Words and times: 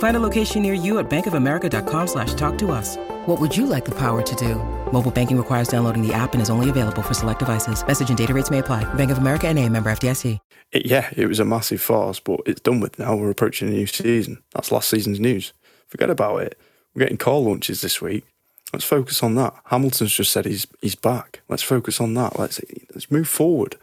Find 0.00 0.16
a 0.16 0.20
location 0.20 0.62
near 0.62 0.72
you 0.72 0.98
at 0.98 1.10
bankofamerica.com 1.10 2.06
slash 2.06 2.32
talk 2.34 2.56
to 2.58 2.72
us. 2.72 2.96
What 3.26 3.38
would 3.38 3.54
you 3.54 3.66
like 3.66 3.84
the 3.84 3.94
power 3.94 4.22
to 4.22 4.34
do? 4.36 4.54
Mobile 4.92 5.10
banking 5.10 5.36
requires 5.36 5.68
downloading 5.68 6.06
the 6.06 6.14
app 6.14 6.32
and 6.32 6.40
is 6.40 6.48
only 6.48 6.70
available 6.70 7.02
for 7.02 7.14
select 7.14 7.38
devices. 7.38 7.86
Message 7.86 8.08
and 8.08 8.18
data 8.18 8.32
rates 8.32 8.50
may 8.50 8.58
apply. 8.58 8.82
Bank 8.94 9.10
of 9.10 9.18
America 9.18 9.46
and 9.46 9.58
a 9.58 9.68
member 9.68 9.90
FDIC. 9.90 10.38
It, 10.72 10.86
yeah, 10.86 11.10
it 11.14 11.26
was 11.26 11.38
a 11.38 11.44
massive 11.44 11.82
farce, 11.82 12.18
but 12.18 12.40
it's 12.46 12.62
done 12.62 12.80
with 12.80 12.98
now. 12.98 13.14
We're 13.14 13.30
approaching 13.30 13.68
a 13.68 13.72
new 13.72 13.86
season. 13.86 14.42
That's 14.54 14.72
last 14.72 14.88
season's 14.88 15.20
news. 15.20 15.52
Forget 15.88 16.08
about 16.08 16.42
it. 16.42 16.58
We're 16.94 17.00
getting 17.00 17.18
car 17.18 17.38
launches 17.38 17.82
this 17.82 18.00
week. 18.00 18.24
Let's 18.72 18.84
focus 18.86 19.22
on 19.22 19.34
that. 19.34 19.52
Hamilton's 19.66 20.14
just 20.14 20.32
said 20.32 20.46
he's 20.46 20.66
he's 20.80 20.94
back. 20.94 21.42
Let's 21.48 21.62
focus 21.62 22.00
on 22.00 22.14
that. 22.14 22.38
Let's 22.38 22.60
let's 22.94 23.10
move 23.10 23.28
forward. 23.28 23.76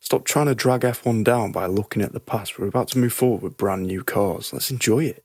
Stop 0.00 0.24
trying 0.24 0.46
to 0.46 0.54
drag 0.54 0.82
F1 0.82 1.24
down 1.24 1.52
by 1.52 1.66
looking 1.66 2.02
at 2.02 2.12
the 2.12 2.20
past. 2.20 2.58
We're 2.58 2.68
about 2.68 2.88
to 2.88 2.98
move 2.98 3.12
forward 3.12 3.42
with 3.42 3.56
brand 3.56 3.86
new 3.86 4.04
cars. 4.04 4.52
Let's 4.52 4.70
enjoy 4.70 5.04
it. 5.04 5.24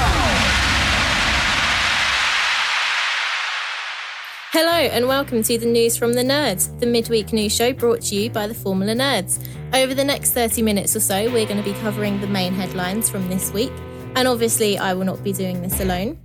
Hello 4.53 4.69
and 4.69 5.07
welcome 5.07 5.41
to 5.43 5.57
the 5.57 5.65
News 5.65 5.95
from 5.95 6.11
the 6.11 6.23
Nerds, 6.23 6.77
the 6.81 6.85
midweek 6.85 7.31
news 7.31 7.55
show 7.55 7.71
brought 7.71 8.01
to 8.01 8.15
you 8.15 8.29
by 8.29 8.47
the 8.47 8.53
Formula 8.53 8.93
Nerds. 8.93 9.41
Over 9.73 9.93
the 9.93 10.03
next 10.03 10.33
30 10.33 10.61
minutes 10.61 10.93
or 10.93 10.99
so, 10.99 11.31
we're 11.31 11.45
going 11.45 11.55
to 11.55 11.63
be 11.63 11.71
covering 11.79 12.19
the 12.19 12.27
main 12.27 12.51
headlines 12.51 13.09
from 13.09 13.29
this 13.29 13.53
week, 13.53 13.71
and 14.17 14.27
obviously, 14.27 14.77
I 14.77 14.93
will 14.93 15.05
not 15.05 15.23
be 15.23 15.31
doing 15.31 15.61
this 15.61 15.79
alone. 15.79 16.19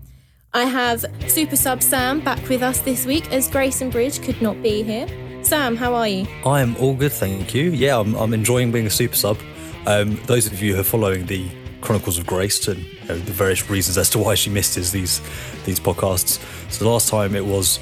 I 0.52 0.64
have 0.64 1.04
Super 1.28 1.54
Sub 1.54 1.80
Sam 1.80 2.18
back 2.18 2.48
with 2.48 2.64
us 2.64 2.80
this 2.80 3.06
week 3.06 3.32
as 3.32 3.48
Grayson 3.48 3.90
Bridge 3.90 4.20
could 4.20 4.42
not 4.42 4.60
be 4.60 4.82
here. 4.82 5.06
Sam, 5.44 5.76
how 5.76 5.94
are 5.94 6.08
you? 6.08 6.26
I 6.44 6.62
am 6.62 6.76
all 6.78 6.96
good, 6.96 7.12
thank 7.12 7.54
you. 7.54 7.70
Yeah, 7.70 8.00
I'm, 8.00 8.16
I'm 8.16 8.34
enjoying 8.34 8.72
being 8.72 8.88
a 8.88 8.90
super 8.90 9.14
sub. 9.14 9.38
Um, 9.86 10.20
those 10.26 10.48
of 10.48 10.60
you 10.60 10.74
who 10.74 10.80
are 10.80 10.82
following 10.82 11.26
the 11.26 11.48
Chronicles 11.80 12.18
of 12.18 12.26
Grace 12.26 12.66
and 12.66 12.82
you 12.82 13.08
know, 13.08 13.18
the 13.18 13.32
various 13.32 13.70
reasons 13.70 13.96
as 13.96 14.10
to 14.10 14.18
why 14.18 14.34
she 14.34 14.50
missed 14.50 14.74
these 14.74 14.90
these 15.64 15.78
podcasts. 15.78 16.40
So 16.72 16.84
the 16.84 16.90
last 16.90 17.08
time 17.08 17.36
it 17.36 17.46
was 17.46 17.78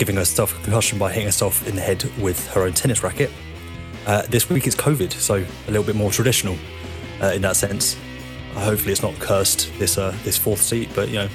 giving 0.00 0.16
herself 0.16 0.58
a 0.58 0.64
concussion 0.64 0.98
by 0.98 1.12
hitting 1.12 1.26
herself 1.26 1.68
in 1.68 1.76
the 1.76 1.80
head 1.82 2.02
with 2.18 2.48
her 2.48 2.62
own 2.62 2.72
tennis 2.72 3.02
racket. 3.02 3.30
Uh, 4.06 4.22
this 4.30 4.48
week 4.48 4.66
it's 4.66 4.74
COVID, 4.74 5.12
so 5.12 5.34
a 5.34 5.70
little 5.70 5.84
bit 5.84 5.94
more 5.94 6.10
traditional 6.10 6.56
uh, 7.20 7.26
in 7.34 7.42
that 7.42 7.54
sense. 7.54 7.98
Uh, 8.56 8.60
hopefully 8.60 8.92
it's 8.92 9.02
not 9.02 9.14
cursed 9.16 9.70
this 9.78 9.98
uh, 9.98 10.16
this 10.24 10.38
fourth 10.38 10.62
seat, 10.62 10.88
but 10.94 11.08
you 11.10 11.16
know 11.16 11.28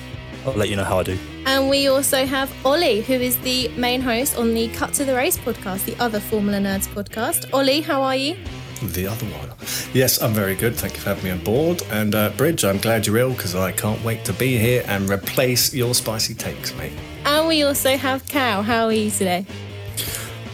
I'll 0.47 0.53
let 0.53 0.69
you 0.69 0.75
know 0.75 0.83
how 0.83 0.97
I 0.97 1.03
do. 1.03 1.15
And 1.45 1.69
we 1.69 1.89
also 1.89 2.25
have 2.25 2.51
Ollie, 2.65 3.01
who 3.01 3.13
is 3.13 3.37
the 3.41 3.67
main 3.77 4.01
host 4.01 4.35
on 4.35 4.55
the 4.55 4.67
Cut 4.69 4.93
to 4.93 5.05
the 5.05 5.13
Race 5.13 5.37
podcast, 5.37 5.85
the 5.85 5.95
other 6.03 6.19
Formula 6.19 6.57
Nerds 6.57 6.87
podcast. 6.87 7.53
Ollie, 7.53 7.81
how 7.81 8.01
are 8.01 8.15
you? 8.15 8.35
The 8.81 9.05
other 9.05 9.27
one. 9.27 9.51
Yes, 9.93 10.19
I'm 10.23 10.33
very 10.33 10.55
good. 10.55 10.75
Thank 10.75 10.95
you 10.95 11.01
for 11.01 11.09
having 11.09 11.23
me 11.23 11.29
on 11.29 11.43
board. 11.43 11.83
And 11.91 12.15
uh, 12.15 12.29
Bridge, 12.29 12.65
I'm 12.65 12.79
glad 12.79 13.05
you're 13.05 13.17
ill 13.17 13.33
because 13.33 13.53
I 13.53 13.73
can't 13.73 14.03
wait 14.03 14.25
to 14.25 14.33
be 14.33 14.57
here 14.57 14.83
and 14.87 15.07
replace 15.07 15.71
your 15.71 15.93
spicy 15.93 16.33
takes, 16.33 16.75
mate. 16.77 16.93
And 17.25 17.47
we 17.47 17.63
also 17.63 17.97
have 17.97 18.27
Cal. 18.27 18.61
How 18.61 18.85
are 18.85 18.93
you 18.93 19.09
today? 19.09 19.45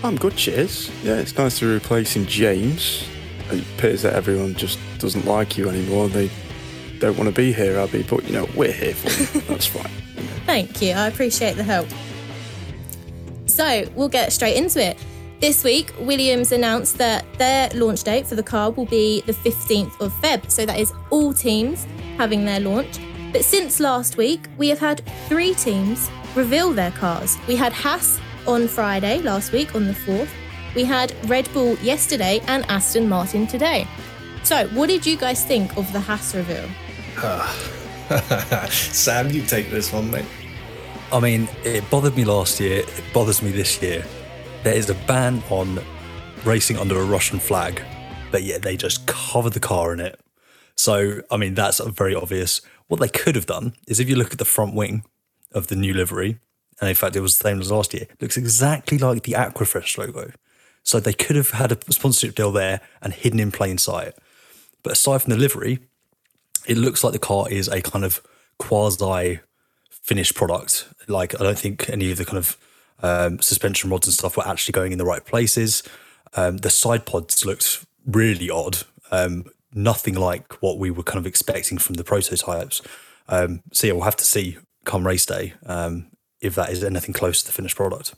I'm 0.03 0.15
good, 0.15 0.37
cheers. 0.37 0.89
Yeah, 1.03 1.15
it's 1.15 1.37
nice 1.37 1.59
to 1.59 1.65
be 1.65 1.73
replacing 1.73 2.25
James. 2.25 3.05
It 3.51 3.63
appears 3.75 4.03
that 4.03 4.13
everyone 4.13 4.55
just 4.55 4.79
doesn't 4.97 5.25
like 5.25 5.57
you 5.57 5.67
anymore. 5.67 6.07
They 6.07 6.31
don't 6.99 7.17
want 7.17 7.27
to 7.29 7.35
be 7.35 7.51
here, 7.51 7.77
Abby, 7.77 8.03
but 8.03 8.23
you 8.23 8.31
know, 8.31 8.47
we're 8.55 8.71
here 8.71 8.93
for 8.93 9.09
you. 9.09 9.41
That's 9.47 9.65
fine. 9.65 9.91
Thank 10.45 10.81
you. 10.81 10.93
I 10.93 11.07
appreciate 11.07 11.57
the 11.57 11.63
help. 11.63 11.87
So 13.47 13.85
we'll 13.95 14.09
get 14.09 14.31
straight 14.31 14.55
into 14.55 14.81
it. 14.81 14.97
This 15.41 15.63
week, 15.63 15.91
Williams 15.99 16.51
announced 16.51 16.97
that 16.99 17.25
their 17.37 17.69
launch 17.71 18.03
date 18.03 18.27
for 18.27 18.35
the 18.35 18.43
car 18.43 18.71
will 18.71 18.85
be 18.85 19.21
the 19.21 19.33
15th 19.33 19.99
of 19.99 20.13
Feb. 20.21 20.49
So 20.49 20.65
that 20.65 20.79
is 20.79 20.93
all 21.09 21.33
teams 21.33 21.85
having 22.17 22.45
their 22.45 22.59
launch. 22.59 22.99
But 23.33 23.43
since 23.43 23.79
last 23.79 24.17
week, 24.17 24.47
we 24.57 24.69
have 24.69 24.79
had 24.79 25.01
three 25.27 25.53
teams 25.53 26.09
reveal 26.35 26.71
their 26.71 26.91
cars. 26.91 27.37
We 27.47 27.55
had 27.55 27.73
Haas 27.73 28.19
on 28.47 28.67
Friday 28.67 29.21
last 29.21 29.51
week 29.51 29.75
on 29.75 29.85
the 29.87 29.93
4th. 29.93 30.29
We 30.75 30.83
had 30.83 31.13
Red 31.29 31.51
Bull 31.53 31.75
yesterday 31.77 32.41
and 32.47 32.65
Aston 32.69 33.09
Martin 33.09 33.47
today. 33.47 33.87
So, 34.43 34.67
what 34.69 34.87
did 34.87 35.05
you 35.05 35.17
guys 35.17 35.43
think 35.45 35.75
of 35.77 35.91
the 35.93 35.99
Haas 35.99 36.33
reveal? 36.33 36.67
Sam, 38.71 39.29
you 39.29 39.43
take 39.43 39.69
this 39.69 39.91
one, 39.91 40.09
mate. 40.09 40.25
I 41.11 41.19
mean, 41.19 41.49
it 41.63 41.87
bothered 41.89 42.15
me 42.15 42.23
last 42.23 42.59
year. 42.59 42.79
It 42.79 43.03
bothers 43.13 43.41
me 43.41 43.51
this 43.51 43.81
year. 43.81 44.05
There 44.63 44.73
is 44.73 44.89
a 44.89 44.95
ban 44.95 45.43
on 45.49 45.79
racing 46.45 46.77
under 46.77 46.99
a 46.99 47.03
Russian 47.03 47.39
flag, 47.39 47.81
but 48.31 48.43
yet 48.43 48.61
they 48.61 48.77
just 48.77 49.05
cover 49.07 49.49
the 49.49 49.59
car 49.59 49.93
in 49.93 49.99
it. 49.99 50.19
So, 50.75 51.21
I 51.29 51.37
mean, 51.37 51.53
that's 51.53 51.79
very 51.79 52.15
obvious. 52.15 52.61
What 52.87 52.99
they 52.99 53.09
could 53.09 53.35
have 53.35 53.45
done 53.45 53.73
is 53.87 53.99
if 53.99 54.09
you 54.09 54.15
look 54.15 54.31
at 54.31 54.39
the 54.39 54.45
front 54.45 54.73
wing 54.73 55.03
of 55.53 55.67
the 55.67 55.75
new 55.75 55.93
livery, 55.93 56.39
and 56.79 56.89
in 56.89 56.95
fact, 56.95 57.15
it 57.15 57.21
was 57.21 57.37
the 57.37 57.43
same 57.43 57.59
as 57.59 57.71
last 57.71 57.93
year, 57.93 58.07
looks 58.19 58.37
exactly 58.37 58.97
like 58.97 59.23
the 59.23 59.33
Aquafresh 59.33 59.97
logo. 59.97 60.31
So 60.83 60.99
they 60.99 61.13
could 61.13 61.35
have 61.35 61.51
had 61.51 61.71
a 61.71 61.91
sponsorship 61.91 62.35
deal 62.35 62.51
there 62.51 62.81
and 63.01 63.13
hidden 63.13 63.39
in 63.39 63.51
plain 63.51 63.77
sight. 63.77 64.13
But 64.83 64.93
aside 64.93 65.21
from 65.21 65.33
the 65.33 65.39
livery, 65.39 65.79
it 66.65 66.77
looks 66.77 67.03
like 67.03 67.13
the 67.13 67.19
car 67.19 67.47
is 67.49 67.67
a 67.67 67.81
kind 67.81 68.03
of 68.03 68.21
quasi 68.57 69.39
finished 69.89 70.35
product. 70.35 70.87
Like, 71.07 71.39
I 71.39 71.43
don't 71.43 71.59
think 71.59 71.89
any 71.89 72.11
of 72.11 72.17
the 72.17 72.25
kind 72.25 72.39
of 72.39 72.57
um, 73.03 73.39
suspension 73.41 73.89
rods 73.89 74.07
and 74.07 74.13
stuff 74.13 74.37
were 74.37 74.47
actually 74.47 74.73
going 74.73 74.91
in 74.91 74.97
the 74.97 75.05
right 75.05 75.23
places. 75.23 75.83
Um, 76.35 76.57
the 76.57 76.69
side 76.69 77.05
pods 77.05 77.45
looked 77.45 77.85
really 78.05 78.49
odd. 78.49 78.79
Um, 79.11 79.45
nothing 79.73 80.15
like 80.15 80.61
what 80.61 80.77
we 80.79 80.89
were 80.89 81.03
kind 81.03 81.19
of 81.19 81.27
expecting 81.27 81.77
from 81.77 81.95
the 81.95 82.03
prototypes. 82.03 82.81
Um, 83.27 83.61
so 83.71 83.87
yeah, 83.87 83.93
we'll 83.93 84.03
have 84.03 84.17
to 84.17 84.25
see 84.25 84.57
come 84.85 85.05
race 85.05 85.25
day 85.25 85.53
um, 85.65 86.07
if 86.41 86.55
that 86.55 86.69
is 86.69 86.83
anything 86.83 87.13
close 87.13 87.41
to 87.41 87.47
the 87.47 87.53
finished 87.53 87.75
product. 87.75 88.15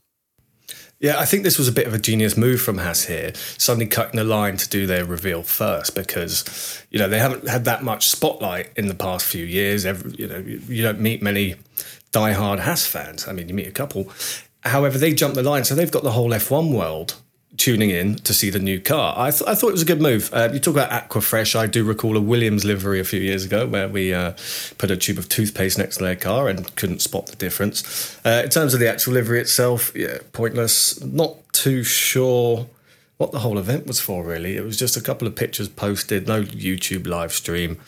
Yeah, 1.00 1.20
I 1.20 1.26
think 1.26 1.44
this 1.44 1.58
was 1.58 1.68
a 1.68 1.74
bit 1.74 1.86
of 1.86 1.94
a 1.94 2.00
genius 2.00 2.38
move 2.38 2.62
from 2.62 2.78
Haas 2.78 3.06
here, 3.06 3.34
suddenly 3.36 3.88
cutting 3.88 4.16
the 4.16 4.24
line 4.24 4.56
to 4.56 4.70
do 4.70 4.88
their 4.88 5.04
reveal 5.04 5.44
first 5.44 5.96
because, 5.96 6.82
you 6.92 6.98
know, 6.98 7.10
they 7.10 7.20
haven't 7.20 7.46
had 7.50 7.66
that 7.66 7.84
much 7.84 8.08
spotlight 8.08 8.72
in 8.78 8.88
the 8.88 8.96
past 8.96 9.26
few 9.26 9.44
years. 9.44 9.86
Every, 9.86 10.12
you 10.12 10.28
know, 10.28 10.38
you 10.38 10.82
don't 10.82 11.02
meet 11.02 11.22
many 11.22 11.56
diehard 12.14 12.60
Haas 12.60 12.86
fans. 12.86 13.28
I 13.28 13.34
mean, 13.34 13.50
you 13.50 13.54
meet 13.54 13.68
a 13.68 13.72
couple. 13.72 14.14
However, 14.62 14.98
they 14.98 15.14
jumped 15.14 15.36
the 15.36 15.44
line, 15.44 15.66
so 15.66 15.76
they've 15.76 15.92
got 15.92 16.04
the 16.04 16.12
whole 16.12 16.30
F1 16.30 16.74
world 16.74 17.16
tuning 17.58 17.92
in 17.92 18.16
to 18.16 18.34
see 18.34 18.50
the 18.50 18.60
new 18.60 18.80
car. 18.80 19.14
I, 19.18 19.32
th- 19.32 19.44
I 19.48 19.56
thought 19.56 19.70
it 19.70 19.74
was 19.74 19.82
a 19.82 19.86
good 19.86 20.02
move. 20.02 20.30
Uh, 20.34 20.50
you 20.52 20.60
talk 20.60 20.76
about 20.76 20.90
Aquafresh. 20.90 21.56
I 21.56 21.68
do 21.68 21.84
recall 21.84 22.18
a 22.18 22.22
Williams 22.22 22.66
livery 22.66 23.00
a 23.00 23.04
few 23.04 23.20
years 23.20 23.46
ago 23.46 23.68
where 23.68 23.88
we 23.88 24.14
uh, 24.14 24.34
put 24.78 24.90
a 24.92 24.98
tube 24.98 25.18
of 25.18 25.30
toothpaste 25.30 25.78
next 25.78 25.98
to 25.98 26.04
their 26.04 26.16
car 26.16 26.50
and 26.50 26.76
couldn't 26.76 27.02
spot 27.02 27.28
the 27.28 27.36
difference. 27.36 28.20
Uh, 28.26 28.42
in 28.44 28.50
terms 28.50 28.74
of 28.74 28.80
the 28.80 28.90
actual 28.90 29.14
livery 29.14 29.40
itself, 29.40 29.92
yeah, 29.96 30.18
pointless. 30.32 31.02
Not 31.04 31.36
too 31.54 31.84
sure 31.84 32.68
what 33.18 33.32
the 33.32 33.40
whole 33.40 33.60
event 33.60 33.86
was 33.86 34.00
for, 34.00 34.24
really. 34.24 34.58
It 34.58 34.64
was 34.64 34.78
just 34.78 34.98
a 34.98 35.02
couple 35.02 35.28
of 35.28 35.36
pictures 35.36 35.70
posted, 35.70 36.28
no 36.28 36.44
YouTube 36.44 37.08
live 37.08 37.32
stream. 37.32 37.80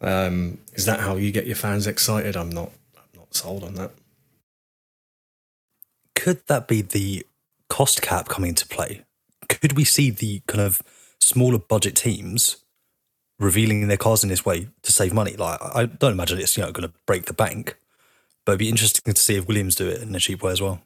Um, 0.00 0.58
is 0.74 0.84
that 0.84 1.00
how 1.00 1.16
you 1.16 1.32
get 1.32 1.46
your 1.46 1.56
fans 1.56 1.86
excited? 1.86 2.36
I'm 2.36 2.50
not. 2.50 2.70
I'm 2.96 3.18
not 3.18 3.34
sold 3.34 3.64
on 3.64 3.74
that. 3.74 3.92
Could 6.14 6.46
that 6.46 6.68
be 6.68 6.82
the 6.82 7.26
cost 7.68 8.02
cap 8.02 8.28
coming 8.28 8.50
into 8.50 8.66
play? 8.68 9.02
Could 9.48 9.76
we 9.76 9.84
see 9.84 10.10
the 10.10 10.40
kind 10.46 10.60
of 10.60 10.82
smaller 11.20 11.58
budget 11.58 11.96
teams 11.96 12.64
revealing 13.38 13.86
their 13.88 13.96
cars 13.96 14.22
in 14.22 14.28
this 14.28 14.44
way 14.44 14.68
to 14.82 14.92
save 14.92 15.12
money? 15.12 15.36
Like, 15.36 15.60
I 15.62 15.86
don't 15.86 16.12
imagine 16.12 16.38
it's 16.38 16.56
you 16.56 16.62
know 16.62 16.72
going 16.72 16.88
to 16.88 16.94
break 17.06 17.26
the 17.26 17.32
bank, 17.32 17.76
but 18.44 18.52
it'd 18.52 18.58
be 18.58 18.68
interesting 18.68 19.12
to 19.12 19.20
see 19.20 19.36
if 19.36 19.48
Williams 19.48 19.74
do 19.74 19.88
it 19.88 20.02
in 20.02 20.14
a 20.14 20.20
cheap 20.20 20.42
way 20.42 20.52
as 20.52 20.60
well. 20.60 20.80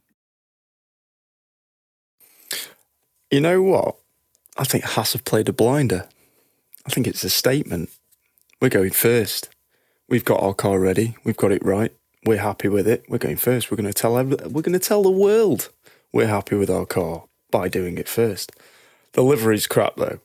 You 3.31 3.41
know 3.41 3.63
what? 3.63 3.97
I 4.57 4.65
think 4.65 4.85
Haas 4.85 5.13
have 5.13 5.25
played 5.25 5.49
a 5.49 5.53
blinder. 5.53 6.09
I 6.87 6.91
think 6.91 7.07
it's 7.07 7.25
a 7.25 7.31
statement. 7.31 7.91
We're 8.61 8.71
going 8.71 8.91
first. 8.91 9.51
We've 10.09 10.25
got 10.25 10.43
our 10.43 10.55
car 10.55 10.81
ready. 10.81 11.17
We've 11.23 11.37
got 11.37 11.53
it 11.53 11.65
right. 11.65 11.93
We're 12.25 12.39
happy 12.39 12.69
with 12.69 12.89
it. 12.89 13.05
We're 13.09 13.19
going 13.19 13.37
first. 13.37 13.71
We're 13.71 13.77
going 13.77 13.93
to 13.93 13.93
tell 13.93 14.19
every, 14.19 14.37
we're 14.37 14.63
going 14.63 14.73
to 14.73 14.79
tell 14.79 15.03
the 15.03 15.11
world 15.11 15.71
we're 16.13 16.27
happy 16.27 16.57
with 16.57 16.71
our 16.71 16.87
car 16.87 17.28
by 17.51 17.69
doing 17.69 17.99
it 17.99 18.09
first. 18.09 18.53
The 19.13 19.23
livery's 19.23 19.67
crap 19.67 19.97
though, 19.97 20.21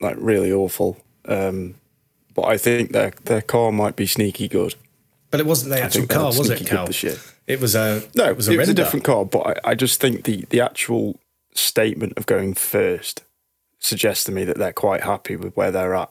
like 0.00 0.16
really 0.18 0.52
awful. 0.52 0.98
Um, 1.24 1.74
but 2.34 2.44
I 2.44 2.56
think 2.56 2.92
their 2.92 3.12
their 3.24 3.42
car 3.42 3.72
might 3.72 3.96
be 3.96 4.06
sneaky 4.06 4.48
good. 4.48 4.74
But 5.30 5.40
it 5.40 5.46
wasn't 5.46 5.72
the 5.72 5.80
actual 5.80 6.06
car, 6.06 6.26
was 6.26 6.48
it, 6.48 6.66
Cal? 6.66 6.88
It 7.46 7.60
was 7.60 7.74
a 7.74 8.02
no. 8.14 8.24
It 8.24 8.36
was 8.36 8.48
a, 8.48 8.52
it 8.52 8.58
was 8.58 8.68
a 8.68 8.74
different 8.74 9.04
car, 9.04 9.24
but 9.24 9.58
I, 9.64 9.70
I 9.70 9.74
just 9.74 10.00
think 10.00 10.24
the 10.24 10.44
the 10.50 10.60
actual 10.60 11.18
statement 11.52 12.14
of 12.16 12.26
going 12.26 12.54
first 12.54 13.24
suggests 13.78 14.24
to 14.24 14.32
me 14.32 14.44
that 14.44 14.56
they're 14.56 14.72
quite 14.72 15.02
happy 15.02 15.36
with 15.36 15.56
where 15.56 15.70
they're 15.70 15.94
at. 15.94 16.10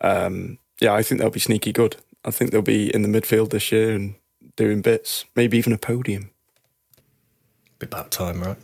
Um, 0.00 0.58
yeah, 0.80 0.92
I 0.92 1.02
think 1.02 1.20
they'll 1.20 1.30
be 1.30 1.40
sneaky 1.40 1.72
good. 1.72 1.96
I 2.24 2.30
think 2.30 2.50
they'll 2.50 2.62
be 2.62 2.94
in 2.94 3.02
the 3.02 3.08
midfield 3.08 3.50
this 3.50 3.70
year 3.70 3.94
and 3.94 4.16
doing 4.56 4.82
bits, 4.82 5.24
maybe 5.34 5.58
even 5.58 5.72
a 5.72 5.78
podium. 5.78 6.30
Bit 7.78 7.88
about 7.92 8.10
time, 8.10 8.42
right? 8.42 8.56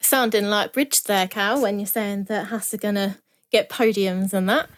Sounding 0.00 0.46
like 0.46 0.72
bridge 0.72 1.02
there, 1.04 1.28
Cal, 1.28 1.60
when 1.60 1.78
you're 1.78 1.86
saying 1.86 2.24
that 2.24 2.46
Haas 2.46 2.72
are 2.74 2.78
going 2.78 2.94
to 2.94 3.16
get 3.50 3.68
podiums 3.68 4.32
and 4.32 4.48
that. 4.48 4.68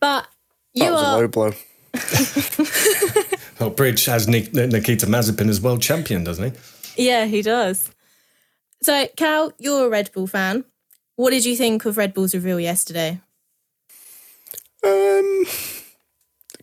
But 0.00 0.26
you 0.72 0.84
that 0.84 0.92
was 0.92 1.02
are. 1.02 1.16
a 1.16 1.20
low 1.20 1.28
blow. 1.28 1.52
well, 3.60 3.70
Bridge 3.70 4.04
has 4.06 4.26
Nikita 4.26 5.06
Mazepin 5.06 5.48
as 5.48 5.60
world 5.60 5.80
champion, 5.80 6.24
doesn't 6.24 6.52
he? 6.96 7.06
Yeah, 7.06 7.26
he 7.26 7.42
does. 7.42 7.90
So, 8.82 9.06
Cal, 9.16 9.52
you're 9.58 9.86
a 9.86 9.88
Red 9.88 10.10
Bull 10.12 10.26
fan. 10.26 10.64
What 11.16 11.30
did 11.30 11.44
you 11.44 11.56
think 11.56 11.84
of 11.84 11.96
Red 11.96 12.12
Bull's 12.12 12.34
reveal 12.34 12.58
yesterday? 12.58 13.20
Um, 14.84 15.44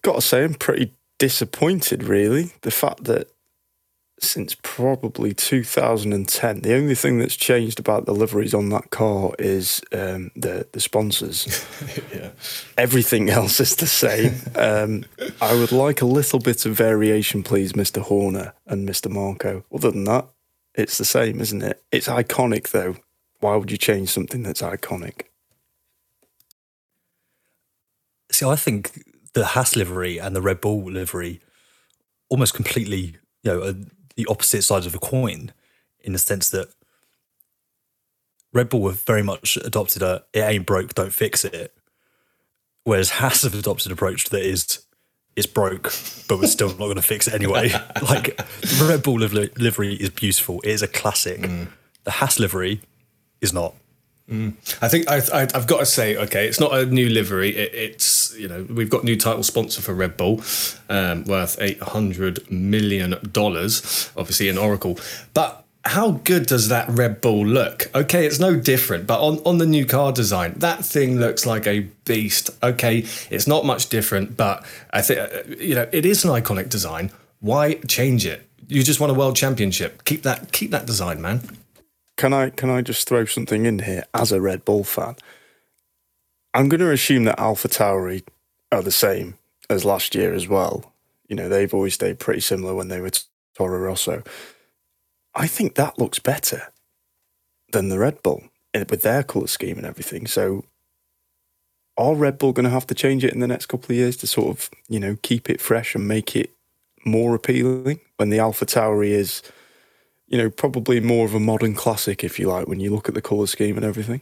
gotta 0.02 0.22
say, 0.22 0.44
I'm 0.44 0.54
pretty 0.54 0.94
disappointed. 1.18 2.04
Really, 2.04 2.52
the 2.62 2.72
fact 2.72 3.06
that 3.06 3.32
since 4.24 4.56
probably 4.62 5.34
2010. 5.34 6.62
The 6.62 6.76
only 6.76 6.96
thing 6.96 7.20
that's 7.20 7.36
changed 7.36 7.80
about 7.80 8.06
the 8.06 8.14
liveries 8.14 8.54
on 8.54 8.70
that 8.70 8.90
car 8.90 9.32
is 9.40 9.82
um, 9.92 10.32
the 10.36 10.68
the 10.72 10.80
sponsors. 10.80 11.66
yeah. 12.14 12.30
Everything 12.78 13.30
else 13.30 13.60
is 13.60 13.76
the 13.76 13.88
same. 13.88 14.36
Um, 14.56 15.06
I 15.42 15.54
would 15.54 15.72
like 15.72 16.02
a 16.02 16.06
little 16.06 16.40
bit 16.40 16.66
of 16.66 16.76
variation, 16.76 17.44
please, 17.44 17.74
Mr. 17.74 18.02
Horner 18.02 18.54
and 18.68 18.88
Mr. 18.88 19.10
Marko. 19.10 19.64
Other 19.74 19.92
than 19.92 20.06
that, 20.06 20.28
it's 20.76 20.98
the 20.98 21.06
same, 21.06 21.42
isn't 21.42 21.62
it? 21.62 21.84
It's 21.92 22.08
iconic, 22.08 22.70
though. 22.70 22.96
Why 23.40 23.56
would 23.56 23.72
you 23.72 23.78
change 23.78 24.10
something 24.10 24.44
that's 24.44 24.62
iconic? 24.62 25.24
See, 28.32 28.46
I 28.46 28.56
think 28.56 29.04
the 29.34 29.48
Haas 29.48 29.76
livery 29.76 30.18
and 30.20 30.36
the 30.36 30.42
Red 30.42 30.62
Bull 30.62 30.84
livery 30.84 31.42
almost 32.30 32.54
completely, 32.54 33.18
you 33.44 33.52
know, 33.52 33.76
the 34.24 34.32
opposite 34.32 34.64
sides 34.64 34.86
of 34.86 34.92
the 34.92 35.00
coin 35.00 35.52
in 36.00 36.14
the 36.14 36.20
sense 36.20 36.50
that 36.50 36.70
Red 38.54 38.70
Bull 38.70 38.88
have 38.88 39.02
very 39.04 39.24
much 39.24 39.58
adopted 39.58 40.02
a 40.02 40.24
it 40.34 40.42
ain't 40.42 40.66
broke, 40.66 40.94
don't 40.94 41.14
fix 41.14 41.46
it. 41.46 41.74
Whereas 42.84 43.12
Haas 43.12 43.44
have 43.44 43.54
adopted 43.54 43.88
an 43.88 43.94
approach 43.94 44.30
that 44.30 44.42
is 44.42 44.84
it's 45.36 45.48
broke, 45.48 45.94
but 46.28 46.40
we're 46.40 46.48
still 46.48 46.70
not 46.70 46.78
going 46.78 46.96
to 46.96 47.02
fix 47.02 47.28
it 47.28 47.34
anyway. 47.34 47.70
like 48.10 48.36
the 48.36 48.86
Red 48.88 49.04
Bull 49.04 49.18
livery 49.18 49.94
is 49.94 50.10
beautiful. 50.10 50.60
It 50.62 50.72
is 50.72 50.82
a 50.82 50.88
classic. 50.88 51.42
Mm. 51.42 51.70
The 52.04 52.12
Haas 52.12 52.40
livery 52.40 52.82
is 53.40 53.54
not. 53.54 53.76
Mm. 54.32 54.54
I 54.82 54.88
think 54.88 55.10
I, 55.10 55.20
have 55.54 55.68
got 55.68 55.80
to 55.80 55.86
say, 55.86 56.16
okay, 56.16 56.48
it's 56.48 56.60
not 56.60 56.74
a 56.74 56.86
new 56.86 57.10
livery. 57.10 57.50
It, 57.50 57.74
it's 57.74 58.34
you 58.38 58.48
know 58.48 58.66
we've 58.70 58.90
got 58.90 59.04
new 59.04 59.18
title 59.18 59.44
sponsor 59.44 59.82
for 59.82 59.94
Red 59.94 60.16
Bull, 60.16 60.42
um, 60.90 61.26
worth 61.26 61.58
eight 61.60 61.82
hundred 61.82 62.50
million 62.50 63.18
dollars, 63.34 64.10
obviously 64.16 64.48
in 64.48 64.58
Oracle. 64.58 64.98
But 65.34 65.66
how 65.84 66.12
good 66.12 66.46
does 66.46 66.70
that 66.70 66.88
Red 66.90 67.20
Bull 67.20 67.46
look? 67.46 67.90
Okay, 67.94 68.26
it's 68.26 68.40
no 68.40 68.56
different, 68.56 69.06
but 69.06 69.20
on, 69.20 69.40
on 69.46 69.58
the 69.58 69.66
new 69.66 69.86
car 69.86 70.14
design, 70.14 70.54
that 70.58 70.86
thing 70.86 71.18
looks 71.18 71.46
like 71.46 71.68
a 71.68 71.82
beast. 72.06 72.52
Okay, 72.64 73.00
it's 73.30 73.48
not 73.48 73.66
much 73.66 73.90
different, 73.90 74.38
but 74.38 74.66
I 74.92 75.02
think 75.02 75.20
uh, 75.20 75.44
you 75.60 75.76
know 75.76 75.90
it 75.92 76.06
is 76.06 76.24
an 76.24 76.32
iconic 76.32 76.70
design. 76.70 77.12
Why 77.42 77.76
change 77.88 78.26
it? 78.26 78.48
You 78.70 78.82
just 78.84 79.02
won 79.02 79.10
a 79.10 79.14
world 79.14 79.36
championship. 79.36 80.06
Keep 80.06 80.24
that 80.24 80.54
keep 80.54 80.72
that 80.72 80.86
design, 80.86 81.22
man. 81.22 81.42
Can 82.22 82.34
I 82.34 82.52
can 82.52 82.70
I 82.70 82.84
just 82.84 83.08
throw 83.08 83.26
something 83.26 83.66
in 83.66 83.80
here 83.80 84.04
as 84.14 84.32
a 84.32 84.40
Red 84.40 84.64
Bull 84.64 84.84
fan? 84.84 85.16
I'm 86.54 86.70
going 86.70 86.82
to 86.82 86.92
assume 86.92 87.24
that 87.24 87.40
Alpha 87.40 87.68
Tauri 87.68 88.24
are 88.72 88.84
the 88.84 88.92
same 88.92 89.40
as 89.72 89.86
last 89.86 90.14
year 90.14 90.32
as 90.32 90.48
well. 90.48 90.94
You 91.28 91.36
know, 91.36 91.50
they've 91.50 91.74
always 91.74 91.96
stayed 91.96 92.20
pretty 92.20 92.42
similar 92.42 92.76
when 92.76 92.90
they 92.90 93.02
were 93.02 93.10
Toro 93.56 93.80
Rosso. 93.80 94.22
I 95.34 95.48
think 95.48 95.74
that 95.74 95.98
looks 95.98 96.20
better 96.20 96.72
than 97.72 97.90
the 97.90 97.98
Red 97.98 98.22
Bull 98.22 98.44
eh, 98.76 98.84
with 98.88 99.02
their 99.02 99.24
colour 99.24 99.48
scheme 99.48 99.78
and 99.78 99.88
everything. 99.88 100.28
So, 100.28 100.66
are 101.98 102.14
Red 102.14 102.38
Bull 102.38 102.54
going 102.54 102.66
to 102.66 102.70
have 102.70 102.86
to 102.86 102.94
change 102.94 103.24
it 103.24 103.34
in 103.34 103.40
the 103.40 103.48
next 103.48 103.66
couple 103.66 103.94
of 103.94 103.98
years 103.98 104.16
to 104.18 104.28
sort 104.28 104.56
of, 104.56 104.70
you 104.88 105.00
know, 105.00 105.18
keep 105.24 105.50
it 105.50 105.60
fresh 105.60 105.96
and 105.96 106.08
make 106.08 106.36
it 106.36 106.52
more 107.04 107.34
appealing 107.34 108.00
when 108.18 108.30
the 108.30 108.38
Alpha 108.38 108.68
Tauri 108.68 109.10
is 109.10 109.42
you 110.32 110.38
know, 110.38 110.50
probably 110.50 111.02
more 111.02 111.26
of 111.26 111.36
a 111.36 111.40
modern 111.40 111.76
classic, 111.76 112.24
if 112.24 112.40
you 112.40 112.48
like, 112.48 112.68
when 112.68 112.80
you 112.80 112.90
look 112.90 113.10
at 113.10 113.16
the 113.16 113.22
colour 113.22 113.48
scheme 113.48 113.76
and 113.76 113.86
everything. 113.86 114.22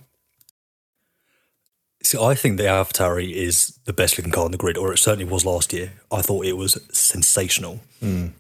See, 2.02 2.18
I 2.20 2.34
think 2.34 2.58
the 2.58 2.64
AlphaTauri 2.64 3.32
is 3.32 3.78
the 3.86 3.94
best 3.94 4.18
looking 4.18 4.32
car 4.32 4.46
on 4.46 4.52
the 4.52 4.58
grid, 4.58 4.76
or 4.76 4.92
it 4.92 4.98
certainly 4.98 5.32
was 5.32 5.46
last 5.46 5.72
year. 5.72 5.94
I 6.12 6.24
thought 6.24 6.46
it 6.46 6.58
was 6.58 6.82
sensational. 6.92 7.82
Mm. 8.02 8.32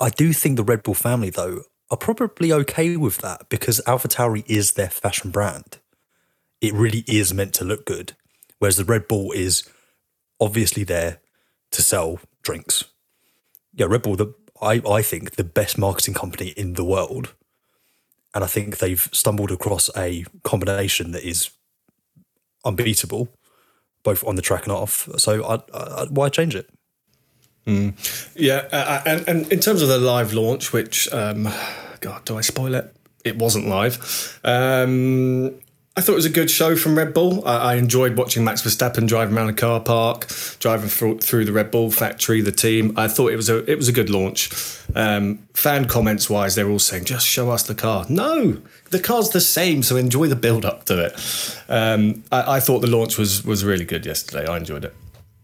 I 0.00 0.08
do 0.08 0.32
think 0.32 0.56
the 0.56 0.64
Red 0.64 0.82
Bull 0.82 0.94
family, 0.94 1.28
though, 1.28 1.64
are 1.90 1.98
probably 1.98 2.50
okay 2.50 2.96
with 2.96 3.18
that 3.18 3.50
because 3.50 3.82
AlphaTauri 3.86 4.44
is 4.46 4.72
their 4.72 4.88
fashion 4.88 5.30
brand. 5.30 5.78
It 6.62 6.72
really 6.72 7.04
is 7.06 7.34
meant 7.34 7.52
to 7.54 7.64
look 7.64 7.84
good, 7.84 8.14
whereas 8.58 8.78
the 8.78 8.84
Red 8.84 9.06
Bull 9.06 9.32
is 9.32 9.68
obviously 10.40 10.84
there 10.84 11.20
to 11.72 11.82
sell 11.82 12.20
drinks. 12.42 12.84
Yeah, 13.74 13.86
Red 13.86 14.02
Bull, 14.02 14.16
the 14.16 14.32
I, 14.62 14.82
I 14.88 15.02
think, 15.02 15.32
the 15.32 15.44
best 15.44 15.78
marketing 15.78 16.14
company 16.14 16.48
in 16.56 16.74
the 16.74 16.84
world. 16.84 17.34
And 18.34 18.44
I 18.44 18.46
think 18.46 18.78
they've 18.78 19.08
stumbled 19.12 19.50
across 19.50 19.90
a 19.96 20.24
combination 20.42 21.12
that 21.12 21.24
is 21.24 21.50
unbeatable, 22.64 23.28
both 24.02 24.24
on 24.24 24.36
the 24.36 24.42
track 24.42 24.64
and 24.64 24.72
off. 24.72 25.08
So 25.16 25.44
I, 25.44 25.60
I, 25.76 26.06
why 26.10 26.28
change 26.28 26.54
it? 26.54 26.70
Mm. 27.66 27.94
Yeah, 28.34 28.68
uh, 28.72 28.76
uh, 28.76 29.02
and, 29.06 29.28
and 29.28 29.52
in 29.52 29.60
terms 29.60 29.82
of 29.82 29.88
the 29.88 29.98
live 29.98 30.32
launch, 30.32 30.72
which, 30.72 31.12
um, 31.12 31.48
God, 32.00 32.24
do 32.24 32.38
I 32.38 32.40
spoil 32.40 32.74
it? 32.74 32.94
It 33.24 33.36
wasn't 33.36 33.68
live. 33.68 34.40
Um, 34.44 35.60
I 35.96 36.02
thought 36.02 36.12
it 36.12 36.16
was 36.16 36.26
a 36.26 36.30
good 36.30 36.50
show 36.50 36.76
from 36.76 36.96
Red 36.96 37.12
Bull. 37.12 37.46
I, 37.46 37.72
I 37.72 37.74
enjoyed 37.74 38.16
watching 38.16 38.44
Max 38.44 38.62
Verstappen 38.62 39.08
driving 39.08 39.36
around 39.36 39.48
a 39.48 39.54
car 39.54 39.80
park, 39.80 40.28
driving 40.60 40.88
through, 40.88 41.18
through 41.18 41.44
the 41.44 41.52
Red 41.52 41.72
Bull 41.72 41.90
factory, 41.90 42.40
the 42.40 42.52
team. 42.52 42.94
I 42.96 43.08
thought 43.08 43.32
it 43.32 43.36
was 43.36 43.50
a 43.50 43.68
it 43.70 43.76
was 43.76 43.88
a 43.88 43.92
good 43.92 44.08
launch. 44.08 44.50
Um, 44.94 45.48
fan 45.52 45.86
comments 45.86 46.30
wise, 46.30 46.54
they're 46.54 46.70
all 46.70 46.78
saying 46.78 47.06
just 47.06 47.26
show 47.26 47.50
us 47.50 47.64
the 47.64 47.74
car. 47.74 48.06
No, 48.08 48.62
the 48.90 49.00
car's 49.00 49.30
the 49.30 49.40
same, 49.40 49.82
so 49.82 49.96
enjoy 49.96 50.28
the 50.28 50.36
build 50.36 50.64
up 50.64 50.84
to 50.84 51.06
it. 51.06 51.60
Um, 51.68 52.22
I, 52.30 52.56
I 52.56 52.60
thought 52.60 52.80
the 52.80 52.86
launch 52.86 53.18
was 53.18 53.44
was 53.44 53.64
really 53.64 53.84
good 53.84 54.06
yesterday. 54.06 54.46
I 54.46 54.56
enjoyed 54.56 54.84
it. 54.84 54.94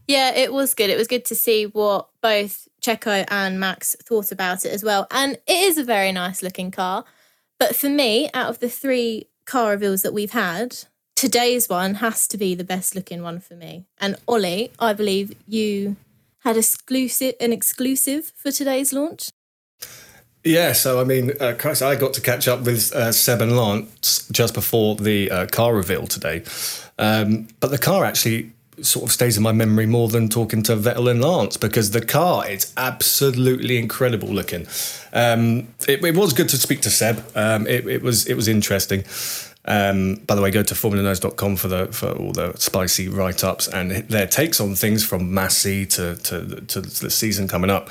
Yeah, 0.06 0.32
it 0.32 0.52
was 0.52 0.74
good. 0.74 0.90
It 0.90 0.96
was 0.96 1.08
good 1.08 1.24
to 1.24 1.34
see 1.34 1.64
what 1.64 2.08
both 2.22 2.68
Checo 2.80 3.24
and 3.28 3.58
Max 3.58 3.96
thought 4.00 4.30
about 4.30 4.64
it 4.64 4.72
as 4.72 4.84
well. 4.84 5.08
And 5.10 5.32
it 5.48 5.64
is 5.64 5.76
a 5.76 5.84
very 5.84 6.12
nice 6.12 6.42
looking 6.42 6.70
car. 6.70 7.04
But 7.58 7.74
for 7.74 7.88
me, 7.88 8.30
out 8.32 8.48
of 8.48 8.60
the 8.60 8.68
three 8.68 9.28
car 9.46 9.70
reveals 9.70 10.02
that 10.02 10.12
we've 10.12 10.32
had, 10.32 10.84
today's 11.14 11.68
one 11.68 11.94
has 11.96 12.28
to 12.28 12.36
be 12.36 12.54
the 12.54 12.64
best 12.64 12.94
looking 12.94 13.22
one 13.22 13.40
for 13.40 13.54
me. 13.54 13.86
And 13.98 14.16
Ollie, 14.28 14.70
I 14.78 14.92
believe 14.92 15.34
you 15.48 15.96
had 16.40 16.56
exclusive 16.56 17.34
an 17.40 17.52
exclusive 17.52 18.32
for 18.36 18.50
today's 18.50 18.92
launch. 18.92 19.30
Yeah, 20.44 20.74
so 20.74 21.00
I 21.00 21.04
mean, 21.04 21.32
uh, 21.40 21.54
Christ, 21.58 21.82
I 21.82 21.96
got 21.96 22.12
to 22.14 22.20
catch 22.20 22.46
up 22.46 22.60
with 22.62 22.92
uh, 22.92 23.10
Seb 23.10 23.40
and 23.40 23.56
Lance 23.56 24.28
just 24.30 24.54
before 24.54 24.94
the 24.94 25.28
uh, 25.28 25.46
car 25.46 25.74
reveal 25.74 26.06
today. 26.06 26.44
Um, 26.98 27.48
but 27.58 27.72
the 27.72 27.78
car 27.78 28.04
actually 28.04 28.52
sort 28.82 29.06
of 29.06 29.12
stays 29.12 29.36
in 29.36 29.42
my 29.42 29.52
memory 29.52 29.86
more 29.86 30.08
than 30.08 30.28
talking 30.28 30.62
to 30.64 30.76
Vettel 30.76 31.10
and 31.10 31.22
Lance 31.22 31.56
because 31.56 31.92
the 31.92 32.04
car 32.04 32.48
is 32.48 32.72
absolutely 32.76 33.78
incredible 33.78 34.28
looking. 34.28 34.66
Um, 35.12 35.68
it, 35.88 36.04
it, 36.04 36.14
was 36.14 36.32
good 36.32 36.48
to 36.50 36.58
speak 36.58 36.82
to 36.82 36.90
Seb. 36.90 37.24
Um, 37.34 37.66
it, 37.66 37.86
it, 37.86 38.02
was 38.02 38.26
it 38.26 38.34
was 38.34 38.48
interesting. 38.48 39.04
Um, 39.64 40.16
by 40.26 40.34
the 40.34 40.42
way, 40.42 40.50
go 40.50 40.62
to 40.62 40.74
formulanerds.com 40.74 41.56
for 41.56 41.68
the 41.68 41.86
for 41.86 42.12
all 42.12 42.32
the 42.32 42.54
spicy 42.56 43.08
write 43.08 43.42
ups 43.42 43.66
and 43.66 43.90
their 43.90 44.26
takes 44.26 44.60
on 44.60 44.74
things 44.74 45.04
from 45.04 45.32
Masi 45.32 45.88
to, 45.94 46.16
to 46.22 46.60
to 46.66 46.80
the 46.80 47.10
season 47.10 47.48
coming 47.48 47.70
up. 47.70 47.88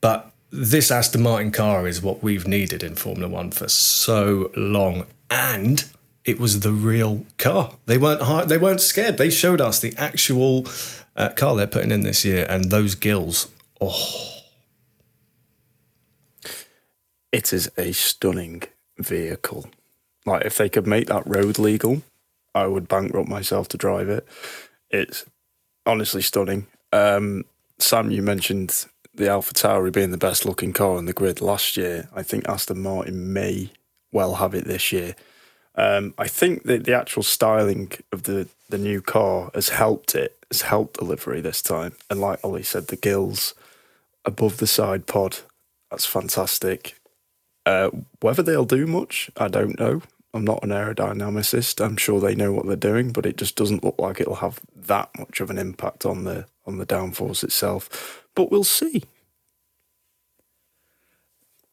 But 0.00 0.30
this 0.50 0.90
Aston 0.90 1.22
Martin 1.22 1.52
car 1.52 1.86
is 1.86 2.02
what 2.02 2.22
we've 2.22 2.46
needed 2.46 2.82
in 2.82 2.94
Formula 2.94 3.28
One 3.28 3.50
for 3.50 3.68
so 3.68 4.50
long, 4.56 5.06
and 5.30 5.84
it 6.26 6.40
was 6.40 6.60
the 6.60 6.72
real 6.72 7.24
car. 7.38 7.72
They 7.86 7.96
weren't 7.96 8.48
they 8.48 8.58
weren't 8.58 8.80
scared. 8.80 9.16
They 9.16 9.30
showed 9.30 9.60
us 9.60 9.80
the 9.80 9.94
actual 9.96 10.66
uh, 11.14 11.30
car 11.30 11.56
they're 11.56 11.66
putting 11.66 11.92
in 11.92 12.02
this 12.02 12.24
year, 12.24 12.44
and 12.50 12.70
those 12.70 12.94
gills. 12.96 13.48
Oh, 13.80 14.42
it 17.32 17.52
is 17.52 17.70
a 17.78 17.92
stunning 17.92 18.64
vehicle. 18.98 19.70
Like 20.26 20.44
if 20.44 20.58
they 20.58 20.68
could 20.68 20.86
make 20.86 21.06
that 21.06 21.26
road 21.26 21.58
legal, 21.58 22.02
I 22.54 22.66
would 22.66 22.88
bankrupt 22.88 23.28
myself 23.28 23.68
to 23.68 23.76
drive 23.76 24.08
it. 24.08 24.26
It's 24.90 25.24
honestly 25.86 26.22
stunning. 26.22 26.66
Um, 26.92 27.44
Sam, 27.78 28.10
you 28.10 28.22
mentioned 28.22 28.86
the 29.14 29.28
Alpha 29.28 29.54
Tauri 29.54 29.92
being 29.92 30.10
the 30.10 30.18
best 30.18 30.44
looking 30.44 30.72
car 30.72 30.96
on 30.96 31.04
the 31.04 31.12
grid 31.12 31.40
last 31.40 31.76
year. 31.76 32.08
I 32.14 32.24
think 32.24 32.48
Aston 32.48 32.82
Martin 32.82 33.32
may 33.32 33.70
well 34.10 34.36
have 34.36 34.54
it 34.54 34.64
this 34.64 34.90
year. 34.90 35.14
Um, 35.76 36.14
I 36.16 36.26
think 36.26 36.64
that 36.64 36.84
the 36.84 36.94
actual 36.94 37.22
styling 37.22 37.92
of 38.12 38.22
the, 38.22 38.48
the 38.68 38.78
new 38.78 39.02
car 39.02 39.50
has 39.54 39.68
helped 39.70 40.14
it, 40.14 40.36
has 40.50 40.62
helped 40.62 40.98
delivery 40.98 41.40
this 41.40 41.60
time. 41.60 41.92
And 42.10 42.20
like 42.20 42.40
Ollie 42.42 42.62
said, 42.62 42.86
the 42.88 42.96
gills 42.96 43.54
above 44.24 44.56
the 44.56 44.66
side 44.66 45.06
pod, 45.06 45.38
that's 45.90 46.06
fantastic. 46.06 46.98
Uh, 47.66 47.90
whether 48.20 48.42
they'll 48.42 48.64
do 48.64 48.86
much, 48.86 49.30
I 49.36 49.48
don't 49.48 49.78
know. 49.78 50.02
I'm 50.32 50.44
not 50.44 50.62
an 50.62 50.70
aerodynamicist. 50.70 51.84
I'm 51.84 51.96
sure 51.96 52.20
they 52.20 52.34
know 52.34 52.52
what 52.52 52.66
they're 52.66 52.76
doing, 52.76 53.10
but 53.10 53.26
it 53.26 53.36
just 53.36 53.56
doesn't 53.56 53.82
look 53.82 53.98
like 53.98 54.20
it'll 54.20 54.36
have 54.36 54.60
that 54.74 55.10
much 55.18 55.40
of 55.40 55.50
an 55.50 55.58
impact 55.58 56.04
on 56.04 56.24
the 56.24 56.46
on 56.66 56.78
the 56.78 56.86
downforce 56.86 57.42
itself. 57.42 58.26
But 58.34 58.50
we'll 58.50 58.64
see. 58.64 59.04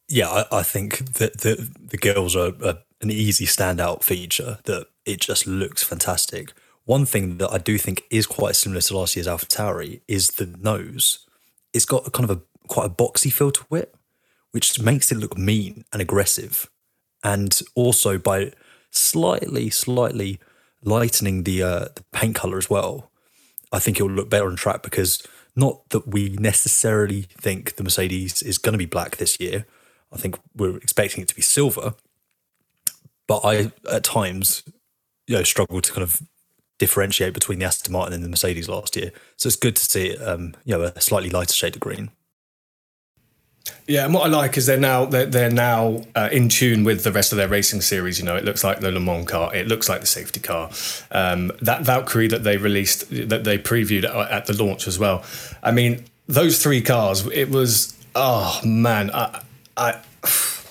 Yeah, 0.08 0.28
I, 0.28 0.58
I 0.58 0.62
think 0.62 1.14
that 1.14 1.40
the 1.40 1.70
the 1.78 1.96
gills 1.96 2.36
are, 2.36 2.52
are 2.64 2.78
an 3.00 3.10
easy 3.10 3.46
standout 3.46 4.02
feature 4.02 4.58
that 4.64 4.86
it 5.04 5.20
just 5.20 5.46
looks 5.46 5.82
fantastic. 5.82 6.52
One 6.84 7.06
thing 7.06 7.38
that 7.38 7.50
I 7.50 7.58
do 7.58 7.78
think 7.78 8.04
is 8.10 8.26
quite 8.26 8.56
similar 8.56 8.80
to 8.82 8.96
last 8.96 9.16
year's 9.16 9.28
Alpha 9.28 9.46
Tauri 9.46 10.00
is 10.06 10.32
the 10.32 10.46
nose. 10.46 11.26
It's 11.72 11.86
got 11.86 12.06
a 12.06 12.10
kind 12.10 12.28
of 12.28 12.38
a 12.38 12.42
quite 12.68 12.86
a 12.86 12.90
boxy 12.90 13.32
feel 13.32 13.50
to 13.52 13.76
it, 13.76 13.94
which 14.52 14.80
makes 14.80 15.10
it 15.10 15.18
look 15.18 15.36
mean 15.38 15.84
and 15.92 16.02
aggressive. 16.02 16.70
And 17.22 17.58
also 17.74 18.18
by 18.18 18.52
slightly, 18.90 19.70
slightly 19.70 20.38
lightening 20.82 21.44
the 21.44 21.62
uh, 21.62 21.84
the 21.94 22.04
paint 22.12 22.36
color 22.36 22.58
as 22.58 22.68
well, 22.68 23.10
I 23.72 23.78
think 23.78 23.98
it 23.98 24.02
will 24.02 24.10
look 24.10 24.30
better 24.30 24.46
on 24.46 24.56
track 24.56 24.82
because 24.82 25.26
not 25.56 25.88
that 25.90 26.08
we 26.08 26.30
necessarily 26.30 27.22
think 27.22 27.76
the 27.76 27.84
Mercedes 27.84 28.42
is 28.42 28.58
going 28.58 28.72
to 28.72 28.78
be 28.78 28.86
black 28.86 29.16
this 29.16 29.40
year. 29.40 29.66
I 30.14 30.18
think 30.18 30.38
we're 30.54 30.76
expecting 30.76 31.22
it 31.22 31.28
to 31.28 31.34
be 31.34 31.42
silver, 31.42 31.94
but 33.26 33.40
I 33.44 33.72
at 33.90 34.04
times 34.04 34.62
you 35.26 35.36
know 35.36 35.42
struggle 35.42 35.80
to 35.80 35.92
kind 35.92 36.02
of 36.02 36.22
differentiate 36.78 37.34
between 37.34 37.58
the 37.58 37.64
Aston 37.64 37.92
Martin 37.92 38.14
and 38.14 38.24
the 38.24 38.28
Mercedes 38.28 38.68
last 38.68 38.96
year. 38.96 39.12
So 39.36 39.48
it's 39.48 39.56
good 39.56 39.76
to 39.76 39.84
see 39.84 40.16
um, 40.18 40.54
you 40.64 40.76
know 40.76 40.82
a 40.82 41.00
slightly 41.00 41.30
lighter 41.30 41.54
shade 41.54 41.74
of 41.74 41.80
green. 41.80 42.10
Yeah, 43.86 44.04
and 44.04 44.12
what 44.12 44.24
I 44.24 44.28
like 44.28 44.58
is 44.58 44.66
they're 44.66 44.78
now 44.78 45.06
they're, 45.06 45.26
they're 45.26 45.50
now 45.50 46.04
uh, 46.14 46.28
in 46.30 46.48
tune 46.48 46.84
with 46.84 47.02
the 47.02 47.12
rest 47.12 47.32
of 47.32 47.38
their 47.38 47.48
racing 47.48 47.80
series. 47.80 48.18
You 48.18 48.24
know, 48.24 48.36
it 48.36 48.44
looks 48.44 48.62
like 48.62 48.80
the 48.80 48.92
Le 48.92 49.00
Mans 49.00 49.26
car, 49.26 49.54
it 49.54 49.66
looks 49.66 49.88
like 49.88 50.00
the 50.00 50.06
safety 50.06 50.40
car. 50.40 50.70
Um, 51.10 51.50
that 51.62 51.82
Valkyrie 51.82 52.28
that 52.28 52.44
they 52.44 52.56
released, 52.56 53.10
that 53.28 53.44
they 53.44 53.58
previewed 53.58 54.04
at, 54.04 54.30
at 54.30 54.46
the 54.46 54.62
launch 54.62 54.86
as 54.86 54.98
well. 54.98 55.24
I 55.62 55.72
mean, 55.72 56.04
those 56.26 56.62
three 56.62 56.82
cars, 56.82 57.26
it 57.28 57.50
was 57.50 57.94
oh 58.14 58.60
man, 58.64 59.10
I 59.76 60.00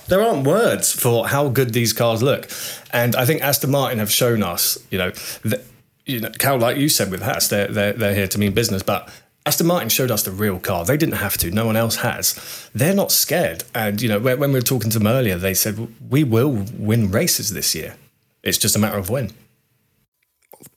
there 0.08 0.22
aren't 0.22 0.46
words 0.46 0.92
for 0.92 1.28
how 1.28 1.50
good 1.50 1.74
these 1.74 1.94
cars 1.94 2.22
look. 2.22 2.50
And 2.92 3.16
I 3.16 3.26
think 3.26 3.42
Aston 3.42 3.72
Martin 3.72 4.00
have 4.00 4.12
shown 4.12 4.44
us, 4.44 4.78
you 4.90 4.98
know, 4.98 5.12
that, 5.44 5.64
you 6.06 6.20
know, 6.20 6.30
Cal, 6.38 6.58
like 6.58 6.78
you 6.78 6.90
said 6.90 7.10
with 7.10 7.22
Haas, 7.22 7.48
they're, 7.48 7.68
they're, 7.68 7.94
they're 7.94 8.16
here 8.16 8.28
to 8.28 8.38
mean 8.38 8.54
business, 8.54 8.84
but 8.84 9.10
Aston 9.46 9.68
Martin 9.68 9.90
showed 9.90 10.12
us 10.12 10.24
the 10.24 10.32
real 10.32 10.60
car. 10.60 10.86
They 10.86 10.98
didn't 10.98 11.16
have 11.16 11.38
to. 11.38 11.52
No 11.52 11.66
one 11.66 11.76
else 11.76 11.98
has. 11.98 12.70
They're 12.74 12.94
not 12.94 13.12
scared. 13.12 13.64
And, 13.74 14.02
you 14.02 14.10
know, 14.10 14.20
when, 14.20 14.40
we 14.40 14.48
were 14.48 14.62
talking 14.62 14.90
to 14.92 15.00
them 15.00 15.08
earlier, 15.08 15.38
they 15.38 15.54
said, 15.54 15.88
we 16.10 16.24
will 16.24 16.66
win 16.78 17.12
races 17.12 17.54
this 17.54 17.74
year. 17.74 17.96
It's 18.42 18.58
just 18.58 18.76
a 18.76 18.80
matter 18.80 18.98
of 18.98 19.10
when. 19.10 19.32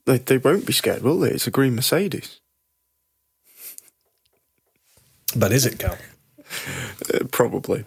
They, 0.04 0.18
they 0.18 0.38
won't 0.38 0.66
be 0.66 0.72
scared, 0.72 1.02
will 1.02 1.18
they? 1.18 1.30
It's 1.30 1.46
a 1.46 1.50
green 1.50 1.74
Mercedes. 1.74 2.40
But 5.36 5.52
is 5.52 5.66
it, 5.66 5.78
Cal? 5.78 5.98
Uh, 7.12 7.24
probably. 7.30 7.84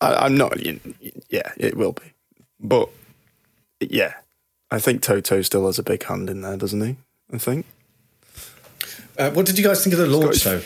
I, 0.00 0.26
am 0.26 0.36
not. 0.36 0.58
Yeah, 1.28 1.52
it 1.56 1.76
will 1.76 1.92
be. 1.92 2.12
But 2.58 2.88
yeah, 3.80 4.14
I 4.70 4.78
think 4.78 5.02
Toto 5.02 5.42
still 5.42 5.66
has 5.66 5.78
a 5.78 5.82
big 5.82 6.04
hand 6.04 6.30
in 6.30 6.42
there, 6.42 6.56
doesn't 6.56 6.80
he? 6.80 6.96
I 7.32 7.38
think. 7.38 7.66
Uh, 9.18 9.30
what 9.30 9.46
did 9.46 9.58
you 9.58 9.64
guys 9.64 9.82
think 9.82 9.92
of 9.92 9.98
the 9.98 10.06
launch, 10.06 10.42
though? 10.44 10.62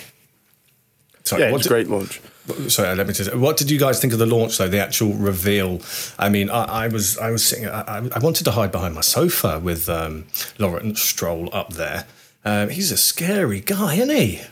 Sorry, 1.24 1.42
yeah, 1.42 1.54
it's 1.54 1.66
a 1.66 1.68
great 1.68 1.88
launch. 1.88 2.20
Sorry, 2.68 2.94
let 2.94 3.06
me 3.06 3.14
just. 3.14 3.34
What 3.34 3.56
did 3.56 3.70
you 3.70 3.78
guys 3.78 4.00
think 4.00 4.12
of 4.12 4.18
the 4.18 4.26
launch, 4.26 4.58
though? 4.58 4.68
The 4.68 4.80
actual 4.80 5.14
reveal. 5.14 5.80
I 6.18 6.28
mean, 6.28 6.50
I, 6.50 6.84
I 6.84 6.88
was, 6.88 7.18
I 7.18 7.30
was 7.30 7.44
sitting. 7.44 7.66
I, 7.66 8.08
I, 8.14 8.18
wanted 8.18 8.44
to 8.44 8.50
hide 8.50 8.70
behind 8.70 8.94
my 8.94 9.00
sofa 9.00 9.58
with 9.58 9.88
um, 9.88 10.26
Lawrence 10.58 11.00
Stroll 11.00 11.48
up 11.54 11.72
there. 11.72 12.06
Um, 12.44 12.68
he's 12.68 12.92
a 12.92 12.98
scary 12.98 13.60
guy, 13.60 13.94
isn't 13.94 14.10
he? 14.10 14.42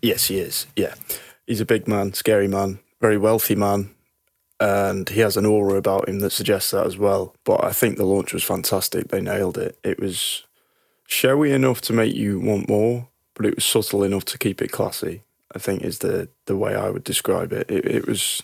Yes, 0.00 0.26
he 0.26 0.38
is. 0.38 0.66
Yeah, 0.76 0.94
he's 1.46 1.60
a 1.60 1.66
big 1.66 1.88
man, 1.88 2.14
scary 2.14 2.46
man 2.46 2.78
very 3.00 3.18
wealthy 3.18 3.54
man, 3.54 3.90
and 4.58 5.08
he 5.08 5.20
has 5.20 5.36
an 5.36 5.46
aura 5.46 5.76
about 5.76 6.08
him 6.08 6.20
that 6.20 6.30
suggests 6.30 6.70
that 6.70 6.86
as 6.86 6.96
well. 6.96 7.34
But 7.44 7.64
I 7.64 7.72
think 7.72 7.96
the 7.96 8.04
launch 8.06 8.32
was 8.32 8.44
fantastic. 8.44 9.08
They 9.08 9.20
nailed 9.20 9.58
it. 9.58 9.78
It 9.84 10.00
was 10.00 10.44
showy 11.06 11.52
enough 11.52 11.80
to 11.82 11.92
make 11.92 12.14
you 12.14 12.40
want 12.40 12.68
more, 12.68 13.08
but 13.34 13.46
it 13.46 13.54
was 13.54 13.64
subtle 13.64 14.02
enough 14.02 14.24
to 14.26 14.38
keep 14.38 14.62
it 14.62 14.72
classy. 14.72 15.22
I 15.54 15.58
think 15.58 15.82
is 15.82 16.00
the 16.00 16.28
the 16.46 16.56
way 16.56 16.74
I 16.74 16.90
would 16.90 17.04
describe 17.04 17.52
it. 17.52 17.70
It, 17.70 17.86
it 17.86 18.06
was 18.06 18.42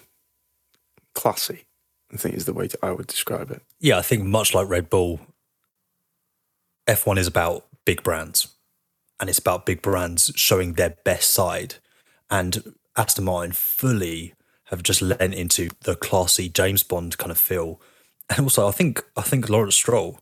classy. 1.14 1.64
I 2.12 2.16
think 2.16 2.35
is 2.35 2.44
the 2.44 2.52
way 2.52 2.68
to, 2.68 2.78
I 2.82 2.92
would 2.92 3.06
describe 3.06 3.50
it. 3.50 3.62
Yeah, 3.80 3.99
I 3.99 4.02
think 4.02 4.25
much 4.25 4.54
like 4.54 4.68
Red 4.68 4.90
Bull, 4.90 5.21
F1 6.87 7.16
is 7.18 7.26
about 7.26 7.66
big 7.87 8.02
brands, 8.02 8.49
and 9.18 9.30
it's 9.30 9.38
about 9.38 9.64
big 9.64 9.80
brands 9.80 10.30
showing 10.37 10.75
their 10.75 10.97
best 11.04 11.30
side. 11.30 11.76
And 12.30 12.75
Aston 12.97 13.25
Martin 13.25 13.52
fully 13.52 14.35
have 14.72 14.82
just 14.82 15.02
lent 15.02 15.34
into 15.34 15.68
the 15.82 15.94
classy 15.94 16.48
James 16.48 16.82
Bond 16.82 17.16
kind 17.18 17.30
of 17.30 17.38
feel. 17.38 17.80
And 18.28 18.40
also, 18.40 18.66
I 18.66 18.72
think 18.72 19.04
I 19.16 19.22
think 19.22 19.48
Lawrence 19.48 19.76
Stroll 19.76 20.18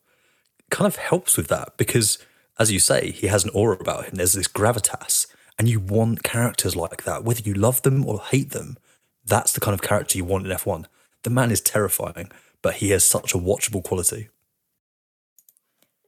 kind 0.70 0.86
of 0.86 0.96
helps 0.96 1.36
with 1.36 1.48
that 1.48 1.76
because, 1.76 2.18
as 2.58 2.70
you 2.70 2.78
say, 2.78 3.12
he 3.12 3.28
has 3.28 3.44
an 3.44 3.50
aura 3.54 3.78
about 3.80 4.06
him. 4.06 4.16
There's 4.16 4.32
this 4.32 4.48
gravitas, 4.48 5.26
and 5.58 5.68
you 5.68 5.80
want 5.80 6.24
characters 6.24 6.76
like 6.76 7.04
that, 7.04 7.24
whether 7.24 7.40
you 7.42 7.54
love 7.54 7.82
them 7.82 8.04
or 8.04 8.20
hate 8.20 8.50
them. 8.50 8.76
That's 9.24 9.52
the 9.52 9.60
kind 9.60 9.74
of 9.74 9.82
character 9.82 10.18
you 10.18 10.24
want 10.24 10.46
in 10.46 10.52
F1. 10.52 10.86
The 11.22 11.30
man 11.30 11.50
is 11.50 11.60
terrifying, 11.60 12.30
but 12.62 12.74
he 12.74 12.90
has 12.90 13.04
such 13.04 13.32
a 13.34 13.38
watchable 13.38 13.84
quality. 13.84 14.28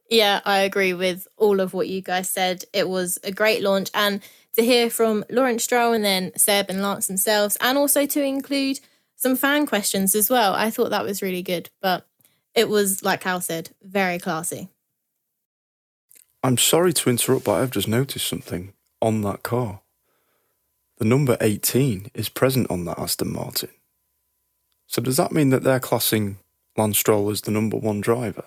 Yeah, 0.09 0.41
I 0.45 0.59
agree 0.59 0.93
with 0.93 1.27
all 1.37 1.59
of 1.59 1.73
what 1.73 1.87
you 1.87 2.01
guys 2.01 2.29
said. 2.29 2.65
It 2.73 2.87
was 2.87 3.17
a 3.23 3.31
great 3.31 3.61
launch. 3.61 3.89
And 3.93 4.21
to 4.53 4.63
hear 4.63 4.89
from 4.89 5.25
Lawrence 5.29 5.63
Stroll 5.63 5.93
and 5.93 6.03
then 6.03 6.31
Seb 6.37 6.69
and 6.69 6.81
Lance 6.81 7.07
themselves, 7.07 7.57
and 7.61 7.77
also 7.77 8.05
to 8.05 8.21
include 8.21 8.79
some 9.15 9.35
fan 9.35 9.65
questions 9.65 10.13
as 10.15 10.29
well, 10.29 10.53
I 10.53 10.69
thought 10.69 10.89
that 10.91 11.05
was 11.05 11.21
really 11.21 11.41
good. 11.41 11.69
But 11.81 12.05
it 12.53 12.69
was, 12.69 13.03
like 13.03 13.21
Cal 13.21 13.41
said, 13.41 13.71
very 13.81 14.19
classy. 14.19 14.69
I'm 16.43 16.57
sorry 16.57 16.93
to 16.93 17.09
interrupt, 17.09 17.45
but 17.45 17.61
I've 17.61 17.71
just 17.71 17.87
noticed 17.87 18.27
something 18.27 18.73
on 19.01 19.21
that 19.21 19.43
car. 19.43 19.79
The 20.97 21.05
number 21.05 21.37
18 21.41 22.11
is 22.13 22.29
present 22.29 22.69
on 22.69 22.85
that 22.85 22.99
Aston 22.99 23.33
Martin. 23.33 23.69
So 24.85 25.01
does 25.01 25.17
that 25.17 25.31
mean 25.31 25.49
that 25.49 25.63
they're 25.63 25.79
classing 25.79 26.37
Lance 26.77 26.99
Stroll 26.99 27.29
as 27.31 27.41
the 27.41 27.51
number 27.51 27.77
one 27.77 28.01
driver? 28.01 28.45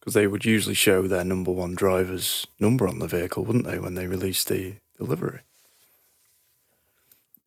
Because 0.00 0.14
they 0.14 0.26
would 0.26 0.44
usually 0.46 0.74
show 0.74 1.06
their 1.06 1.24
number 1.24 1.50
one 1.52 1.74
driver's 1.74 2.46
number 2.58 2.88
on 2.88 2.98
the 3.00 3.06
vehicle, 3.06 3.44
wouldn't 3.44 3.66
they, 3.66 3.78
when 3.78 3.94
they 3.94 4.06
release 4.06 4.42
the, 4.44 4.76
delivery? 4.96 5.40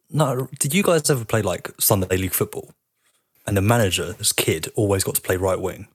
No, 0.09 0.47
did 0.59 0.73
you 0.73 0.83
guys 0.83 1.09
ever 1.09 1.25
play 1.25 1.41
like 1.41 1.71
Sunday 1.79 2.17
League 2.17 2.33
football? 2.33 2.73
And 3.47 3.57
the 3.57 3.61
manager, 3.61 4.03
manager's 4.03 4.31
kid 4.33 4.67
always 4.75 5.03
got 5.03 5.15
to 5.15 5.21
play 5.21 5.35
right 5.37 5.59
wing. 5.59 5.87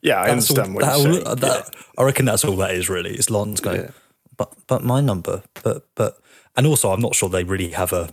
Yeah, 0.00 0.20
I 0.20 0.28
That's 0.28 0.50
understand 0.50 0.68
all, 0.68 0.74
what 0.76 0.84
that 0.84 0.98
you're 0.98 1.18
all- 1.18 1.24
saying. 1.26 1.36
that- 1.40 1.74
I 1.98 2.02
reckon 2.04 2.26
that's 2.26 2.44
all 2.44 2.56
that 2.56 2.74
is 2.74 2.88
really. 2.88 3.10
It's 3.14 3.28
Lance 3.30 3.58
going, 3.60 3.80
Yeah. 3.80 3.90
but 4.36 4.54
but 4.68 4.84
my 4.84 5.00
number, 5.00 5.42
but 5.64 5.86
but, 5.96 6.18
and 6.56 6.66
also 6.66 6.92
I'm 6.92 7.00
not 7.00 7.16
sure 7.16 7.28
they 7.28 7.42
really 7.44 7.70
have 7.70 7.92
a 7.92 8.10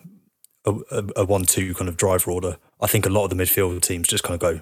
a, 0.66 0.74
a- 0.90 1.10
a 1.18 1.26
one-two 1.26 1.76
kind 1.76 1.88
of 1.88 1.96
driver 1.96 2.32
order. 2.32 2.58
I 2.82 2.88
think 2.88 3.06
a 3.06 3.10
lot 3.10 3.26
of 3.26 3.30
the 3.30 3.36
midfield 3.36 3.80
teams 3.84 4.08
just 4.08 4.24
kind 4.24 4.34
of 4.34 4.40
go, 4.42 4.62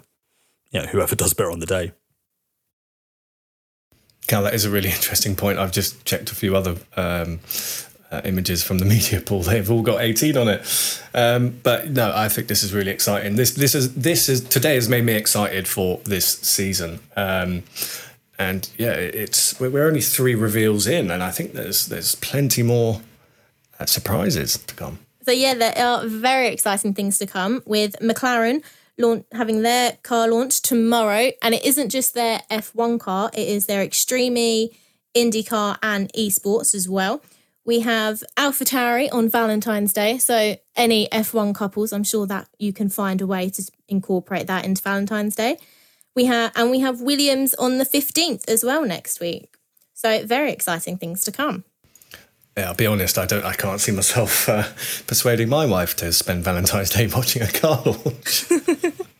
you 0.71 0.81
know, 0.81 0.87
whoever 0.87 1.15
does 1.15 1.33
better 1.33 1.49
on 1.51 1.59
the 1.59 1.65
day. 1.65 1.93
Cal, 4.27 4.43
that 4.43 4.53
is 4.53 4.65
a 4.65 4.69
really 4.69 4.89
interesting 4.97 5.35
point. 5.35 5.59
I've 5.59 5.71
just 5.71 6.05
checked 6.05 6.31
a 6.31 6.35
few 6.35 6.55
other 6.55 6.77
um, 6.95 7.39
uh, 8.11 8.21
images 8.23 8.63
from 8.63 8.79
the 8.79 8.85
media 8.95 9.19
pool. 9.21 9.41
They've 9.41 9.69
all 9.69 9.81
got 9.81 10.01
18 10.01 10.37
on 10.37 10.47
it. 10.47 11.01
Um, 11.13 11.59
but 11.63 11.89
no, 11.89 12.13
I 12.15 12.29
think 12.29 12.47
this 12.47 12.63
is 12.63 12.73
really 12.73 12.91
exciting. 12.91 13.35
This 13.35 13.51
this 13.51 13.75
is 13.75 13.93
this 13.95 14.29
is 14.29 14.41
today 14.41 14.75
has 14.75 14.87
made 14.87 15.03
me 15.03 15.13
excited 15.13 15.67
for 15.67 15.99
this 16.03 16.25
season. 16.25 16.99
Um, 17.15 17.63
and 18.39 18.69
yeah, 18.77 18.93
it's 18.93 19.59
we're 19.59 19.85
only 19.85 20.01
three 20.01 20.35
reveals 20.35 20.87
in, 20.87 21.11
and 21.11 21.21
I 21.23 21.31
think 21.31 21.53
there's 21.53 21.87
there's 21.87 22.15
plenty 22.15 22.63
more 22.63 23.01
uh, 23.79 23.85
surprises 23.85 24.57
to 24.57 24.75
come. 24.75 24.99
So 25.23 25.31
yeah, 25.31 25.53
there 25.53 25.77
are 25.77 26.05
very 26.05 26.47
exciting 26.47 26.93
things 26.93 27.17
to 27.19 27.27
come 27.27 27.61
with 27.65 27.95
McLaren 28.01 28.63
launch, 28.97 29.25
having 29.31 29.62
their 29.62 29.97
car 30.03 30.27
launch 30.27 30.62
tomorrow, 30.62 31.31
and 31.41 31.53
it 31.53 31.65
isn't 31.65 31.89
just 31.89 32.13
their 32.13 32.41
F1 32.50 33.00
car; 33.00 33.29
it 33.33 33.47
is 33.47 33.65
their 33.65 33.81
Extreme 33.81 34.69
IndyCar 35.15 35.77
and 35.81 36.12
esports 36.13 36.73
as 36.73 36.89
well. 36.89 37.21
We 37.65 37.79
have 37.79 38.23
AlphaTauri 38.35 39.13
on 39.13 39.29
Valentine's 39.29 39.93
Day, 39.93 40.17
so 40.17 40.57
any 40.75 41.07
F1 41.09 41.55
couples, 41.55 41.93
I'm 41.93 42.03
sure 42.03 42.27
that 42.27 42.50
you 42.59 42.73
can 42.73 42.89
find 42.89 43.21
a 43.21 43.27
way 43.27 43.50
to 43.51 43.71
incorporate 43.88 44.47
that 44.47 44.65
into 44.65 44.81
Valentine's 44.81 45.35
Day. 45.35 45.57
We 46.15 46.25
have 46.25 46.51
and 46.55 46.69
we 46.71 46.81
have 46.81 47.01
Williams 47.01 47.53
on 47.55 47.77
the 47.77 47.85
15th 47.85 48.47
as 48.50 48.63
well 48.63 48.85
next 48.85 49.19
week. 49.19 49.55
So 49.93 50.25
very 50.25 50.51
exciting 50.51 50.97
things 50.97 51.21
to 51.21 51.31
come. 51.31 51.63
Yeah, 52.57 52.67
I'll 52.67 52.75
be 52.75 52.86
honest. 52.86 53.17
I 53.17 53.25
don't. 53.25 53.43
I 53.43 53.53
can't 53.53 53.81
see 53.81 53.91
myself 53.91 54.48
uh, 54.48 54.63
persuading 55.07 55.50
my 55.50 55.65
wife 55.65 55.95
to 55.98 56.12
spend 56.13 56.43
Valentine's 56.43 56.91
Day 56.91 57.07
watching 57.15 57.41
a 57.41 57.51
car 57.51 57.81
launch. 57.86 58.45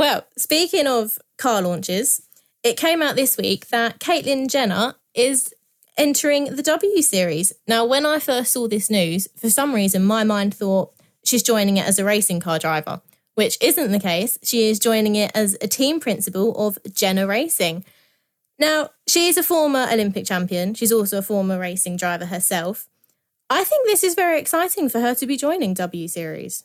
Well, 0.00 0.26
speaking 0.34 0.86
of 0.86 1.18
car 1.36 1.60
launches, 1.60 2.22
it 2.62 2.78
came 2.78 3.02
out 3.02 3.16
this 3.16 3.36
week 3.36 3.68
that 3.68 3.98
Caitlyn 3.98 4.48
Jenner 4.48 4.94
is 5.14 5.52
entering 5.98 6.56
the 6.56 6.62
W 6.62 7.02
Series. 7.02 7.52
Now, 7.66 7.84
when 7.84 8.06
I 8.06 8.18
first 8.18 8.52
saw 8.52 8.66
this 8.66 8.88
news, 8.88 9.28
for 9.36 9.50
some 9.50 9.74
reason, 9.74 10.02
my 10.04 10.24
mind 10.24 10.54
thought 10.54 10.94
she's 11.22 11.42
joining 11.42 11.76
it 11.76 11.86
as 11.86 11.98
a 11.98 12.04
racing 12.04 12.40
car 12.40 12.58
driver, 12.58 13.02
which 13.34 13.58
isn't 13.60 13.90
the 13.92 14.00
case. 14.00 14.38
She 14.42 14.70
is 14.70 14.78
joining 14.78 15.16
it 15.16 15.32
as 15.34 15.54
a 15.60 15.68
team 15.68 16.00
principal 16.00 16.56
of 16.56 16.78
Jenner 16.92 17.26
Racing. 17.26 17.84
Now, 18.60 18.90
she 19.08 19.26
is 19.26 19.38
a 19.38 19.42
former 19.42 19.88
Olympic 19.90 20.26
champion. 20.26 20.74
She's 20.74 20.92
also 20.92 21.18
a 21.18 21.22
former 21.22 21.58
racing 21.58 21.96
driver 21.96 22.26
herself. 22.26 22.86
I 23.48 23.64
think 23.64 23.86
this 23.86 24.04
is 24.04 24.14
very 24.14 24.38
exciting 24.38 24.90
for 24.90 25.00
her 25.00 25.14
to 25.14 25.26
be 25.26 25.38
joining 25.38 25.72
W 25.74 26.06
Series. 26.06 26.64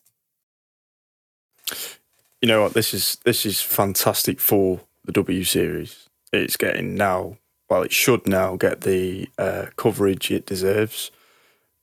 You 2.41 2.49
know 2.49 2.61
what? 2.61 2.73
This 2.73 2.93
is 2.93 3.17
this 3.23 3.45
is 3.45 3.61
fantastic 3.61 4.39
for 4.41 4.81
the 5.05 5.13
W 5.13 5.43
Series. 5.45 6.09
It's 6.33 6.57
getting 6.57 6.95
now. 6.95 7.37
Well, 7.69 7.81
it 7.81 7.93
should 7.93 8.27
now 8.27 8.57
get 8.57 8.81
the 8.81 9.29
uh, 9.39 9.67
coverage 9.77 10.29
it 10.29 10.45
deserves. 10.45 11.09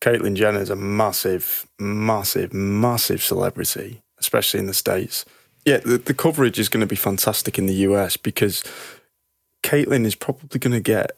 Caitlyn 0.01 0.35
Jenner 0.35 0.61
is 0.61 0.71
a 0.71 0.77
massive, 0.77 1.67
massive, 1.79 2.53
massive 2.53 3.23
celebrity, 3.23 4.03
especially 4.19 4.61
in 4.61 4.67
the 4.67 4.75
states. 4.75 5.25
Yeah, 5.65 5.79
the, 5.79 5.99
the 5.99 6.15
coverage 6.15 6.59
is 6.59 6.69
going 6.69 6.83
to 6.83 6.87
be 6.87 6.97
fantastic 6.97 7.59
in 7.59 7.67
the 7.67 7.75
US 7.75 8.17
because 8.17 8.63
Caitlyn 9.63 10.05
is 10.05 10.15
probably 10.15 10.59
going 10.59 10.73
to 10.73 10.81
get 10.81 11.13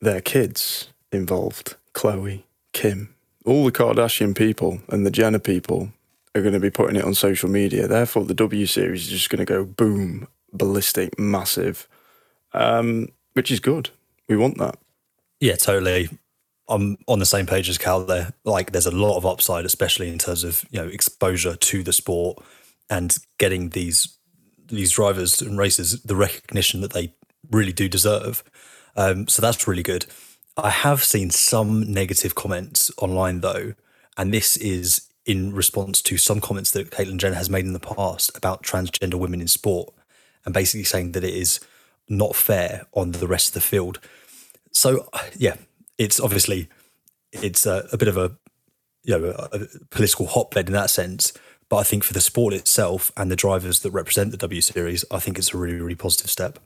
their 0.00 0.20
kids 0.20 0.88
involved. 1.12 1.76
Khloé, 1.94 2.42
Kim, 2.72 3.14
all 3.44 3.64
the 3.64 3.72
Kardashian 3.72 4.36
people 4.36 4.80
and 4.88 5.06
the 5.06 5.10
Jenner 5.10 5.38
people 5.38 5.92
are 6.34 6.42
going 6.42 6.52
to 6.52 6.60
be 6.60 6.70
putting 6.70 6.96
it 6.96 7.04
on 7.04 7.14
social 7.14 7.48
media. 7.48 7.88
Therefore, 7.88 8.24
the 8.24 8.34
W 8.34 8.66
series 8.66 9.04
is 9.04 9.10
just 9.10 9.30
going 9.30 9.38
to 9.38 9.44
go 9.44 9.64
boom, 9.64 10.28
ballistic, 10.52 11.18
massive, 11.18 11.88
um, 12.52 13.08
which 13.32 13.50
is 13.50 13.60
good. 13.60 13.90
We 14.28 14.36
want 14.36 14.58
that. 14.58 14.78
Yeah, 15.40 15.56
totally. 15.56 16.10
I'm 16.68 16.98
on 17.06 17.20
the 17.20 17.26
same 17.26 17.46
page 17.46 17.68
as 17.68 17.78
Cal 17.78 18.04
there. 18.04 18.32
Like, 18.44 18.72
there's 18.72 18.86
a 18.86 18.90
lot 18.90 19.16
of 19.16 19.24
upside, 19.24 19.64
especially 19.64 20.08
in 20.08 20.18
terms 20.18 20.44
of 20.44 20.64
you 20.70 20.80
know 20.80 20.88
exposure 20.88 21.56
to 21.56 21.82
the 21.82 21.92
sport 21.92 22.38
and 22.90 23.16
getting 23.38 23.70
these 23.70 24.18
these 24.68 24.90
drivers 24.90 25.40
and 25.40 25.56
racers 25.56 26.02
the 26.02 26.16
recognition 26.16 26.80
that 26.80 26.92
they 26.92 27.14
really 27.50 27.72
do 27.72 27.88
deserve. 27.88 28.42
Um, 28.96 29.28
so 29.28 29.42
that's 29.42 29.68
really 29.68 29.82
good. 29.82 30.06
I 30.56 30.70
have 30.70 31.04
seen 31.04 31.30
some 31.30 31.92
negative 31.92 32.34
comments 32.34 32.90
online 32.96 33.40
though, 33.40 33.74
and 34.16 34.32
this 34.32 34.56
is 34.56 35.08
in 35.26 35.52
response 35.52 36.00
to 36.00 36.16
some 36.16 36.40
comments 36.40 36.70
that 36.70 36.90
Caitlyn 36.90 37.18
Jenner 37.18 37.34
has 37.34 37.50
made 37.50 37.64
in 37.64 37.72
the 37.72 37.80
past 37.80 38.34
about 38.36 38.62
transgender 38.62 39.16
women 39.16 39.40
in 39.40 39.48
sport, 39.48 39.92
and 40.44 40.54
basically 40.54 40.84
saying 40.84 41.12
that 41.12 41.24
it 41.24 41.34
is 41.34 41.60
not 42.08 42.36
fair 42.36 42.86
on 42.92 43.10
the 43.12 43.26
rest 43.26 43.48
of 43.48 43.54
the 43.54 43.60
field. 43.60 44.00
So 44.72 45.08
yeah, 45.36 45.56
it's 45.98 46.20
obviously 46.20 46.68
it's 47.32 47.66
a, 47.66 47.86
a 47.92 47.98
bit 47.98 48.08
of 48.08 48.16
a 48.16 48.36
you 49.02 49.18
know 49.18 49.34
a, 49.52 49.56
a 49.56 49.66
political 49.90 50.26
hotbed 50.26 50.68
in 50.68 50.72
that 50.72 50.90
sense. 50.90 51.32
But 51.68 51.78
I 51.78 51.82
think 51.82 52.04
for 52.04 52.12
the 52.12 52.20
sport 52.20 52.54
itself 52.54 53.10
and 53.16 53.28
the 53.28 53.36
drivers 53.36 53.80
that 53.80 53.90
represent 53.90 54.30
the 54.30 54.36
W 54.36 54.60
Series, 54.60 55.04
I 55.10 55.18
think 55.18 55.38
it's 55.38 55.52
a 55.52 55.58
really 55.58 55.80
really 55.80 55.96
positive 55.96 56.30
step. 56.30 56.60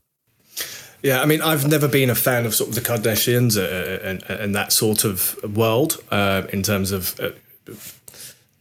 Yeah, 1.02 1.22
I 1.22 1.26
mean, 1.26 1.40
I've 1.40 1.66
never 1.66 1.88
been 1.88 2.10
a 2.10 2.14
fan 2.14 2.46
of 2.46 2.54
sort 2.54 2.68
of 2.70 2.74
the 2.74 2.80
Kardashians 2.82 3.56
uh, 3.56 4.06
and, 4.06 4.22
and 4.28 4.54
that 4.54 4.72
sort 4.72 5.04
of 5.04 5.36
world 5.56 6.02
uh, 6.10 6.42
in 6.52 6.62
terms 6.62 6.92
of 6.92 7.18
uh, 7.20 7.30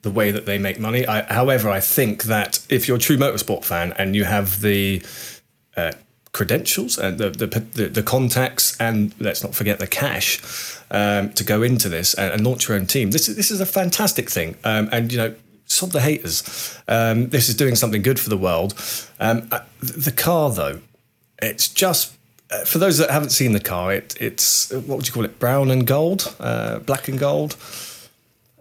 the 0.01 0.11
way 0.11 0.31
that 0.31 0.45
they 0.45 0.57
make 0.57 0.79
money. 0.79 1.05
I, 1.05 1.21
however, 1.33 1.69
I 1.69 1.81
think 1.81 2.23
that 2.23 2.65
if 2.69 2.87
you're 2.87 2.97
a 2.97 2.99
true 2.99 3.17
motorsport 3.17 3.65
fan 3.65 3.93
and 3.97 4.15
you 4.15 4.23
have 4.23 4.61
the 4.61 5.01
uh, 5.75 5.91
credentials 6.31 6.97
and 6.97 7.17
the, 7.17 7.29
the 7.31 7.47
the 7.47 7.87
the 7.87 8.03
contacts 8.03 8.79
and 8.79 9.13
let's 9.19 9.43
not 9.43 9.55
forget 9.55 9.79
the 9.79 9.87
cash 9.87 10.39
um, 10.91 11.31
to 11.33 11.43
go 11.43 11.63
into 11.63 11.89
this 11.89 12.13
and, 12.13 12.31
and 12.33 12.45
launch 12.45 12.67
your 12.67 12.77
own 12.77 12.85
team, 12.85 13.11
this 13.11 13.27
is 13.27 13.35
this 13.35 13.51
is 13.51 13.59
a 13.59 13.65
fantastic 13.65 14.29
thing. 14.29 14.55
Um, 14.63 14.89
and 14.91 15.11
you 15.11 15.17
know, 15.17 15.35
sod 15.65 15.91
the 15.91 16.01
haters. 16.01 16.77
Um, 16.87 17.29
this 17.29 17.49
is 17.49 17.55
doing 17.55 17.75
something 17.75 18.01
good 18.01 18.19
for 18.19 18.29
the 18.29 18.37
world. 18.37 18.73
Um, 19.19 19.47
uh, 19.51 19.61
the 19.81 20.11
car, 20.11 20.51
though, 20.51 20.81
it's 21.41 21.67
just 21.67 22.15
uh, 22.51 22.65
for 22.65 22.77
those 22.77 22.97
that 22.97 23.09
haven't 23.09 23.29
seen 23.29 23.53
the 23.53 23.59
car. 23.59 23.93
It 23.93 24.15
it's 24.19 24.71
what 24.71 24.97
would 24.97 25.07
you 25.07 25.13
call 25.13 25.25
it? 25.25 25.39
Brown 25.39 25.71
and 25.71 25.85
gold, 25.85 26.35
uh, 26.39 26.79
black 26.79 27.07
and 27.07 27.19
gold. 27.19 27.55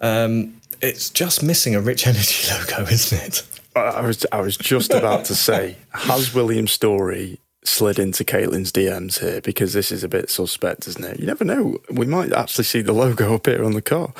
Um, 0.01 0.61
it's 0.81 1.11
just 1.11 1.42
missing 1.42 1.74
a 1.74 1.81
Rich 1.81 2.07
Energy 2.07 2.51
logo, 2.51 2.90
isn't 2.90 3.22
it? 3.22 3.42
I 3.74 4.01
was 4.01 4.27
I 4.33 4.40
was 4.40 4.57
just 4.57 4.92
about 4.92 5.24
to 5.27 5.35
say, 5.35 5.77
has 5.92 6.35
William 6.35 6.66
Storey 6.66 7.38
slid 7.64 7.98
into 7.98 8.24
Caitlyn's 8.24 8.72
DMs 8.72 9.20
here? 9.20 9.40
Because 9.40 9.72
this 9.72 9.92
is 9.92 10.03
a 10.03 10.09
bit 10.09 10.31
suspect, 10.31 10.88
isn't 10.88 11.05
it? 11.05 11.20
You 11.20 11.27
never 11.27 11.44
know. 11.44 11.79
We 11.90 12.07
might 12.07 12.33
actually 12.33 12.64
see 12.64 12.83
the 12.83 12.92
logo 12.92 13.35
appear 13.35 13.64
on 13.64 13.72
the 13.72 13.83
car. 13.83 14.12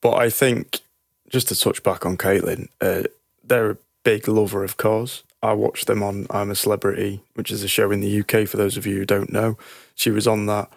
But 0.00 0.14
I 0.14 0.30
think, 0.30 0.80
just 1.28 1.48
to 1.48 1.56
touch 1.58 1.82
back 1.82 2.04
on 2.04 2.16
Caitlyn, 2.16 2.68
uh, 2.80 3.04
they're 3.44 3.70
a 3.70 3.76
big 4.02 4.28
lover 4.28 4.64
of 4.64 4.76
cars. 4.76 5.22
I 5.42 5.52
watched 5.54 5.86
them 5.86 6.02
on 6.02 6.26
I'm 6.30 6.50
a 6.50 6.54
Celebrity, 6.54 7.20
which 7.34 7.50
is 7.50 7.62
a 7.62 7.68
show 7.68 7.90
in 7.90 8.00
the 8.00 8.20
UK 8.20 8.46
for 8.46 8.56
those 8.56 8.76
of 8.76 8.86
you 8.86 8.96
who 8.96 9.06
don't 9.06 9.32
know. 9.32 9.56
She 9.94 10.10
was 10.10 10.26
on 10.26 10.46
that 10.46 10.70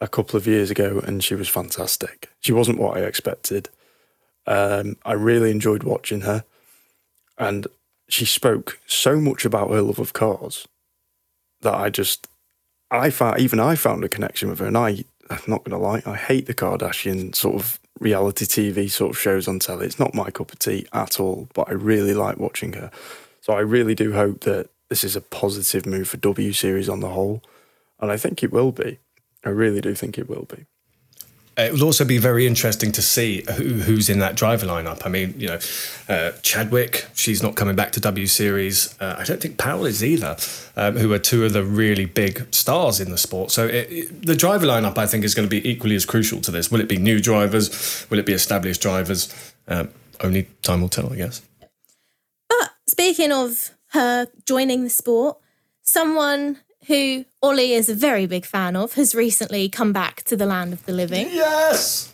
a 0.00 0.08
couple 0.08 0.36
of 0.36 0.46
years 0.46 0.70
ago 0.70 1.00
and 1.04 1.22
she 1.22 1.34
was 1.34 1.48
fantastic. 1.48 2.30
She 2.40 2.52
wasn't 2.52 2.78
what 2.78 2.96
I 2.96 3.00
expected. 3.00 3.68
Um, 4.46 4.96
I 5.04 5.12
really 5.12 5.50
enjoyed 5.50 5.82
watching 5.82 6.22
her 6.22 6.44
and 7.38 7.66
she 8.08 8.24
spoke 8.24 8.80
so 8.86 9.20
much 9.20 9.44
about 9.44 9.70
her 9.70 9.82
love 9.82 9.98
of 9.98 10.12
cars 10.12 10.66
that 11.60 11.74
I 11.74 11.90
just, 11.90 12.26
I 12.90 13.10
found, 13.10 13.38
even 13.40 13.60
I 13.60 13.76
found 13.76 14.02
a 14.02 14.08
connection 14.08 14.48
with 14.48 14.58
her. 14.58 14.66
And 14.66 14.76
I, 14.76 15.04
I'm 15.28 15.42
not 15.46 15.64
going 15.64 15.78
to 15.78 15.78
lie, 15.78 16.02
I 16.04 16.16
hate 16.16 16.46
the 16.46 16.54
Kardashian 16.54 17.34
sort 17.34 17.56
of 17.56 17.78
reality 18.00 18.46
TV 18.46 18.90
sort 18.90 19.10
of 19.10 19.18
shows 19.18 19.46
on 19.46 19.60
telly. 19.60 19.86
It's 19.86 19.98
not 19.98 20.14
my 20.14 20.30
cup 20.30 20.52
of 20.52 20.58
tea 20.58 20.86
at 20.92 21.20
all, 21.20 21.48
but 21.54 21.68
I 21.68 21.72
really 21.72 22.14
like 22.14 22.38
watching 22.38 22.72
her. 22.72 22.90
So 23.50 23.56
I 23.56 23.62
really 23.62 23.96
do 23.96 24.12
hope 24.12 24.42
that 24.42 24.68
this 24.90 25.02
is 25.02 25.16
a 25.16 25.20
positive 25.20 25.84
move 25.84 26.06
for 26.06 26.18
W 26.18 26.52
Series 26.52 26.88
on 26.88 27.00
the 27.00 27.08
whole. 27.08 27.42
And 27.98 28.12
I 28.12 28.16
think 28.16 28.44
it 28.44 28.52
will 28.52 28.70
be. 28.70 29.00
I 29.44 29.48
really 29.48 29.80
do 29.80 29.92
think 29.92 30.18
it 30.18 30.28
will 30.28 30.46
be. 30.48 30.66
It 31.56 31.72
will 31.72 31.82
also 31.82 32.04
be 32.04 32.18
very 32.18 32.46
interesting 32.46 32.92
to 32.92 33.02
see 33.02 33.42
who, 33.56 33.80
who's 33.80 34.08
in 34.08 34.20
that 34.20 34.36
driver 34.36 34.66
lineup. 34.66 35.04
I 35.04 35.08
mean, 35.08 35.34
you 35.36 35.48
know, 35.48 35.58
uh, 36.08 36.30
Chadwick, 36.42 37.08
she's 37.16 37.42
not 37.42 37.56
coming 37.56 37.74
back 37.74 37.90
to 37.92 38.00
W 38.00 38.28
Series. 38.28 38.94
Uh, 39.00 39.16
I 39.18 39.24
don't 39.24 39.42
think 39.42 39.58
Powell 39.58 39.84
is 39.84 40.04
either, 40.04 40.36
um, 40.76 40.96
who 40.96 41.12
are 41.12 41.18
two 41.18 41.44
of 41.44 41.52
the 41.52 41.64
really 41.64 42.04
big 42.04 42.54
stars 42.54 43.00
in 43.00 43.10
the 43.10 43.18
sport. 43.18 43.50
So 43.50 43.66
it, 43.66 43.90
it, 43.90 44.26
the 44.26 44.36
driver 44.36 44.66
lineup, 44.66 44.96
I 44.96 45.06
think, 45.06 45.24
is 45.24 45.34
going 45.34 45.48
to 45.48 45.50
be 45.50 45.68
equally 45.68 45.96
as 45.96 46.06
crucial 46.06 46.40
to 46.42 46.52
this. 46.52 46.70
Will 46.70 46.80
it 46.80 46.88
be 46.88 46.98
new 46.98 47.20
drivers? 47.20 48.06
Will 48.10 48.20
it 48.20 48.26
be 48.26 48.32
established 48.32 48.80
drivers? 48.80 49.52
Um, 49.66 49.88
only 50.20 50.44
time 50.62 50.82
will 50.82 50.88
tell, 50.88 51.12
I 51.12 51.16
guess. 51.16 51.42
Speaking 52.90 53.30
of 53.30 53.70
her 53.92 54.26
joining 54.46 54.82
the 54.82 54.90
sport, 54.90 55.38
someone 55.80 56.58
who 56.88 57.24
Ollie 57.40 57.72
is 57.72 57.88
a 57.88 57.94
very 57.94 58.26
big 58.26 58.44
fan 58.44 58.74
of, 58.74 58.94
has 58.94 59.14
recently 59.14 59.68
come 59.68 59.92
back 59.92 60.24
to 60.24 60.36
the 60.36 60.44
land 60.44 60.72
of 60.72 60.84
the 60.86 60.92
living. 60.92 61.28
Yes! 61.30 62.12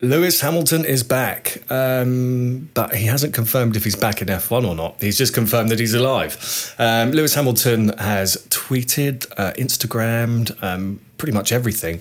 Lewis 0.00 0.40
Hamilton 0.40 0.84
is 0.84 1.04
back, 1.04 1.62
um, 1.70 2.68
but 2.74 2.96
he 2.96 3.06
hasn't 3.06 3.32
confirmed 3.32 3.76
if 3.76 3.84
he's 3.84 3.94
back 3.94 4.22
in 4.22 4.26
F1 4.26 4.66
or 4.66 4.74
not. 4.74 5.00
He's 5.00 5.16
just 5.16 5.34
confirmed 5.34 5.68
that 5.70 5.78
he's 5.78 5.94
alive. 5.94 6.74
Um, 6.76 7.12
Lewis 7.12 7.36
Hamilton 7.36 7.90
has 7.90 8.44
tweeted, 8.48 9.32
uh, 9.36 9.52
Instagrammed, 9.52 10.60
um, 10.64 10.98
pretty 11.16 11.32
much 11.32 11.52
everything. 11.52 12.00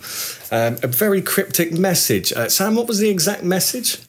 Um, 0.52 0.78
a 0.82 0.88
very 0.88 1.22
cryptic 1.22 1.72
message. 1.72 2.34
Uh, 2.34 2.50
Sam, 2.50 2.74
what 2.74 2.88
was 2.88 2.98
the 2.98 3.10
exact 3.10 3.44
message? 3.44 4.00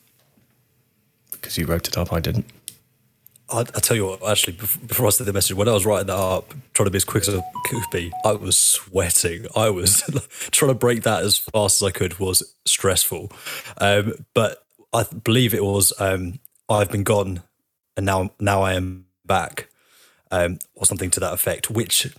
Because 1.33 1.59
you 1.59 1.67
wrote 1.67 1.87
it 1.87 1.99
up, 1.99 2.11
I 2.11 2.21
didn't. 2.21 2.47
I, 3.53 3.61
I 3.61 3.81
tell 3.81 3.97
you 3.97 4.07
what, 4.07 4.27
actually, 4.27 4.55
before 4.55 5.07
I 5.07 5.11
said 5.11 5.27
the 5.27 5.33
message, 5.33 5.57
when 5.57 5.69
I 5.69 5.73
was 5.73 5.87
writing 5.87 6.07
that 6.07 6.17
up, 6.17 6.55
trying 6.75 6.87
to 6.87 6.91
be 6.91 6.97
as 6.97 7.05
quick 7.05 7.27
as 7.27 7.35
I 7.35 7.43
could 7.65 7.83
be, 7.93 8.13
I 8.25 8.33
was 8.33 8.59
sweating. 8.59 9.47
I 9.57 9.71
was 9.71 10.03
trying 10.51 10.71
to 10.71 10.75
break 10.75 11.03
that 11.03 11.23
as 11.23 11.37
fast 11.37 11.83
as 11.83 11.89
I 11.89 11.91
could 11.91 12.19
was 12.19 12.55
stressful. 12.65 13.33
Um, 13.79 14.15
but 14.35 14.65
I 14.93 15.05
believe 15.05 15.55
it 15.55 15.65
was 15.65 15.93
um, 15.99 16.41
I've 16.69 16.91
been 16.91 17.05
gone 17.05 17.43
and 17.97 18.07
now 18.07 18.31
now 18.41 18.63
I 18.63 18.75
am 18.75 19.07
back, 19.27 19.69
um, 20.31 20.59
or 20.75 20.87
something 20.87 21.11
to 21.11 21.21
that 21.21 21.33
effect. 21.33 21.71
Which 21.71 22.15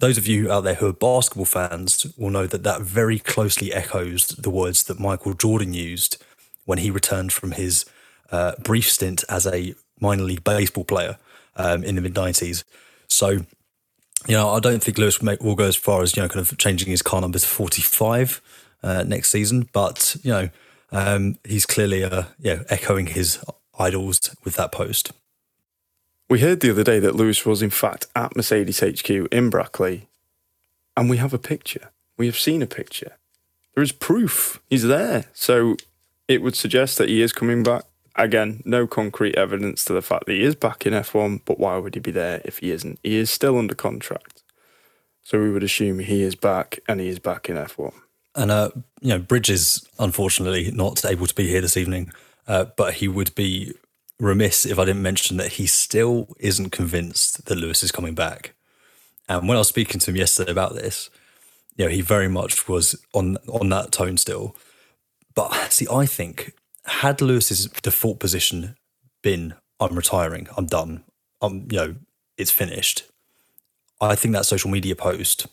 those 0.00 0.18
of 0.18 0.26
you 0.26 0.50
out 0.50 0.64
there 0.64 0.74
who 0.74 0.86
are 0.88 0.92
basketball 0.92 1.44
fans 1.44 2.06
will 2.16 2.30
know 2.30 2.46
that 2.46 2.62
that 2.62 2.82
very 2.82 3.18
closely 3.18 3.72
echoes 3.72 4.28
the 4.28 4.50
words 4.50 4.84
that 4.84 5.00
Michael 5.00 5.34
Jordan 5.34 5.74
used 5.74 6.22
when 6.64 6.78
he 6.78 6.90
returned 6.90 7.32
from 7.32 7.52
his 7.52 7.84
uh, 8.30 8.52
brief 8.62 8.90
stint 8.90 9.24
as 9.28 9.46
a 9.46 9.74
minor 10.02 10.24
league 10.24 10.44
baseball 10.44 10.84
player 10.84 11.16
um, 11.56 11.82
in 11.84 11.94
the 11.94 12.02
mid 12.02 12.14
90s. 12.14 12.64
So, 13.08 13.30
you 13.30 13.46
know, 14.36 14.50
I 14.50 14.60
don't 14.60 14.82
think 14.82 14.98
Lewis 14.98 15.20
will 15.20 15.54
go 15.54 15.64
as 15.64 15.76
far 15.76 16.02
as, 16.02 16.16
you 16.16 16.22
know, 16.22 16.28
kind 16.28 16.40
of 16.46 16.58
changing 16.58 16.88
his 16.88 17.02
car 17.02 17.20
number 17.20 17.38
to 17.38 17.46
45 17.46 18.42
uh, 18.82 19.04
next 19.04 19.30
season. 19.30 19.68
But, 19.72 20.16
you 20.22 20.30
know, 20.30 20.48
um, 20.90 21.38
he's 21.44 21.66
clearly, 21.66 22.04
uh, 22.04 22.24
yeah, 22.38 22.62
echoing 22.68 23.06
his 23.06 23.42
idols 23.78 24.34
with 24.44 24.56
that 24.56 24.72
post. 24.72 25.12
We 26.28 26.40
heard 26.40 26.60
the 26.60 26.70
other 26.70 26.84
day 26.84 26.98
that 26.98 27.16
Lewis 27.16 27.44
was, 27.44 27.62
in 27.62 27.70
fact, 27.70 28.06
at 28.14 28.36
Mercedes 28.36 28.80
HQ 28.80 29.10
in 29.10 29.50
Brackley, 29.50 30.08
and 30.96 31.10
we 31.10 31.18
have 31.18 31.34
a 31.34 31.38
picture. 31.38 31.90
We 32.16 32.26
have 32.26 32.38
seen 32.38 32.62
a 32.62 32.66
picture. 32.66 33.16
There 33.74 33.82
is 33.82 33.92
proof. 33.92 34.62
He's 34.68 34.82
there. 34.82 35.24
So 35.32 35.76
it 36.28 36.42
would 36.42 36.56
suggest 36.56 36.98
that 36.98 37.08
he 37.08 37.22
is 37.22 37.32
coming 37.32 37.62
back 37.62 37.84
again, 38.16 38.62
no 38.64 38.86
concrete 38.86 39.36
evidence 39.36 39.84
to 39.84 39.92
the 39.92 40.02
fact 40.02 40.26
that 40.26 40.32
he 40.32 40.42
is 40.42 40.54
back 40.54 40.86
in 40.86 40.92
F1, 40.92 41.42
but 41.44 41.58
why 41.58 41.76
would 41.76 41.94
he 41.94 42.00
be 42.00 42.10
there 42.10 42.40
if 42.44 42.58
he 42.58 42.70
isn't? 42.70 42.98
He 43.02 43.16
is 43.16 43.30
still 43.30 43.58
under 43.58 43.74
contract. 43.74 44.42
So 45.22 45.40
we 45.40 45.50
would 45.50 45.62
assume 45.62 46.00
he 46.00 46.22
is 46.22 46.34
back 46.34 46.80
and 46.88 47.00
he 47.00 47.08
is 47.08 47.18
back 47.18 47.48
in 47.48 47.56
F1. 47.56 47.92
And, 48.34 48.50
uh, 48.50 48.70
you 49.00 49.10
know, 49.10 49.18
Bridges, 49.18 49.86
unfortunately, 49.98 50.70
not 50.72 51.04
able 51.04 51.26
to 51.26 51.34
be 51.34 51.48
here 51.48 51.60
this 51.60 51.76
evening, 51.76 52.12
uh, 52.48 52.66
but 52.76 52.94
he 52.94 53.08
would 53.08 53.34
be 53.34 53.72
remiss 54.18 54.64
if 54.64 54.78
I 54.78 54.84
didn't 54.84 55.02
mention 55.02 55.36
that 55.36 55.54
he 55.54 55.66
still 55.66 56.28
isn't 56.38 56.70
convinced 56.70 57.44
that 57.46 57.56
Lewis 57.56 57.82
is 57.82 57.92
coming 57.92 58.14
back. 58.14 58.54
And 59.28 59.48
when 59.48 59.56
I 59.56 59.60
was 59.60 59.68
speaking 59.68 60.00
to 60.00 60.10
him 60.10 60.16
yesterday 60.16 60.50
about 60.50 60.74
this, 60.74 61.10
you 61.76 61.84
know, 61.84 61.90
he 61.90 62.00
very 62.00 62.28
much 62.28 62.68
was 62.68 62.96
on 63.14 63.38
on 63.48 63.68
that 63.70 63.92
tone 63.92 64.16
still. 64.16 64.56
But 65.34 65.72
see, 65.72 65.86
I 65.90 66.06
think 66.06 66.52
had 66.86 67.20
Lewis's 67.20 67.66
default 67.82 68.18
position 68.18 68.76
been 69.22 69.54
I'm 69.80 69.96
retiring, 69.96 70.48
I'm 70.56 70.66
done, 70.66 71.04
I'm 71.40 71.68
you 71.70 71.78
know, 71.78 71.94
it's 72.36 72.50
finished, 72.50 73.04
I 74.00 74.16
think 74.16 74.34
that 74.34 74.46
social 74.46 74.70
media 74.70 74.96
post 74.96 75.46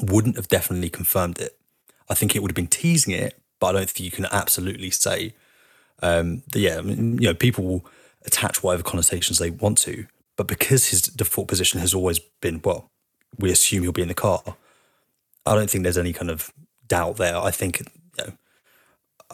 wouldn't 0.00 0.36
have 0.36 0.48
definitely 0.48 0.88
confirmed 0.88 1.38
it. 1.38 1.58
I 2.08 2.14
think 2.14 2.34
it 2.34 2.40
would 2.40 2.50
have 2.50 2.56
been 2.56 2.66
teasing 2.66 3.12
it, 3.12 3.38
but 3.58 3.68
I 3.68 3.72
don't 3.72 3.90
think 3.90 4.04
you 4.04 4.10
can 4.10 4.26
absolutely 4.32 4.90
say 4.90 5.34
um, 6.02 6.42
that, 6.52 6.60
yeah, 6.60 6.78
I 6.78 6.80
mean, 6.80 7.18
you 7.18 7.28
know, 7.28 7.34
people 7.34 7.64
will 7.64 7.84
attach 8.24 8.62
whatever 8.62 8.82
connotations 8.82 9.38
they 9.38 9.50
want 9.50 9.78
to, 9.78 10.06
but 10.36 10.46
because 10.46 10.88
his 10.88 11.02
default 11.02 11.48
position 11.48 11.80
has 11.80 11.92
always 11.92 12.18
been, 12.40 12.62
well, 12.64 12.90
we 13.38 13.50
assume 13.50 13.82
he'll 13.82 13.92
be 13.92 14.02
in 14.02 14.08
the 14.08 14.14
car. 14.14 14.42
I 15.44 15.54
don't 15.54 15.68
think 15.68 15.84
there's 15.84 15.98
any 15.98 16.12
kind 16.14 16.30
of 16.30 16.52
doubt 16.88 17.16
there. 17.16 17.36
I 17.36 17.50
think 17.50 17.82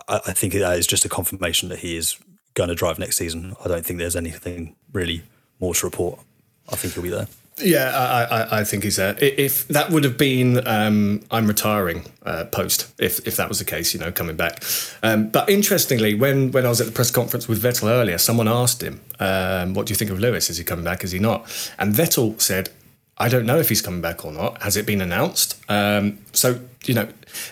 I, 0.09 0.21
I 0.27 0.33
think 0.33 0.53
that 0.55 0.79
is 0.79 0.87
just 0.87 1.05
a 1.05 1.09
confirmation 1.09 1.69
that 1.69 1.81
he 1.81 1.97
is 1.97 2.19
going 2.55 2.69
to 2.69 2.75
drive 2.75 2.99
next 2.99 3.17
season. 3.17 3.55
I 3.65 3.69
don't 3.69 3.85
think 3.85 3.99
there's 3.99 4.17
anything 4.17 4.77
really 4.93 5.23
more 5.61 5.75
to 5.75 5.87
report. 5.87 6.21
I 6.69 6.77
think 6.77 6.95
he'll 6.95 7.03
be 7.03 7.11
there. 7.11 7.29
Yeah, 7.59 7.91
I, 7.95 8.25
I, 8.25 8.61
I 8.61 8.65
think 8.65 8.85
he's 8.85 8.97
there. 8.97 9.17
If 9.19 9.67
that 9.69 9.89
would 9.89 10.05
have 10.05 10.19
been 10.19 10.67
um, 10.69 11.23
I'm 11.31 11.47
retiring 11.47 12.05
uh, 12.23 12.45
post, 12.45 12.93
if 12.99 13.27
if 13.27 13.37
that 13.37 13.49
was 13.49 13.59
the 13.61 13.65
case, 13.65 13.95
you 13.95 14.01
know, 14.01 14.13
coming 14.13 14.37
back. 14.37 14.63
Um, 15.03 15.31
but 15.31 15.49
interestingly, 15.49 16.15
when 16.15 16.51
when 16.51 16.67
I 16.67 16.69
was 16.69 16.83
at 16.83 16.87
the 16.87 16.93
press 16.93 17.11
conference 17.11 17.49
with 17.49 17.63
Vettel 17.63 17.89
earlier, 17.89 18.19
someone 18.19 18.47
asked 18.47 18.83
him, 18.83 19.01
um, 19.21 19.73
"What 19.73 19.87
do 19.87 19.93
you 19.93 19.97
think 19.97 20.11
of 20.11 20.21
Lewis? 20.21 20.51
Is 20.51 20.59
he 20.59 20.65
coming 20.65 20.85
back? 20.85 21.03
Is 21.03 21.13
he 21.13 21.19
not?" 21.19 21.47
And 21.79 21.95
Vettel 21.95 22.39
said, 22.39 22.69
"I 23.17 23.31
don't 23.31 23.47
know 23.47 23.59
if 23.59 23.71
he's 23.71 23.81
coming 23.81 24.03
back 24.03 24.23
or 24.27 24.33
not. 24.33 24.61
Has 24.63 24.77
it 24.77 24.85
been 24.85 25.01
announced?" 25.01 25.59
Um, 25.71 26.19
so 26.33 26.61
you 26.85 26.93
know, 26.93 27.09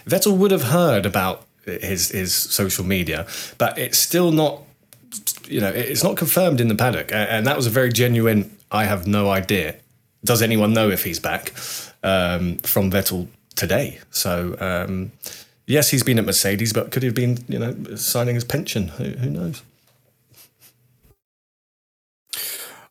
Vettel 0.07 0.37
would 0.37 0.51
have 0.51 0.65
heard 0.65 1.07
about 1.07 1.47
his 1.67 2.11
his 2.11 2.35
social 2.35 2.85
media, 2.85 3.27
but 3.59 3.79
it's 3.79 3.99
still 3.99 4.33
not 4.33 4.63
you 5.47 5.61
know 5.61 5.71
it's 5.71 6.03
not 6.03 6.17
confirmed 6.17 6.61
in 6.61 6.69
the 6.69 6.75
paddock, 6.75 7.11
and 7.13 7.47
that 7.47 7.57
was 7.57 7.67
a 7.67 7.71
very 7.71 7.93
genuine. 7.93 8.57
I 8.71 8.85
have 8.85 9.07
no 9.07 9.31
idea. 9.31 9.77
Does 10.25 10.43
anyone 10.43 10.73
know 10.73 10.91
if 10.91 11.05
he's 11.05 11.21
back 11.21 11.53
um, 12.03 12.57
from 12.59 12.91
Vettel 12.91 13.29
today? 13.55 14.01
So 14.11 14.57
um, 14.61 15.13
yes, 15.67 15.91
he's 15.91 16.03
been 16.03 16.19
at 16.19 16.25
Mercedes, 16.25 16.73
but 16.73 16.91
could 16.91 17.03
he 17.03 17.07
have 17.07 17.15
been 17.15 17.39
you 17.49 17.59
know 17.59 17.97
signing 17.97 18.35
his 18.35 18.45
pension? 18.45 18.89
Who, 18.89 19.05
who 19.05 19.31
knows? 19.31 19.63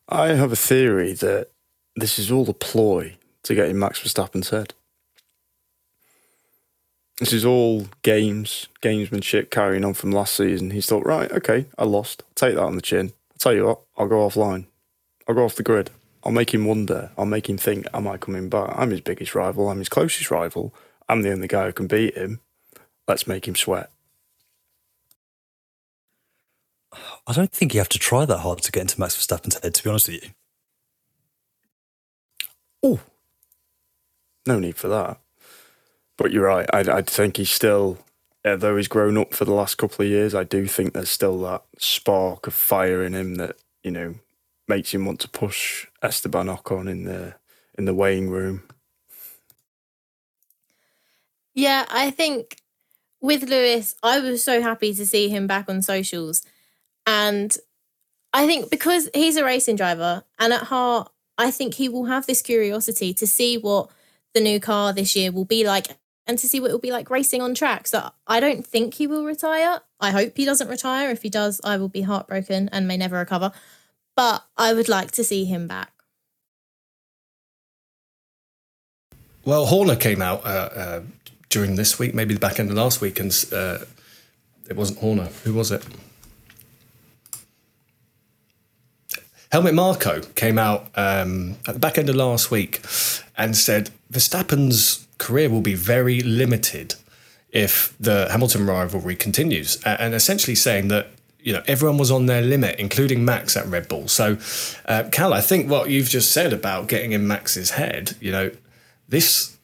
I 0.08 0.28
have 0.28 0.52
a 0.52 0.56
theory 0.56 1.14
that 1.14 1.48
this 1.96 2.18
is 2.18 2.30
all 2.30 2.48
a 2.48 2.54
ploy 2.54 3.16
to 3.44 3.54
get 3.54 3.68
in 3.68 3.78
Max 3.78 4.00
Verstappen's 4.00 4.50
head. 4.50 4.74
This 7.18 7.32
is 7.32 7.44
all 7.44 7.86
games, 8.02 8.68
gamesmanship 8.82 9.50
carrying 9.50 9.84
on 9.84 9.94
from 9.94 10.10
last 10.10 10.34
season. 10.34 10.72
He's 10.72 10.86
thought, 10.86 11.06
right, 11.06 11.30
okay, 11.30 11.66
I 11.78 11.84
lost. 11.84 12.24
I'll 12.24 12.34
take 12.34 12.56
that 12.56 12.64
on 12.64 12.74
the 12.74 12.82
chin. 12.82 13.12
I'll 13.30 13.38
tell 13.38 13.52
you 13.54 13.66
what, 13.66 13.80
I'll 13.96 14.08
go 14.08 14.26
offline. 14.28 14.66
I'll 15.28 15.34
go 15.34 15.44
off 15.44 15.54
the 15.54 15.62
grid. 15.62 15.90
I'll 16.24 16.32
make 16.32 16.52
him 16.52 16.64
wonder. 16.64 17.10
I'll 17.16 17.26
make 17.26 17.48
him 17.48 17.56
think, 17.56 17.86
am 17.94 18.08
I 18.08 18.16
coming 18.16 18.48
back? 18.48 18.74
I'm 18.74 18.90
his 18.90 19.00
biggest 19.00 19.34
rival. 19.34 19.68
I'm 19.68 19.78
his 19.78 19.88
closest 19.88 20.30
rival. 20.30 20.74
I'm 21.08 21.22
the 21.22 21.30
only 21.30 21.46
guy 21.46 21.66
who 21.66 21.72
can 21.72 21.86
beat 21.86 22.16
him. 22.16 22.40
Let's 23.06 23.26
make 23.26 23.46
him 23.46 23.54
sweat. 23.54 23.90
I 27.26 27.32
don't 27.32 27.52
think 27.52 27.74
you 27.74 27.80
have 27.80 27.88
to 27.90 27.98
try 27.98 28.24
that 28.24 28.38
hard 28.38 28.60
to 28.62 28.72
get 28.72 28.82
into 28.82 28.98
Max 28.98 29.16
Verstappen's 29.16 29.58
head, 29.62 29.74
to 29.74 29.84
be 29.84 29.90
honest 29.90 30.08
with 30.08 30.24
you. 30.24 30.30
Oh, 32.82 33.00
no 34.46 34.58
need 34.58 34.76
for 34.76 34.88
that. 34.88 35.18
But 36.16 36.32
you're 36.32 36.46
right. 36.46 36.68
I, 36.72 36.80
I 36.80 37.02
think 37.02 37.36
he's 37.36 37.50
still, 37.50 37.98
uh, 38.44 38.56
though 38.56 38.76
he's 38.76 38.88
grown 38.88 39.18
up 39.18 39.34
for 39.34 39.44
the 39.44 39.52
last 39.54 39.76
couple 39.76 40.04
of 40.04 40.10
years, 40.10 40.34
I 40.34 40.44
do 40.44 40.66
think 40.66 40.92
there's 40.92 41.10
still 41.10 41.40
that 41.40 41.64
spark 41.78 42.46
of 42.46 42.54
fire 42.54 43.02
in 43.02 43.14
him 43.14 43.36
that 43.36 43.56
you 43.82 43.90
know 43.90 44.14
makes 44.68 44.92
him 44.94 45.04
want 45.04 45.20
to 45.20 45.28
push 45.28 45.86
Esteban 46.02 46.46
Ocon 46.46 46.88
in 46.88 47.04
the 47.04 47.34
in 47.76 47.84
the 47.84 47.94
weighing 47.94 48.30
room. 48.30 48.62
Yeah, 51.54 51.86
I 51.88 52.10
think 52.10 52.56
with 53.20 53.44
Lewis, 53.44 53.94
I 54.02 54.20
was 54.20 54.42
so 54.42 54.60
happy 54.60 54.94
to 54.94 55.06
see 55.06 55.28
him 55.28 55.46
back 55.46 55.68
on 55.68 55.82
socials, 55.82 56.42
and 57.06 57.56
I 58.32 58.46
think 58.46 58.70
because 58.70 59.08
he's 59.14 59.36
a 59.36 59.44
racing 59.44 59.76
driver 59.76 60.24
and 60.38 60.52
at 60.52 60.64
heart, 60.64 61.10
I 61.38 61.50
think 61.50 61.74
he 61.74 61.88
will 61.88 62.06
have 62.06 62.26
this 62.26 62.42
curiosity 62.42 63.14
to 63.14 63.26
see 63.26 63.56
what 63.56 63.90
the 64.34 64.40
new 64.40 64.58
car 64.60 64.92
this 64.92 65.14
year 65.14 65.30
will 65.30 65.44
be 65.44 65.64
like 65.64 65.96
and 66.26 66.38
to 66.38 66.48
see 66.48 66.60
what 66.60 66.70
it 66.70 66.72
will 66.72 66.80
be 66.80 66.92
like 66.92 67.10
racing 67.10 67.42
on 67.42 67.54
track. 67.54 67.86
So 67.86 68.10
I 68.26 68.40
don't 68.40 68.66
think 68.66 68.94
he 68.94 69.06
will 69.06 69.24
retire. 69.24 69.80
I 70.00 70.10
hope 70.10 70.36
he 70.36 70.44
doesn't 70.44 70.68
retire. 70.68 71.10
If 71.10 71.22
he 71.22 71.30
does, 71.30 71.60
I 71.64 71.76
will 71.76 71.88
be 71.88 72.02
heartbroken 72.02 72.68
and 72.72 72.88
may 72.88 72.96
never 72.96 73.16
recover. 73.16 73.52
But 74.16 74.44
I 74.56 74.72
would 74.72 74.88
like 74.88 75.10
to 75.12 75.24
see 75.24 75.44
him 75.44 75.66
back. 75.66 75.90
Well, 79.44 79.66
Horner 79.66 79.96
came 79.96 80.22
out 80.22 80.44
uh, 80.46 80.70
uh, 80.74 81.00
during 81.50 81.74
this 81.76 81.98
week, 81.98 82.14
maybe 82.14 82.32
the 82.32 82.40
back 82.40 82.58
end 82.58 82.70
of 82.70 82.76
last 82.76 83.02
week, 83.02 83.20
and 83.20 83.30
uh, 83.52 83.78
it 84.70 84.76
wasn't 84.76 85.00
Horner. 85.00 85.28
Who 85.44 85.52
was 85.52 85.70
it? 85.70 85.84
Helmut 89.52 89.74
Marko 89.74 90.20
came 90.34 90.58
out 90.58 90.88
um, 90.96 91.56
at 91.68 91.74
the 91.74 91.78
back 91.78 91.98
end 91.98 92.08
of 92.08 92.16
last 92.16 92.50
week 92.50 92.80
and 93.36 93.56
said 93.56 93.90
Verstappen's 94.10 95.03
career 95.18 95.48
will 95.50 95.60
be 95.60 95.74
very 95.74 96.20
limited 96.20 96.94
if 97.50 97.94
the 98.00 98.28
Hamilton 98.30 98.66
rivalry 98.66 99.14
continues, 99.14 99.80
and 99.84 100.14
essentially 100.14 100.56
saying 100.56 100.88
that 100.88 101.08
you 101.38 101.52
know 101.52 101.62
everyone 101.66 101.98
was 101.98 102.10
on 102.10 102.26
their 102.26 102.42
limit, 102.42 102.78
including 102.78 103.24
Max 103.24 103.56
at 103.56 103.66
Red 103.66 103.88
Bull. 103.88 104.08
So, 104.08 104.38
uh, 104.86 105.04
Cal, 105.12 105.32
I 105.32 105.40
think 105.40 105.70
what 105.70 105.88
you've 105.88 106.08
just 106.08 106.32
said 106.32 106.52
about 106.52 106.88
getting 106.88 107.12
in 107.12 107.26
Max's 107.26 107.70
head, 107.70 108.16
you 108.20 108.32
know, 108.32 108.50
this 109.08 109.56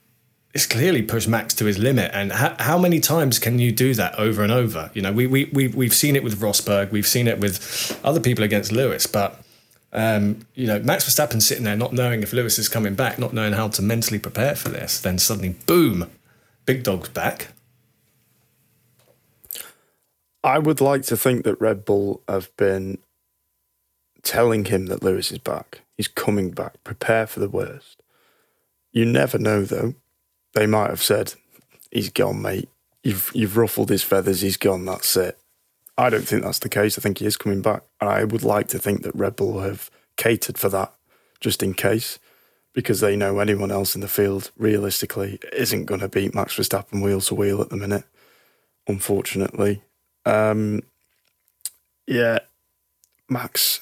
this 0.52 0.66
clearly 0.66 1.02
pushed 1.02 1.28
Max 1.28 1.54
to 1.54 1.64
his 1.64 1.78
limit. 1.78 2.10
And 2.12 2.32
how 2.32 2.76
many 2.76 2.98
times 2.98 3.38
can 3.38 3.58
you 3.58 3.70
do 3.70 3.94
that 3.94 4.18
over 4.18 4.42
and 4.42 4.50
over? 4.50 4.90
You 4.94 5.02
know, 5.02 5.12
we 5.12 5.26
we 5.26 5.44
we 5.52 5.68
we've 5.68 5.94
seen 5.94 6.16
it 6.16 6.24
with 6.24 6.40
Rosberg, 6.40 6.90
we've 6.90 7.06
seen 7.06 7.28
it 7.28 7.38
with 7.40 7.98
other 8.04 8.20
people 8.20 8.44
against 8.44 8.72
Lewis, 8.72 9.06
but. 9.06 9.42
Um, 9.92 10.46
you 10.54 10.66
know, 10.66 10.78
Max 10.80 11.08
Verstappen 11.08 11.42
sitting 11.42 11.64
there 11.64 11.76
not 11.76 11.92
knowing 11.92 12.22
if 12.22 12.32
Lewis 12.32 12.58
is 12.58 12.68
coming 12.68 12.94
back, 12.94 13.18
not 13.18 13.32
knowing 13.32 13.54
how 13.54 13.68
to 13.68 13.82
mentally 13.82 14.18
prepare 14.18 14.54
for 14.54 14.68
this, 14.68 15.00
then 15.00 15.18
suddenly, 15.18 15.56
boom, 15.66 16.10
big 16.64 16.82
dog's 16.82 17.08
back. 17.08 17.48
I 20.42 20.58
would 20.58 20.80
like 20.80 21.02
to 21.02 21.16
think 21.16 21.44
that 21.44 21.60
Red 21.60 21.84
Bull 21.84 22.22
have 22.28 22.54
been 22.56 22.98
telling 24.22 24.66
him 24.66 24.86
that 24.86 25.02
Lewis 25.02 25.32
is 25.32 25.38
back. 25.38 25.80
He's 25.96 26.08
coming 26.08 26.50
back. 26.50 26.82
Prepare 26.84 27.26
for 27.26 27.40
the 27.40 27.48
worst. 27.48 28.02
You 28.92 29.04
never 29.04 29.38
know, 29.38 29.64
though. 29.64 29.94
They 30.54 30.66
might 30.66 30.90
have 30.90 31.02
said, 31.02 31.34
"He's 31.90 32.08
gone, 32.08 32.40
mate. 32.42 32.68
You've 33.02 33.30
you've 33.34 33.56
ruffled 33.56 33.90
his 33.90 34.02
feathers. 34.02 34.40
He's 34.40 34.56
gone. 34.56 34.84
That's 34.84 35.16
it." 35.16 35.38
I 35.98 36.10
don't 36.10 36.26
think 36.26 36.42
that's 36.42 36.58
the 36.58 36.68
case. 36.68 36.98
I 36.98 37.02
think 37.02 37.18
he 37.18 37.26
is 37.26 37.36
coming 37.36 37.62
back, 37.62 37.82
and 38.00 38.08
I 38.08 38.24
would 38.24 38.42
like 38.42 38.68
to 38.68 38.78
think 38.78 39.02
that 39.02 39.14
Red 39.14 39.36
Bull 39.36 39.60
have 39.60 39.90
catered 40.16 40.58
for 40.58 40.68
that, 40.70 40.92
just 41.40 41.62
in 41.62 41.74
case, 41.74 42.18
because 42.72 43.00
they 43.00 43.16
know 43.16 43.38
anyone 43.38 43.70
else 43.70 43.94
in 43.94 44.00
the 44.00 44.08
field 44.08 44.50
realistically 44.56 45.38
isn't 45.52 45.86
going 45.86 46.00
to 46.00 46.08
beat 46.08 46.34
Max 46.34 46.56
Verstappen 46.56 47.02
wheel 47.02 47.20
to 47.22 47.34
wheel 47.34 47.60
at 47.60 47.70
the 47.70 47.76
minute. 47.76 48.04
Unfortunately, 48.86 49.82
um, 50.24 50.82
yeah, 52.06 52.40
Max. 53.28 53.80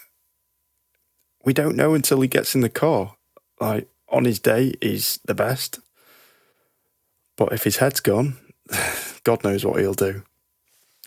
We 1.45 1.53
don't 1.53 1.77
know 1.77 1.95
until 1.95 2.21
he 2.21 2.29
gets 2.29 2.55
in 2.55 2.61
the 2.61 2.69
car. 2.69 3.17
Like 3.61 3.89
on 4.09 4.25
his 4.25 4.39
day, 4.39 4.75
he's 4.81 5.19
the 5.25 5.35
best, 5.35 5.81
but 7.37 7.53
if 7.53 7.65
his 7.65 7.77
head's 7.77 8.01
gone, 8.01 8.37
God 9.25 9.45
knows 9.45 9.65
what 9.65 9.81
he'll 9.81 9.95
do. 9.95 10.23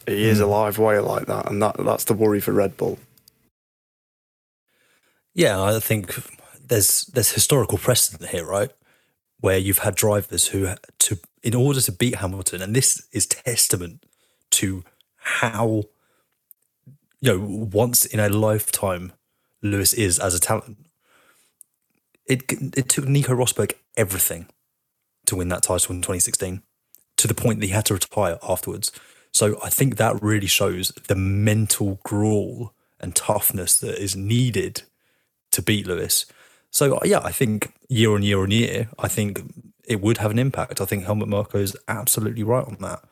He 0.07 0.25
is 0.25 0.39
a 0.39 0.45
hmm. 0.45 0.51
live 0.51 0.77
wire 0.77 1.01
like 1.01 1.27
that, 1.27 1.49
and 1.49 1.61
that 1.61 1.75
that's 1.77 2.05
the 2.05 2.13
worry 2.13 2.39
for 2.39 2.51
Red 2.51 2.77
Bull. 2.77 2.99
Yeah, 5.33 5.61
I 5.61 5.79
think 5.79 6.13
there's 6.67 7.05
there's 7.05 7.31
historical 7.31 7.77
precedent 7.77 8.29
here, 8.29 8.45
right? 8.45 8.71
Where 9.39 9.57
you've 9.57 9.79
had 9.79 9.95
drivers 9.95 10.47
who 10.47 10.67
to 10.99 11.19
in 11.43 11.55
order 11.55 11.81
to 11.81 11.91
beat 11.91 12.15
Hamilton, 12.15 12.61
and 12.61 12.75
this 12.75 13.07
is 13.11 13.25
testament 13.25 14.05
to 14.51 14.83
how 15.17 15.83
you 17.19 17.31
know 17.31 17.39
once 17.39 18.05
in 18.05 18.19
a 18.19 18.29
lifetime 18.29 19.13
Lewis 19.61 19.93
is 19.93 20.19
as 20.19 20.33
a 20.33 20.39
talent. 20.39 20.77
It 22.25 22.43
it 22.75 22.89
took 22.89 23.07
Nico 23.07 23.33
Rosberg 23.33 23.73
everything 23.95 24.47
to 25.25 25.35
win 25.35 25.49
that 25.49 25.63
title 25.63 25.95
in 25.95 26.01
2016, 26.01 26.61
to 27.17 27.27
the 27.27 27.33
point 27.33 27.59
that 27.59 27.67
he 27.67 27.71
had 27.71 27.85
to 27.85 27.93
retire 27.93 28.37
afterwards. 28.41 28.91
So 29.31 29.57
I 29.63 29.69
think 29.69 29.97
that 29.97 30.21
really 30.21 30.47
shows 30.47 30.91
the 31.07 31.15
mental 31.15 31.99
gruel 32.03 32.73
and 32.99 33.15
toughness 33.15 33.77
that 33.79 34.01
is 34.01 34.15
needed 34.15 34.83
to 35.51 35.61
beat 35.61 35.87
Lewis. 35.87 36.25
So 36.69 36.99
yeah, 37.03 37.19
I 37.23 37.31
think 37.31 37.73
year 37.89 38.13
on 38.13 38.23
year 38.23 38.41
on 38.41 38.51
year, 38.51 38.89
I 38.99 39.07
think 39.07 39.41
it 39.85 40.01
would 40.01 40.17
have 40.17 40.31
an 40.31 40.39
impact. 40.39 40.79
I 40.79 40.85
think 40.85 41.05
Helmut 41.05 41.27
Marko 41.27 41.57
is 41.57 41.75
absolutely 41.87 42.43
right 42.43 42.65
on 42.65 42.77
that. 42.81 43.03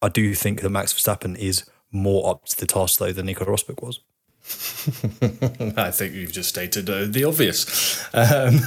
I 0.00 0.08
do 0.08 0.34
think 0.34 0.60
that 0.60 0.70
Max 0.70 0.92
Verstappen 0.92 1.36
is 1.36 1.64
more 1.90 2.30
up 2.30 2.44
to 2.46 2.56
the 2.56 2.66
task 2.66 2.98
though 2.98 3.12
than 3.12 3.26
Nico 3.26 3.44
Rosberg 3.44 3.82
was. 3.82 4.00
I 5.76 5.90
think 5.90 6.14
you've 6.14 6.32
just 6.32 6.48
stated 6.48 6.88
uh, 6.88 7.06
the 7.06 7.24
obvious. 7.24 8.02
Um, 8.14 8.60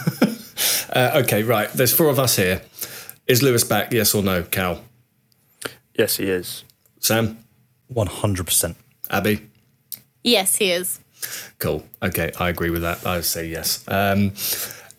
uh, 0.96 1.22
okay, 1.24 1.44
right. 1.44 1.72
There's 1.72 1.94
four 1.94 2.10
of 2.10 2.20
us 2.20 2.36
here. 2.36 2.62
Is 3.26 3.42
Lewis 3.42 3.64
back? 3.64 3.92
Yes 3.94 4.14
or 4.14 4.22
no, 4.22 4.44
Cal? 4.44 4.84
Yes, 5.98 6.18
he 6.18 6.26
is. 6.26 6.64
Sam? 7.02 7.38
100%. 7.94 8.76
Abby? 9.10 9.50
Yes, 10.24 10.56
he 10.56 10.72
is. 10.72 11.00
Cool. 11.60 11.84
Okay, 12.02 12.32
I 12.40 12.50
agree 12.50 12.70
with 12.70 12.84
that. 12.84 13.06
I 13.06 13.22
say 13.22 13.48
yes. 13.48 13.84
Um, 13.88 14.32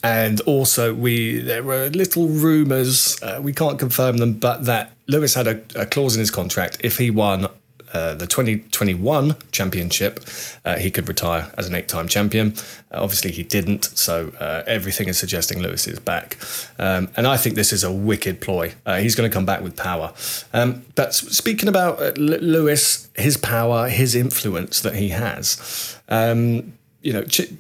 and 0.05 0.41
also, 0.43 0.93
we 0.95 1.39
there 1.41 1.63
were 1.63 1.89
little 1.89 2.29
rumours. 2.29 3.21
Uh, 3.23 3.41
we 3.41 3.53
can't 3.53 3.79
confirm 3.79 4.19
them, 4.19 4.35
but 4.35 4.67
that 4.67 4.93
Lewis 5.07 5.35
had 5.35 5.47
a, 5.47 5.63
a 5.77 5.87
clause 5.87 6.17
in 6.17 6.21
his 6.21 6.31
contract 6.31 6.79
if 6.81 6.99
he 6.99 7.11
won 7.11 7.47
uh, 7.93 8.15
the 8.15 8.27
2021 8.27 9.37
championship, 9.51 10.21
uh, 10.65 10.77
he 10.79 10.91
could 10.91 11.09
retire 11.09 11.53
as 11.59 11.69
an 11.69 11.75
eight 11.75 11.89
time 11.89 12.09
champion. 12.09 12.55
Uh, 12.91 13.03
obviously, 13.03 13.31
he 13.31 13.43
didn't, 13.43 13.85
so 13.85 14.33
uh, 14.41 14.63
everything 14.67 15.09
is 15.09 15.19
suggesting 15.19 15.61
Lewis 15.61 15.87
is 15.87 15.99
back. 15.99 16.39
Um, 16.79 17.09
and 17.17 17.27
I 17.27 17.37
think 17.37 17.55
this 17.55 17.73
is 17.73 17.85
a 17.85 17.93
wicked 17.93 18.41
ploy. 18.41 18.75
Uh, 18.87 18.99
he's 18.99 19.15
going 19.15 19.31
to 19.31 19.35
come 19.35 19.47
back 19.47 19.63
with 19.63 19.77
power. 19.77 20.13
Um, 20.53 20.85
but 20.95 21.15
speaking 21.15 21.69
about 21.69 22.17
Lewis, 22.19 23.09
his 23.17 23.37
power, 23.37 23.89
his 23.89 24.15
influence 24.15 24.81
that 24.81 24.95
he 24.95 25.11
has, 25.11 25.99
um, 26.09 26.73
you 27.03 27.13
know, 27.13 27.25
ch- 27.25 27.53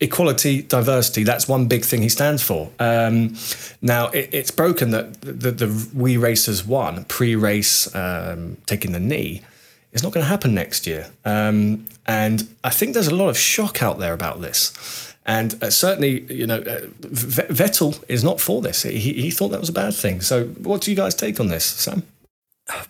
equality, 0.00 0.62
diversity, 0.62 1.24
that's 1.24 1.48
one 1.48 1.66
big 1.66 1.84
thing 1.84 2.02
he 2.02 2.08
stands 2.08 2.42
for. 2.42 2.70
Um, 2.78 3.36
now, 3.82 4.08
it, 4.08 4.30
it's 4.32 4.50
broken 4.50 4.90
that 4.90 5.20
the, 5.20 5.32
the, 5.32 5.50
the 5.50 5.88
We 5.94 6.16
Race 6.16 6.48
As 6.48 6.64
One, 6.64 7.04
pre 7.04 7.34
race 7.34 7.94
um, 7.94 8.56
taking 8.66 8.92
the 8.92 9.00
knee, 9.00 9.42
is 9.92 10.02
not 10.02 10.12
going 10.12 10.24
to 10.24 10.28
happen 10.28 10.54
next 10.54 10.86
year. 10.86 11.10
Um, 11.24 11.86
and 12.06 12.48
I 12.62 12.70
think 12.70 12.94
there's 12.94 13.08
a 13.08 13.14
lot 13.14 13.28
of 13.28 13.38
shock 13.38 13.82
out 13.82 13.98
there 13.98 14.12
about 14.12 14.40
this. 14.40 15.14
And 15.26 15.62
uh, 15.62 15.70
certainly, 15.70 16.22
you 16.32 16.46
know, 16.46 16.58
uh, 16.58 16.86
v- 17.00 17.42
Vettel 17.52 18.02
is 18.08 18.24
not 18.24 18.40
for 18.40 18.62
this. 18.62 18.82
He, 18.82 18.98
he 18.98 19.30
thought 19.30 19.48
that 19.48 19.60
was 19.60 19.68
a 19.68 19.74
bad 19.74 19.94
thing. 19.94 20.22
So, 20.22 20.46
what 20.46 20.80
do 20.80 20.90
you 20.90 20.96
guys 20.96 21.14
take 21.14 21.38
on 21.38 21.48
this, 21.48 21.64
Sam? 21.64 22.02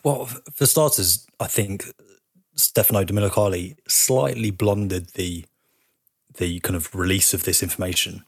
Well, 0.04 0.26
for 0.54 0.66
starters, 0.66 1.26
I 1.40 1.46
think 1.46 1.84
Stefano 2.54 3.04
Domenicali 3.04 3.76
slightly 3.88 4.50
blundered 4.50 5.08
the 5.14 5.44
the 6.38 6.60
kind 6.60 6.76
of 6.76 6.94
release 6.94 7.34
of 7.34 7.44
this 7.44 7.62
information. 7.62 8.24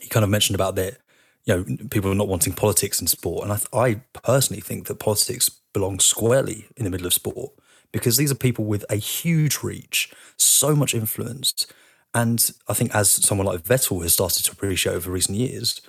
He 0.00 0.08
kind 0.08 0.24
of 0.24 0.30
mentioned 0.30 0.54
about 0.54 0.76
that, 0.76 0.98
you 1.44 1.56
know, 1.56 1.88
people 1.90 2.14
not 2.14 2.28
wanting 2.28 2.52
politics 2.52 3.00
in 3.00 3.06
sport, 3.06 3.44
and 3.44 3.52
I, 3.52 3.78
I 3.78 3.94
personally 4.12 4.60
think 4.60 4.86
that 4.86 4.98
politics 4.98 5.50
belongs 5.72 6.04
squarely 6.04 6.66
in 6.76 6.84
the 6.84 6.90
middle 6.90 7.06
of 7.06 7.14
sport 7.14 7.52
because 7.92 8.16
these 8.16 8.30
are 8.30 8.36
people 8.36 8.64
with 8.64 8.84
a 8.90 8.96
huge 8.96 9.62
reach, 9.62 10.12
so 10.36 10.76
much 10.76 10.94
influence, 10.94 11.66
and 12.14 12.50
I 12.68 12.74
think 12.74 12.94
as 12.94 13.10
someone 13.10 13.46
like 13.46 13.62
Vettel 13.62 14.02
has 14.02 14.12
started 14.12 14.44
to 14.44 14.52
appreciate 14.52 14.94
over 14.94 15.10
recent 15.10 15.38
years, 15.38 15.80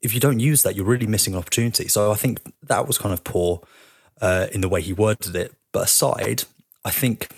if 0.00 0.12
you 0.12 0.20
don't 0.20 0.38
use 0.38 0.62
that, 0.62 0.76
you're 0.76 0.84
really 0.84 1.06
missing 1.06 1.32
an 1.32 1.38
opportunity. 1.38 1.88
So 1.88 2.12
I 2.12 2.14
think 2.14 2.40
that 2.62 2.86
was 2.86 2.98
kind 2.98 3.12
of 3.12 3.24
poor 3.24 3.62
uh, 4.20 4.48
in 4.52 4.60
the 4.60 4.68
way 4.68 4.82
he 4.82 4.92
worded 4.92 5.34
it. 5.34 5.54
But 5.72 5.84
aside, 5.84 6.44
I 6.84 6.90
think 6.90 7.28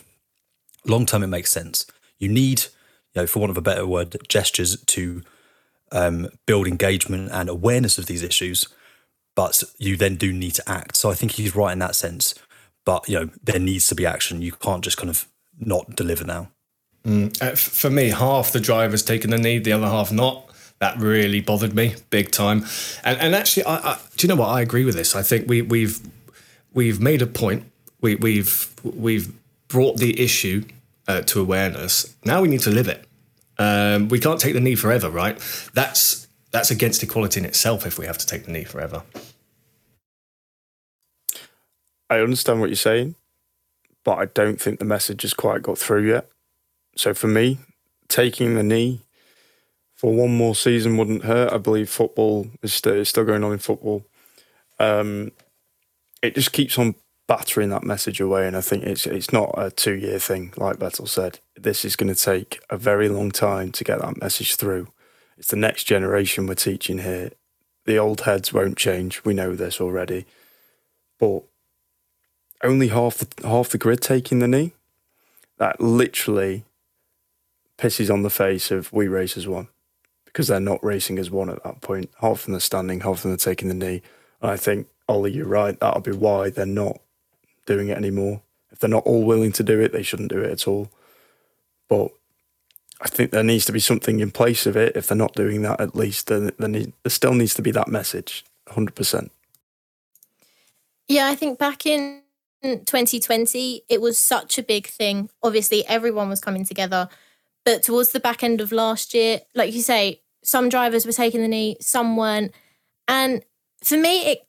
long 0.84 1.06
term 1.06 1.22
it 1.22 1.28
makes 1.28 1.52
sense. 1.52 1.86
You 2.18 2.28
need 2.28 2.66
you 3.16 3.22
know, 3.22 3.26
for 3.26 3.40
want 3.40 3.50
of 3.50 3.56
a 3.56 3.62
better 3.62 3.86
word, 3.86 4.14
gestures 4.28 4.80
to 4.84 5.22
um, 5.90 6.28
build 6.44 6.68
engagement 6.68 7.30
and 7.32 7.48
awareness 7.48 7.96
of 7.96 8.06
these 8.06 8.22
issues. 8.22 8.68
But 9.34 9.62
you 9.78 9.96
then 9.96 10.16
do 10.16 10.32
need 10.32 10.52
to 10.52 10.68
act. 10.68 10.96
So 10.96 11.10
I 11.10 11.14
think 11.14 11.32
he's 11.32 11.56
right 11.56 11.72
in 11.72 11.78
that 11.80 11.94
sense. 11.94 12.34
But 12.84 13.08
you 13.08 13.18
know, 13.18 13.30
there 13.42 13.58
needs 13.58 13.86
to 13.88 13.94
be 13.94 14.06
action. 14.06 14.42
You 14.42 14.52
can't 14.52 14.84
just 14.84 14.98
kind 14.98 15.10
of 15.10 15.26
not 15.58 15.96
deliver 15.96 16.24
now. 16.24 16.48
Mm. 17.04 17.42
Uh, 17.42 17.54
for 17.54 17.90
me, 17.90 18.10
half 18.10 18.52
the 18.52 18.60
drivers 18.60 19.02
taking 19.02 19.30
the 19.30 19.38
knee, 19.38 19.58
the 19.58 19.72
other 19.72 19.86
half 19.86 20.12
not. 20.12 20.42
That 20.78 20.98
really 20.98 21.40
bothered 21.40 21.74
me 21.74 21.94
big 22.10 22.30
time. 22.30 22.66
And 23.02 23.18
and 23.18 23.34
actually, 23.34 23.64
I, 23.64 23.76
I, 23.76 23.98
do 24.16 24.26
you 24.26 24.28
know 24.28 24.40
what? 24.40 24.48
I 24.48 24.60
agree 24.60 24.84
with 24.84 24.94
this. 24.94 25.16
I 25.16 25.22
think 25.22 25.48
we 25.48 25.62
we've 25.62 26.00
we've 26.74 27.00
made 27.00 27.22
a 27.22 27.26
point. 27.26 27.64
We, 28.02 28.16
we've 28.16 28.68
we've 28.82 29.32
brought 29.68 29.96
the 29.96 30.20
issue 30.20 30.64
uh, 31.08 31.22
to 31.22 31.40
awareness. 31.40 32.14
Now 32.24 32.42
we 32.42 32.48
need 32.48 32.60
to 32.60 32.70
live 32.70 32.88
it. 32.88 33.05
Um, 33.58 34.08
we 34.08 34.20
can't 34.20 34.40
take 34.40 34.54
the 34.54 34.60
knee 34.60 34.74
forever, 34.74 35.10
right? 35.10 35.38
That's 35.74 36.26
that's 36.52 36.70
against 36.70 37.02
equality 37.02 37.40
in 37.40 37.46
itself 37.46 37.86
if 37.86 37.98
we 37.98 38.06
have 38.06 38.18
to 38.18 38.26
take 38.26 38.44
the 38.44 38.52
knee 38.52 38.64
forever. 38.64 39.02
I 42.08 42.20
understand 42.20 42.60
what 42.60 42.68
you're 42.68 42.76
saying, 42.76 43.16
but 44.04 44.18
I 44.18 44.26
don't 44.26 44.60
think 44.60 44.78
the 44.78 44.84
message 44.84 45.22
has 45.22 45.34
quite 45.34 45.62
got 45.62 45.78
through 45.78 46.08
yet. 46.08 46.28
So 46.96 47.12
for 47.14 47.26
me, 47.26 47.58
taking 48.08 48.54
the 48.54 48.62
knee 48.62 49.00
for 49.94 50.14
one 50.14 50.36
more 50.36 50.54
season 50.54 50.96
wouldn't 50.96 51.24
hurt. 51.24 51.52
I 51.52 51.58
believe 51.58 51.90
football 51.90 52.46
is 52.62 52.72
still, 52.72 53.04
still 53.04 53.24
going 53.24 53.42
on 53.42 53.52
in 53.52 53.58
football. 53.58 54.04
Um, 54.78 55.32
it 56.22 56.34
just 56.34 56.52
keeps 56.52 56.78
on 56.78 56.94
battering 57.26 57.70
that 57.70 57.82
message 57.82 58.20
away, 58.20 58.46
and 58.46 58.56
I 58.56 58.60
think 58.60 58.84
it's 58.84 59.06
it's 59.06 59.32
not 59.32 59.54
a 59.56 59.70
two 59.70 59.94
year 59.94 60.18
thing, 60.18 60.52
like 60.56 60.76
Vettel 60.76 61.08
said. 61.08 61.40
This 61.56 61.84
is 61.84 61.96
going 61.96 62.12
to 62.12 62.20
take 62.20 62.60
a 62.68 62.76
very 62.76 63.08
long 63.08 63.30
time 63.30 63.72
to 63.72 63.84
get 63.84 64.00
that 64.00 64.20
message 64.20 64.56
through. 64.56 64.88
It's 65.38 65.48
the 65.48 65.56
next 65.56 65.84
generation 65.84 66.46
we're 66.46 66.54
teaching 66.54 66.98
here. 66.98 67.32
The 67.84 67.98
old 67.98 68.22
heads 68.22 68.52
won't 68.52 68.76
change. 68.76 69.24
We 69.24 69.34
know 69.34 69.54
this 69.54 69.80
already, 69.80 70.26
but 71.18 71.42
only 72.62 72.88
half 72.88 73.18
the 73.18 73.48
half 73.48 73.68
the 73.70 73.78
grid 73.78 74.00
taking 74.00 74.40
the 74.40 74.48
knee. 74.48 74.72
That 75.58 75.80
literally 75.80 76.64
pisses 77.78 78.12
on 78.12 78.22
the 78.22 78.30
face 78.30 78.70
of 78.70 78.92
we 78.92 79.08
race 79.08 79.36
as 79.36 79.46
one 79.46 79.68
because 80.24 80.48
they're 80.48 80.60
not 80.60 80.84
racing 80.84 81.18
as 81.18 81.30
one 81.30 81.48
at 81.48 81.62
that 81.64 81.80
point. 81.80 82.10
Half 82.20 82.40
of 82.40 82.46
them 82.46 82.54
are 82.56 82.60
standing, 82.60 83.00
half 83.00 83.18
of 83.18 83.22
them 83.22 83.32
are 83.32 83.38
taking 83.38 83.68
the 83.68 83.74
knee. 83.74 84.02
And 84.42 84.50
I 84.50 84.56
think, 84.56 84.88
Ollie, 85.08 85.32
you're 85.32 85.46
right. 85.46 85.78
That'll 85.80 86.02
be 86.02 86.12
why 86.12 86.50
they're 86.50 86.66
not 86.66 87.00
doing 87.64 87.88
it 87.88 87.96
anymore. 87.96 88.42
If 88.70 88.80
they're 88.80 88.90
not 88.90 89.06
all 89.06 89.24
willing 89.24 89.52
to 89.52 89.62
do 89.62 89.80
it, 89.80 89.92
they 89.92 90.02
shouldn't 90.02 90.30
do 90.30 90.40
it 90.40 90.50
at 90.50 90.68
all. 90.68 90.90
But 91.88 92.10
I 93.00 93.08
think 93.08 93.30
there 93.30 93.42
needs 93.42 93.64
to 93.66 93.72
be 93.72 93.80
something 93.80 94.20
in 94.20 94.30
place 94.30 94.66
of 94.66 94.76
it. 94.76 94.96
If 94.96 95.06
they're 95.06 95.16
not 95.16 95.34
doing 95.34 95.62
that, 95.62 95.80
at 95.80 95.94
least 95.94 96.28
then 96.28 96.50
there, 96.58 96.68
need, 96.68 96.92
there 97.02 97.10
still 97.10 97.34
needs 97.34 97.54
to 97.54 97.62
be 97.62 97.70
that 97.72 97.88
message, 97.88 98.44
hundred 98.68 98.94
percent. 98.94 99.30
Yeah, 101.08 101.28
I 101.28 101.34
think 101.34 101.58
back 101.58 101.86
in 101.86 102.22
2020, 102.62 103.82
it 103.88 104.00
was 104.00 104.18
such 104.18 104.58
a 104.58 104.62
big 104.62 104.86
thing. 104.86 105.28
Obviously, 105.42 105.86
everyone 105.86 106.28
was 106.28 106.40
coming 106.40 106.64
together, 106.64 107.08
but 107.64 107.82
towards 107.82 108.12
the 108.12 108.20
back 108.20 108.42
end 108.42 108.60
of 108.60 108.72
last 108.72 109.14
year, 109.14 109.40
like 109.54 109.72
you 109.72 109.82
say, 109.82 110.22
some 110.42 110.68
drivers 110.68 111.04
were 111.04 111.12
taking 111.12 111.42
the 111.42 111.48
knee, 111.48 111.76
some 111.80 112.16
weren't, 112.16 112.52
and 113.06 113.42
for 113.84 113.96
me, 113.96 114.26
it 114.26 114.46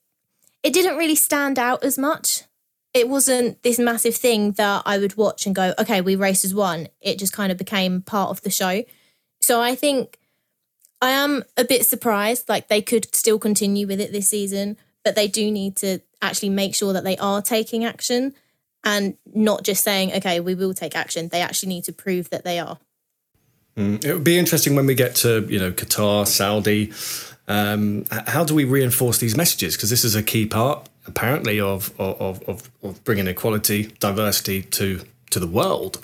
it 0.64 0.74
didn't 0.74 0.98
really 0.98 1.16
stand 1.16 1.60
out 1.60 1.84
as 1.84 1.98
much 1.98 2.44
it 2.94 3.08
wasn't 3.10 3.62
this 3.64 3.80
massive 3.80 4.16
thing 4.16 4.54
that 4.54 4.84
I 4.86 4.98
would 4.98 5.18
watch 5.18 5.46
and 5.46 5.56
go, 5.56 5.74
okay, 5.80 6.02
we 6.02 6.16
race 6.16 6.44
as 6.44 6.56
one. 6.56 6.88
It 7.02 7.20
just 7.20 7.34
kind 7.34 7.52
of 7.52 7.58
became 7.58 8.02
part 8.02 8.30
of 8.30 8.42
the 8.42 8.50
show. 8.50 8.84
So 9.42 9.62
I 9.62 9.76
think 9.76 10.18
I 11.02 11.12
am 11.12 11.44
a 11.56 11.64
bit 11.64 11.86
surprised. 11.86 12.50
Like 12.50 12.68
they 12.68 12.82
could 12.82 13.14
still 13.14 13.40
continue 13.40 13.88
with 13.88 14.02
it 14.02 14.12
this 14.12 14.30
season, 14.30 14.78
but 15.04 15.16
they 15.16 15.28
do 15.28 15.52
need 15.52 15.76
to 15.78 16.00
actually 16.22 16.50
make 16.50 16.74
sure 16.76 16.94
that 16.94 17.04
they 17.04 17.18
are 17.18 17.42
taking 17.42 17.86
action 17.86 18.34
and 18.84 19.18
not 19.34 19.64
just 19.64 19.84
saying, 19.84 20.14
okay, 20.14 20.40
we 20.40 20.56
will 20.56 20.74
take 20.74 20.96
action. 20.96 21.28
They 21.28 21.42
actually 21.42 21.70
need 21.70 21.84
to 21.86 21.94
prove 21.94 22.30
that 22.30 22.44
they 22.44 22.60
are. 22.60 22.80
Mm, 23.76 24.04
it 24.04 24.14
would 24.14 24.24
be 24.24 24.40
interesting 24.40 24.76
when 24.76 24.88
we 24.88 24.96
get 24.96 25.14
to, 25.18 25.46
you 25.48 25.60
know, 25.60 25.72
Qatar, 25.72 26.26
Saudi. 26.26 26.92
Um, 27.48 28.06
how 28.10 28.44
do 28.44 28.56
we 28.56 28.66
reinforce 28.66 29.20
these 29.20 29.38
messages? 29.38 29.76
Because 29.76 29.90
this 29.90 30.04
is 30.04 30.16
a 30.16 30.24
key 30.24 30.46
part 30.46 30.90
apparently 31.08 31.60
of 31.60 31.92
of, 32.00 32.42
of, 32.48 32.70
of 32.84 33.04
bringing 33.04 33.28
equality, 33.28 33.88
diversity 34.00 34.62
to 34.64 35.02
to 35.32 35.40
the 35.40 35.48
world. 35.48 36.00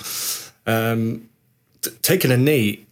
Um, 0.65 1.29
t- 1.81 1.91
taking 2.01 2.31
a 2.31 2.37
knee 2.37 2.85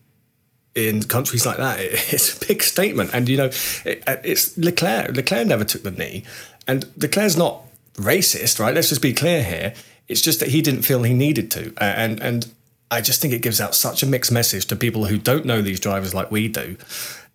in 0.75 1.03
countries 1.03 1.45
like 1.45 1.57
that, 1.57 1.79
it, 1.79 1.91
it's 2.13 2.41
a 2.41 2.45
big 2.47 2.61
statement. 2.63 3.11
And 3.13 3.27
you 3.27 3.37
know, 3.37 3.51
it, 3.85 4.03
it's 4.23 4.57
Leclerc. 4.57 5.15
Leclerc 5.15 5.47
never 5.47 5.63
took 5.63 5.83
the 5.83 5.91
knee, 5.91 6.23
and 6.67 6.85
Leclerc's 6.97 7.37
not 7.37 7.63
racist, 7.95 8.59
right? 8.59 8.73
Let's 8.73 8.89
just 8.89 9.01
be 9.01 9.13
clear 9.13 9.43
here. 9.43 9.73
It's 10.07 10.21
just 10.21 10.39
that 10.41 10.49
he 10.49 10.61
didn't 10.61 10.81
feel 10.81 11.03
he 11.03 11.13
needed 11.13 11.51
to, 11.51 11.73
and 11.77 12.19
and 12.21 12.51
I 12.89 13.01
just 13.01 13.21
think 13.21 13.33
it 13.33 13.41
gives 13.41 13.61
out 13.61 13.75
such 13.75 14.03
a 14.03 14.05
mixed 14.05 14.31
message 14.31 14.65
to 14.67 14.75
people 14.75 15.05
who 15.05 15.17
don't 15.17 15.45
know 15.45 15.61
these 15.61 15.79
drivers 15.79 16.13
like 16.13 16.31
we 16.31 16.47
do, 16.47 16.77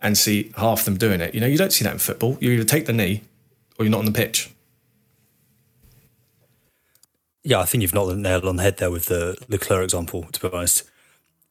and 0.02 0.16
see 0.16 0.52
half 0.56 0.84
them 0.84 0.96
doing 0.96 1.20
it. 1.20 1.34
You 1.34 1.40
know, 1.40 1.46
you 1.46 1.56
don't 1.56 1.72
see 1.72 1.84
that 1.84 1.94
in 1.94 1.98
football. 1.98 2.36
You 2.40 2.52
either 2.52 2.64
take 2.64 2.86
the 2.86 2.92
knee 2.92 3.22
or 3.78 3.84
you're 3.84 3.90
not 3.90 4.00
on 4.00 4.04
the 4.06 4.12
pitch. 4.12 4.50
Yeah, 7.48 7.60
I 7.60 7.64
think 7.64 7.82
you've 7.82 7.94
not 7.94 8.06
the 8.06 8.16
nail 8.16 8.48
on 8.48 8.56
the 8.56 8.64
head 8.64 8.78
there 8.78 8.90
with 8.90 9.06
the 9.06 9.36
Leclerc 9.48 9.84
example, 9.84 10.24
to 10.32 10.40
be 10.40 10.52
honest. 10.52 10.82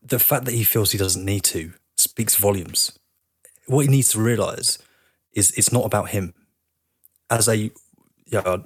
The 0.04 0.20
fact 0.20 0.44
that 0.44 0.54
he 0.54 0.66
feels 0.66 0.92
he 0.92 0.98
doesn't 0.98 1.24
need 1.24 1.46
to 1.46 1.72
speaks 1.96 2.36
volumes. 2.36 3.00
What 3.68 3.86
he 3.86 3.88
needs 3.88 4.10
to 4.10 4.20
realize 4.20 4.78
is 5.32 5.52
it's 5.52 5.72
not 5.72 5.86
about 5.86 6.10
him. 6.10 6.34
As 7.30 7.48
a, 7.48 7.72
yeah, 8.26 8.58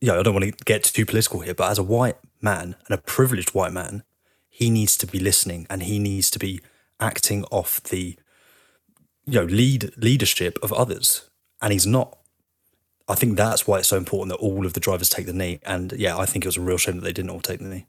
yeah, 0.00 0.18
I 0.18 0.24
don't 0.24 0.34
want 0.34 0.44
to 0.44 0.64
get 0.64 0.82
too 0.82 1.06
political 1.06 1.38
here, 1.38 1.54
but 1.54 1.70
as 1.70 1.78
a 1.78 1.84
white 1.84 2.16
man 2.40 2.74
and 2.84 2.98
a 2.98 2.98
privileged 2.98 3.54
white 3.54 3.72
man, 3.72 4.02
he 4.48 4.70
needs 4.70 4.96
to 4.96 5.06
be 5.06 5.20
listening 5.20 5.68
and 5.70 5.84
he 5.84 6.00
needs 6.00 6.30
to 6.30 6.40
be 6.40 6.60
acting 6.98 7.44
off 7.52 7.80
the, 7.80 8.18
you 9.24 9.38
know, 9.38 9.44
lead 9.44 9.92
leadership 9.96 10.58
of 10.64 10.72
others, 10.72 11.30
and 11.62 11.72
he's 11.72 11.86
not. 11.86 12.18
I 13.06 13.14
think 13.14 13.36
that's 13.36 13.66
why 13.66 13.78
it's 13.78 13.88
so 13.88 13.96
important 13.96 14.30
that 14.30 14.44
all 14.44 14.64
of 14.64 14.72
the 14.72 14.80
drivers 14.80 15.08
take 15.08 15.26
the 15.26 15.32
knee. 15.32 15.60
And 15.64 15.92
yeah, 15.92 16.16
I 16.16 16.24
think 16.24 16.44
it 16.44 16.48
was 16.48 16.56
a 16.56 16.62
real 16.62 16.78
shame 16.78 16.96
that 16.96 17.04
they 17.04 17.12
didn't 17.12 17.30
all 17.30 17.40
take 17.40 17.60
the 17.60 17.68
knee. 17.68 17.86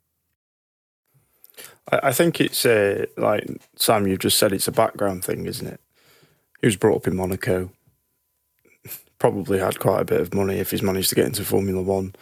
I, 1.91 2.11
think 2.11 2.41
it's 2.41 2.65
like 3.15 3.47
Sam, 3.75 4.07
you've 4.07 4.19
just 4.19 4.37
said 4.37 4.51
it's 4.51 4.67
a 4.67 4.71
background 4.71 5.23
thing, 5.23 5.45
isn't 5.45 5.67
it? 5.67 5.79
He 6.59 6.67
was 6.67 6.75
brought 6.75 6.97
up 6.97 7.07
in 7.07 7.15
Monaco, 7.15 7.71
probably 9.19 9.59
had 9.59 9.79
quite 9.79 10.01
a 10.01 10.05
bit 10.05 10.19
of 10.19 10.33
money 10.33 10.57
if 10.57 10.71
he's 10.71 10.81
managed 10.81 11.09
to 11.09 11.15
get 11.15 11.27
into 11.27 11.45
Formula 11.45 11.81
One. 11.81 12.15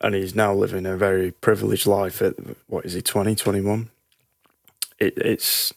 And 0.00 0.14
he's 0.14 0.34
now 0.34 0.54
living 0.54 0.86
a 0.86 0.96
very 0.96 1.32
privileged 1.32 1.86
life 1.86 2.22
at, 2.22 2.34
what 2.66 2.84
is 2.84 2.92
he, 2.92 3.02
20, 3.02 3.34
21? 3.34 3.90
It, 4.98 5.16
it's 5.16 5.72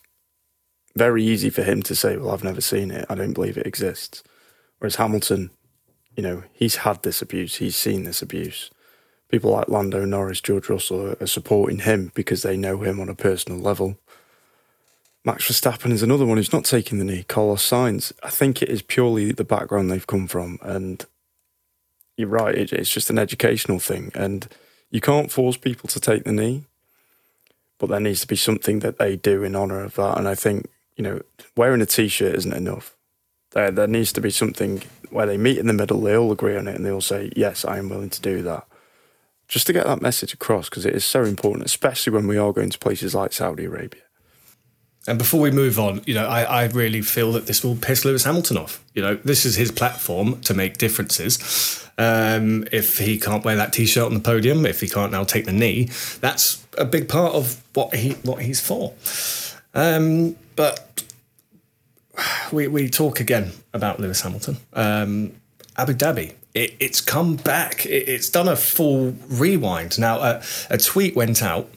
very 0.96 1.24
easy 1.24 1.50
for 1.50 1.64
him 1.64 1.82
to 1.84 1.96
say, 1.96 2.18
Well, 2.18 2.32
I've 2.32 2.44
never 2.44 2.62
seen 2.62 2.92
it. 2.92 3.06
I 3.10 3.16
don't 3.16 3.34
believe 3.34 3.58
it 3.58 3.66
exists. 3.66 4.24
Whereas 4.78 4.96
Hamilton, 4.96 5.50
you 6.20 6.24
know, 6.24 6.44
he's 6.52 6.76
had 6.76 7.02
this 7.04 7.22
abuse, 7.22 7.56
he's 7.56 7.78
seen 7.78 8.04
this 8.04 8.22
abuse. 8.22 8.72
People 9.30 9.52
like 9.52 9.70
Lando 9.70 10.04
Norris, 10.04 10.42
George 10.42 10.68
Russell 10.68 11.16
are 11.18 11.28
supporting 11.28 11.80
him 11.80 12.12
because 12.14 12.42
they 12.42 12.58
know 12.58 12.82
him 12.82 13.00
on 13.00 13.08
a 13.08 13.16
personal 13.16 13.58
level. 13.58 13.98
Max 15.24 15.50
Verstappen 15.50 15.94
is 15.94 16.04
another 16.04 16.26
one 16.26 16.36
who's 16.36 16.52
not 16.52 16.66
taking 16.66 17.00
the 17.00 17.06
knee. 17.06 17.24
Carlos 17.24 17.66
Sainz, 17.66 18.12
I 18.22 18.30
think 18.30 18.62
it 18.62 18.68
is 18.68 18.82
purely 18.82 19.32
the 19.32 19.46
background 19.46 19.90
they've 19.90 20.06
come 20.06 20.28
from, 20.28 20.60
and 20.62 21.06
you're 22.18 22.28
right. 22.28 22.54
It, 22.54 22.74
it's 22.74 22.92
just 22.92 23.10
an 23.10 23.18
educational 23.18 23.80
thing, 23.80 24.12
and 24.14 24.46
you 24.92 25.00
can't 25.00 25.32
force 25.32 25.56
people 25.56 25.88
to 25.88 26.02
take 26.02 26.26
the 26.26 26.34
knee, 26.34 26.66
but 27.78 27.88
there 27.88 28.02
needs 28.02 28.20
to 28.20 28.28
be 28.28 28.36
something 28.36 28.80
that 28.80 28.98
they 28.98 29.16
do 29.16 29.42
in 29.42 29.56
honor 29.56 29.86
of 29.86 29.96
that. 29.96 30.18
And 30.18 30.28
I 30.28 30.36
think 30.36 30.70
you 30.98 31.04
know, 31.04 31.22
wearing 31.56 31.82
a 31.82 31.86
t-shirt 31.86 32.36
isn't 32.36 32.52
enough. 32.52 32.98
There, 33.52 33.72
there 33.72 33.88
needs 33.88 34.14
to 34.14 34.22
be 34.22 34.30
something 34.30 34.84
where 35.10 35.26
they 35.26 35.38
meet 35.38 35.58
in 35.58 35.68
the 35.68 35.74
middle, 35.74 36.02
they 36.02 36.16
all 36.16 36.32
agree 36.32 36.56
on 36.56 36.68
it, 36.68 36.76
and 36.76 36.86
they 36.86 36.92
all 36.92 37.02
say, 37.02 37.32
"Yes, 37.36 37.66
I 37.66 37.78
am 37.78 37.90
willing 37.90 38.12
to 38.12 38.22
do 38.22 38.42
that." 38.44 38.66
Just 39.48 39.66
to 39.68 39.74
get 39.74 39.88
that 39.88 40.02
message 40.02 40.34
across, 40.34 40.70
because 40.70 40.86
it 40.86 40.94
is 40.94 41.04
so 41.04 41.24
important, 41.24 41.66
especially 41.66 42.14
when 42.14 42.28
we 42.28 42.38
are 42.38 42.54
going 42.54 42.70
to 42.70 42.78
places 42.78 43.16
like 43.16 43.34
Saudi 43.34 43.66
Arabia. 43.66 44.02
And 45.08 45.18
before 45.18 45.40
we 45.40 45.50
move 45.50 45.80
on, 45.80 46.02
you 46.06 46.14
know, 46.14 46.28
I, 46.28 46.44
I 46.44 46.66
really 46.68 47.02
feel 47.02 47.32
that 47.32 47.48
this 47.48 47.64
will 47.64 47.76
piss 47.76 48.06
Lewis 48.06 48.26
Hamilton 48.26 48.58
off. 48.58 48.84
You 48.94 49.02
know, 49.02 49.16
this 49.16 49.46
is 49.46 49.56
his 49.56 49.72
platform 49.72 50.40
to 50.42 50.54
make 50.54 50.78
differences. 50.78 51.90
Um, 51.98 52.66
if 52.72 53.00
he 53.00 53.18
can't 53.18 53.44
wear 53.44 53.56
that 53.56 53.74
t-shirt 53.74 54.04
on 54.04 54.14
the 54.14 54.20
podium, 54.20 54.68
if 54.68 54.82
he 54.82 54.88
can't 54.88 55.12
now 55.12 55.24
take 55.24 55.46
the 55.46 55.52
knee, 55.52 55.86
that's 56.22 56.64
a 56.78 56.86
big 56.86 57.10
part 57.10 57.34
of 57.34 57.64
what 57.74 57.96
he 57.96 58.12
what 58.24 58.44
he's 58.44 58.62
for. 58.62 58.94
Um, 59.74 60.36
but 60.56 60.89
we, 62.52 62.68
we 62.68 62.90
talk 62.90 63.20
again 63.20 63.52
about 63.74 64.00
Lewis 64.00 64.22
Hamilton. 64.22 64.58
Um, 64.74 65.34
Abu 65.78 65.94
Dhabi, 65.94 66.34
it, 66.54 66.76
it's 66.80 67.02
come 67.02 67.36
back. 67.36 67.86
It, 67.86 68.10
it's 68.10 68.30
done 68.30 68.48
a 68.48 68.56
full 68.56 69.16
rewind. 69.28 70.00
Now, 70.00 70.42
a 70.70 70.78
tweet 70.78 71.16
went 71.16 71.42
out 71.42 71.70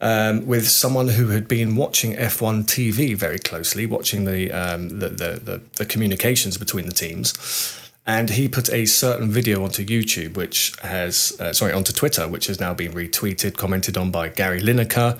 um, 0.00 0.46
with 0.46 0.68
someone 0.68 1.08
who 1.08 1.28
had 1.28 1.48
been 1.48 1.76
watching 1.76 2.14
F1 2.14 2.64
TV 2.64 3.16
very 3.16 3.38
closely, 3.38 3.86
watching 3.86 4.24
the, 4.24 4.50
um, 4.52 4.88
the, 4.98 5.08
the, 5.08 5.40
the, 5.42 5.62
the 5.76 5.86
communications 5.86 6.58
between 6.58 6.86
the 6.86 6.92
teams. 6.92 7.80
And 8.06 8.28
he 8.28 8.48
put 8.48 8.70
a 8.70 8.84
certain 8.84 9.30
video 9.30 9.64
onto 9.64 9.84
YouTube, 9.84 10.36
which 10.36 10.74
has, 10.82 11.34
uh, 11.40 11.54
sorry, 11.54 11.72
onto 11.72 11.90
Twitter, 11.92 12.28
which 12.28 12.48
has 12.48 12.60
now 12.60 12.74
been 12.74 12.92
retweeted, 12.92 13.56
commented 13.56 13.96
on 13.96 14.10
by 14.10 14.28
Gary 14.28 14.60
Lineker, 14.60 15.18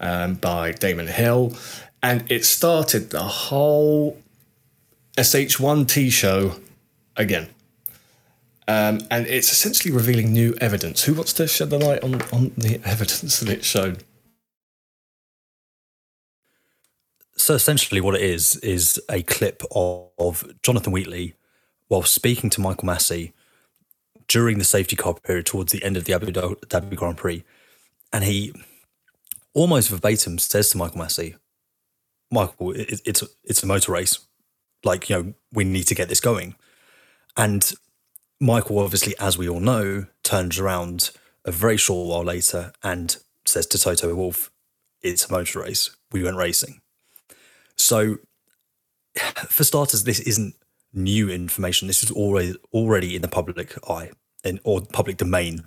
um, 0.00 0.34
by 0.34 0.72
Damon 0.72 1.06
Hill, 1.06 1.52
and 2.04 2.30
it 2.30 2.44
started 2.44 3.08
the 3.10 3.22
whole 3.22 4.22
SH1T 5.16 6.12
show 6.12 6.56
again. 7.16 7.48
Um, 8.68 9.00
and 9.10 9.26
it's 9.26 9.50
essentially 9.50 9.92
revealing 9.92 10.30
new 10.30 10.54
evidence. 10.60 11.04
Who 11.04 11.14
wants 11.14 11.32
to 11.34 11.46
shed 11.46 11.70
the 11.70 11.78
light 11.78 12.04
on, 12.04 12.20
on 12.30 12.52
the 12.58 12.78
evidence 12.84 13.40
that 13.40 13.48
it 13.48 13.64
showed? 13.64 14.04
so 17.36 17.54
essentially, 17.54 18.00
what 18.00 18.14
it 18.14 18.22
is 18.22 18.56
is 18.56 18.98
a 19.10 19.22
clip 19.22 19.62
of, 19.70 20.08
of 20.18 20.50
Jonathan 20.62 20.92
Wheatley 20.92 21.34
while 21.88 22.02
speaking 22.02 22.48
to 22.50 22.60
Michael 22.60 22.88
Masi 22.88 23.32
during 24.28 24.58
the 24.58 24.64
safety 24.64 24.96
car 24.96 25.14
period 25.14 25.44
towards 25.44 25.72
the 25.72 25.82
end 25.82 25.96
of 25.96 26.04
the 26.04 26.14
Abu 26.14 26.26
Dhabi 26.32 26.96
Grand 26.96 27.18
Prix, 27.18 27.44
and 28.12 28.24
he 28.24 28.54
almost 29.52 29.90
verbatim 29.90 30.38
says 30.38 30.70
to 30.70 30.78
Michael 30.78 31.00
Masi, 31.00 31.36
"Michael, 32.30 32.72
it, 32.72 33.00
it's 33.04 33.22
it's 33.42 33.62
a 33.62 33.66
motor 33.66 33.92
race. 33.92 34.18
Like 34.84 35.08
you 35.08 35.16
know, 35.16 35.34
we 35.52 35.64
need 35.64 35.84
to 35.84 35.94
get 35.94 36.08
this 36.08 36.20
going." 36.20 36.56
And 37.36 37.72
Michael, 38.40 38.78
obviously, 38.78 39.14
as 39.18 39.38
we 39.38 39.48
all 39.48 39.60
know, 39.60 40.06
turns 40.22 40.58
around 40.58 41.10
a 41.44 41.50
very 41.50 41.76
short 41.76 42.08
while 42.08 42.24
later 42.24 42.72
and 42.82 43.16
says 43.44 43.66
to 43.68 43.78
Toto 43.78 44.14
Wolff, 44.14 44.50
"It's 45.02 45.28
a 45.28 45.32
motor 45.32 45.60
race. 45.60 45.90
We 46.12 46.22
went 46.22 46.36
racing." 46.36 46.80
So, 47.76 48.18
for 49.48 49.64
starters, 49.64 50.04
this 50.04 50.20
isn't 50.20 50.54
new 50.92 51.28
information. 51.28 51.88
This 51.88 52.02
is 52.02 52.10
already 52.10 52.54
already 52.72 53.16
in 53.16 53.22
the 53.22 53.28
public 53.28 53.76
eye 53.88 54.10
in, 54.44 54.60
or 54.64 54.82
public 54.82 55.16
domain 55.16 55.66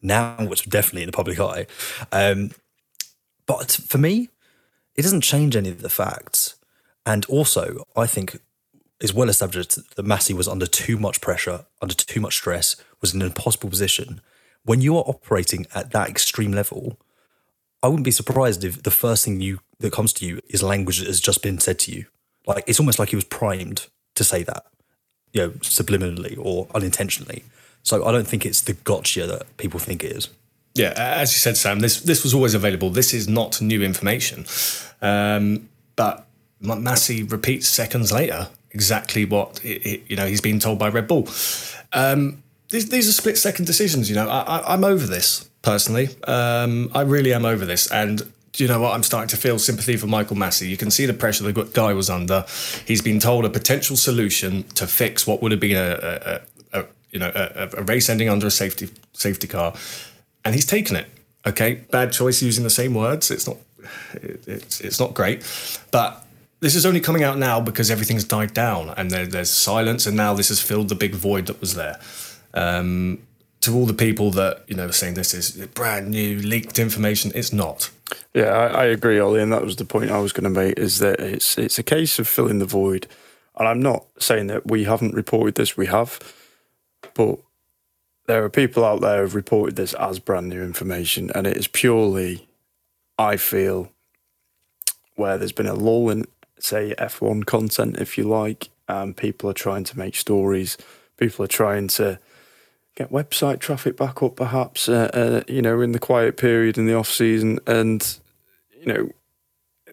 now, 0.00 0.36
which 0.46 0.60
is 0.60 0.66
definitely 0.66 1.02
in 1.02 1.08
the 1.08 1.12
public 1.12 1.40
eye. 1.40 1.66
Um, 2.12 2.50
but 3.46 3.70
for 3.70 3.98
me, 3.98 4.28
it 4.98 5.02
doesn't 5.02 5.20
change 5.20 5.54
any 5.54 5.68
of 5.68 5.80
the 5.80 5.88
facts. 5.88 6.56
And 7.06 7.24
also, 7.26 7.84
I 7.96 8.06
think 8.06 8.40
is 9.00 9.14
well 9.14 9.28
established 9.28 9.76
that 9.94 10.04
Masi 10.04 10.34
was 10.34 10.48
under 10.48 10.66
too 10.66 10.98
much 10.98 11.20
pressure, 11.20 11.66
under 11.80 11.94
too 11.94 12.20
much 12.20 12.34
stress, 12.34 12.74
was 13.00 13.14
in 13.14 13.22
an 13.22 13.28
impossible 13.28 13.70
position. 13.70 14.20
When 14.64 14.80
you 14.80 14.96
are 14.96 15.04
operating 15.06 15.66
at 15.72 15.92
that 15.92 16.08
extreme 16.08 16.50
level, 16.52 16.98
I 17.80 17.86
wouldn't 17.86 18.04
be 18.04 18.10
surprised 18.10 18.64
if 18.64 18.82
the 18.82 18.90
first 18.90 19.24
thing 19.24 19.40
you 19.40 19.60
that 19.78 19.92
comes 19.92 20.12
to 20.14 20.26
you 20.26 20.40
is 20.48 20.64
language 20.64 20.98
that 20.98 21.06
has 21.06 21.20
just 21.20 21.44
been 21.44 21.60
said 21.60 21.78
to 21.80 21.92
you. 21.92 22.06
Like 22.44 22.64
it's 22.66 22.80
almost 22.80 22.98
like 22.98 23.10
he 23.10 23.16
was 23.16 23.24
primed 23.24 23.86
to 24.16 24.24
say 24.24 24.42
that, 24.42 24.66
you 25.32 25.42
know, 25.42 25.50
subliminally 25.60 26.36
or 26.36 26.66
unintentionally. 26.74 27.44
So 27.84 28.04
I 28.04 28.10
don't 28.10 28.26
think 28.26 28.44
it's 28.44 28.62
the 28.62 28.72
gotcha 28.72 29.28
that 29.28 29.56
people 29.58 29.78
think 29.78 30.02
it 30.02 30.10
is. 30.10 30.28
Yeah, 30.78 30.92
as 30.96 31.32
you 31.32 31.38
said, 31.38 31.56
Sam, 31.56 31.80
this 31.80 32.00
this 32.00 32.22
was 32.22 32.32
always 32.32 32.54
available. 32.54 32.90
This 32.90 33.12
is 33.12 33.28
not 33.28 33.60
new 33.60 33.82
information, 33.82 34.46
um, 35.02 35.68
but 35.96 36.26
Masi 36.62 37.30
repeats 37.30 37.68
seconds 37.68 38.12
later 38.12 38.48
exactly 38.70 39.24
what 39.24 39.64
it, 39.64 39.86
it, 39.86 40.02
you 40.08 40.16
know 40.16 40.26
he's 40.26 40.40
been 40.40 40.58
told 40.58 40.78
by 40.78 40.88
Red 40.88 41.08
Bull. 41.08 41.28
Um, 41.92 42.42
these, 42.70 42.88
these 42.90 43.08
are 43.08 43.12
split 43.12 43.38
second 43.38 43.64
decisions. 43.64 44.10
You 44.10 44.16
know, 44.16 44.28
I, 44.28 44.74
am 44.74 44.84
over 44.84 45.06
this 45.06 45.48
personally. 45.62 46.08
Um, 46.24 46.90
I 46.94 47.00
really 47.02 47.32
am 47.32 47.44
over 47.44 47.64
this, 47.64 47.90
and 47.90 48.30
you 48.56 48.68
know 48.68 48.80
what? 48.80 48.94
I'm 48.94 49.02
starting 49.02 49.28
to 49.28 49.36
feel 49.36 49.58
sympathy 49.58 49.96
for 49.96 50.06
Michael 50.06 50.36
Masi. 50.36 50.68
You 50.68 50.76
can 50.76 50.90
see 50.90 51.06
the 51.06 51.14
pressure 51.14 51.50
the 51.50 51.64
guy 51.64 51.92
was 51.92 52.10
under. 52.10 52.44
He's 52.86 53.02
been 53.02 53.20
told 53.20 53.44
a 53.44 53.50
potential 53.50 53.96
solution 53.96 54.64
to 54.74 54.86
fix 54.86 55.26
what 55.26 55.42
would 55.42 55.52
have 55.52 55.60
been 55.60 55.76
a, 55.76 56.40
a, 56.72 56.80
a 56.80 56.84
you 57.10 57.18
know 57.18 57.32
a, 57.34 57.70
a, 57.78 57.82
race 57.84 58.08
ending 58.08 58.28
under 58.28 58.46
a 58.46 58.50
safety 58.50 58.90
safety 59.12 59.46
car, 59.46 59.74
and 60.48 60.54
he's 60.54 60.64
taken 60.64 60.96
it. 60.96 61.06
Okay, 61.46 61.74
bad 61.90 62.10
choice 62.10 62.40
using 62.40 62.64
the 62.64 62.70
same 62.70 62.94
words. 62.94 63.30
It's 63.30 63.46
not 63.46 63.58
it, 64.14 64.48
it's 64.48 64.80
it's 64.80 64.98
not 64.98 65.12
great, 65.12 65.44
but 65.90 66.24
this 66.60 66.74
is 66.74 66.86
only 66.86 67.00
coming 67.00 67.22
out 67.22 67.36
now 67.36 67.60
because 67.60 67.90
everything's 67.90 68.24
died 68.24 68.54
down 68.54 68.94
and 68.96 69.10
there, 69.10 69.26
there's 69.26 69.50
silence, 69.50 70.06
and 70.06 70.16
now 70.16 70.32
this 70.32 70.48
has 70.48 70.60
filled 70.60 70.88
the 70.88 70.94
big 70.94 71.14
void 71.14 71.46
that 71.46 71.60
was 71.60 71.74
there. 71.74 72.00
Um, 72.54 73.18
to 73.60 73.74
all 73.74 73.84
the 73.84 73.92
people 73.92 74.30
that 74.30 74.64
you 74.68 74.74
know 74.74 74.90
saying 74.90 75.14
this 75.14 75.34
is 75.34 75.50
brand 75.74 76.10
new 76.10 76.38
leaked 76.38 76.78
information, 76.78 77.30
it's 77.34 77.52
not. 77.52 77.90
Yeah, 78.32 78.46
I, 78.46 78.66
I 78.66 78.84
agree, 78.86 79.20
Ollie, 79.20 79.42
and 79.42 79.52
that 79.52 79.64
was 79.64 79.76
the 79.76 79.84
point 79.84 80.10
I 80.10 80.18
was 80.18 80.32
going 80.32 80.44
to 80.44 80.60
make. 80.60 80.78
Is 80.78 80.98
that 81.00 81.20
it's 81.20 81.58
it's 81.58 81.78
a 81.78 81.82
case 81.82 82.18
of 82.18 82.26
filling 82.26 82.58
the 82.58 82.64
void, 82.64 83.06
and 83.58 83.68
I'm 83.68 83.82
not 83.82 84.06
saying 84.18 84.46
that 84.46 84.66
we 84.66 84.84
haven't 84.84 85.14
reported 85.14 85.56
this. 85.56 85.76
We 85.76 85.86
have, 85.88 86.18
but 87.12 87.38
there 88.28 88.44
are 88.44 88.50
people 88.50 88.84
out 88.84 89.00
there 89.00 89.22
who've 89.22 89.34
reported 89.34 89.74
this 89.74 89.94
as 89.94 90.18
brand 90.18 90.50
new 90.50 90.62
information, 90.62 91.30
and 91.34 91.46
it 91.46 91.56
is 91.56 91.66
purely, 91.66 92.46
I 93.18 93.38
feel, 93.38 93.90
where 95.16 95.38
there's 95.38 95.50
been 95.50 95.66
a 95.66 95.74
lull 95.74 96.10
in, 96.10 96.26
say, 96.60 96.94
F1 96.98 97.46
content, 97.46 97.96
if 97.96 98.18
you 98.18 98.24
like, 98.24 98.68
and 98.86 99.16
people 99.16 99.48
are 99.48 99.54
trying 99.54 99.84
to 99.84 99.98
make 99.98 100.14
stories. 100.14 100.76
People 101.16 101.46
are 101.46 101.48
trying 101.48 101.88
to 101.88 102.20
get 102.94 103.10
website 103.10 103.60
traffic 103.60 103.96
back 103.96 104.22
up, 104.22 104.36
perhaps, 104.36 104.90
uh, 104.90 105.10
uh, 105.14 105.42
you 105.50 105.62
know, 105.62 105.80
in 105.80 105.92
the 105.92 105.98
quiet 105.98 106.36
period 106.36 106.76
in 106.76 106.86
the 106.86 106.94
off 106.94 107.08
season. 107.08 107.58
And, 107.66 108.18
you 108.78 108.86
know, 108.86 109.10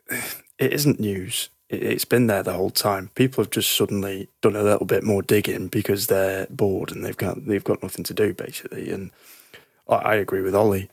it 0.60 0.74
isn't 0.74 1.00
news. 1.00 1.50
It's 1.70 2.06
been 2.06 2.28
there 2.28 2.44
the 2.44 2.54
whole 2.54 2.70
time. 2.70 3.10
People 3.16 3.44
have 3.44 3.52
just 3.52 3.76
suddenly 3.76 4.30
done 4.42 4.56
a 4.56 4.64
little 4.64 4.86
bit 4.86 5.04
more 5.04 5.24
digging 5.24 5.68
because 5.68 6.08
they're 6.08 6.46
bored 6.50 6.92
and 6.92 7.04
they've 7.04 7.18
got 7.18 7.46
they've 7.46 7.64
got 7.64 7.82
nothing 7.82 8.04
to 8.06 8.14
do 8.14 8.34
basically. 8.34 8.92
And 8.92 9.12
I, 9.88 9.96
I 9.96 10.16
agree 10.16 10.42
with 10.42 10.54
Ollie. 10.54 10.90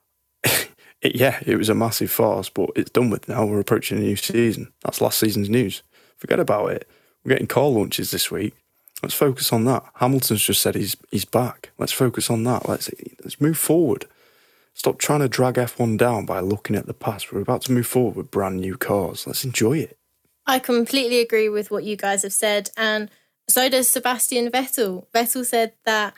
it, 0.44 1.14
yeah, 1.14 1.40
it 1.44 1.56
was 1.56 1.68
a 1.68 1.74
massive 1.74 2.10
farce, 2.10 2.48
but 2.48 2.70
it's 2.74 2.90
done 2.90 3.10
with 3.10 3.28
now. 3.28 3.44
We're 3.44 3.60
approaching 3.60 3.98
a 3.98 4.00
new 4.00 4.16
season. 4.16 4.72
That's 4.82 5.02
last 5.02 5.18
season's 5.18 5.50
news. 5.50 5.82
Forget 6.16 6.40
about 6.40 6.72
it. 6.72 6.88
We're 7.22 7.30
getting 7.30 7.46
car 7.46 7.66
launches 7.66 8.10
this 8.10 8.30
week. 8.30 8.54
Let's 9.02 9.14
focus 9.14 9.52
on 9.52 9.64
that. 9.66 9.84
Hamilton's 9.96 10.42
just 10.42 10.62
said 10.62 10.74
he's 10.74 10.96
he's 11.10 11.26
back. 11.26 11.70
Let's 11.76 11.92
focus 11.92 12.30
on 12.30 12.44
that. 12.44 12.66
Let's 12.66 12.90
let's 13.22 13.42
move 13.42 13.58
forward. 13.58 14.06
Stop 14.72 14.98
trying 14.98 15.20
to 15.20 15.28
drag 15.28 15.54
F1 15.54 15.98
down 15.98 16.24
by 16.24 16.38
looking 16.38 16.76
at 16.76 16.86
the 16.86 16.94
past. 16.94 17.32
We're 17.32 17.40
about 17.40 17.62
to 17.62 17.72
move 17.72 17.86
forward 17.86 18.14
with 18.14 18.30
brand 18.30 18.60
new 18.60 18.76
cars. 18.76 19.26
Let's 19.26 19.44
enjoy 19.44 19.78
it. 19.78 19.97
I 20.48 20.58
completely 20.58 21.20
agree 21.20 21.50
with 21.50 21.70
what 21.70 21.84
you 21.84 21.94
guys 21.94 22.22
have 22.22 22.32
said, 22.32 22.70
and 22.76 23.10
so 23.46 23.68
does 23.68 23.88
Sebastian 23.88 24.50
Vettel. 24.50 25.06
Vettel 25.14 25.44
said 25.44 25.74
that 25.84 26.14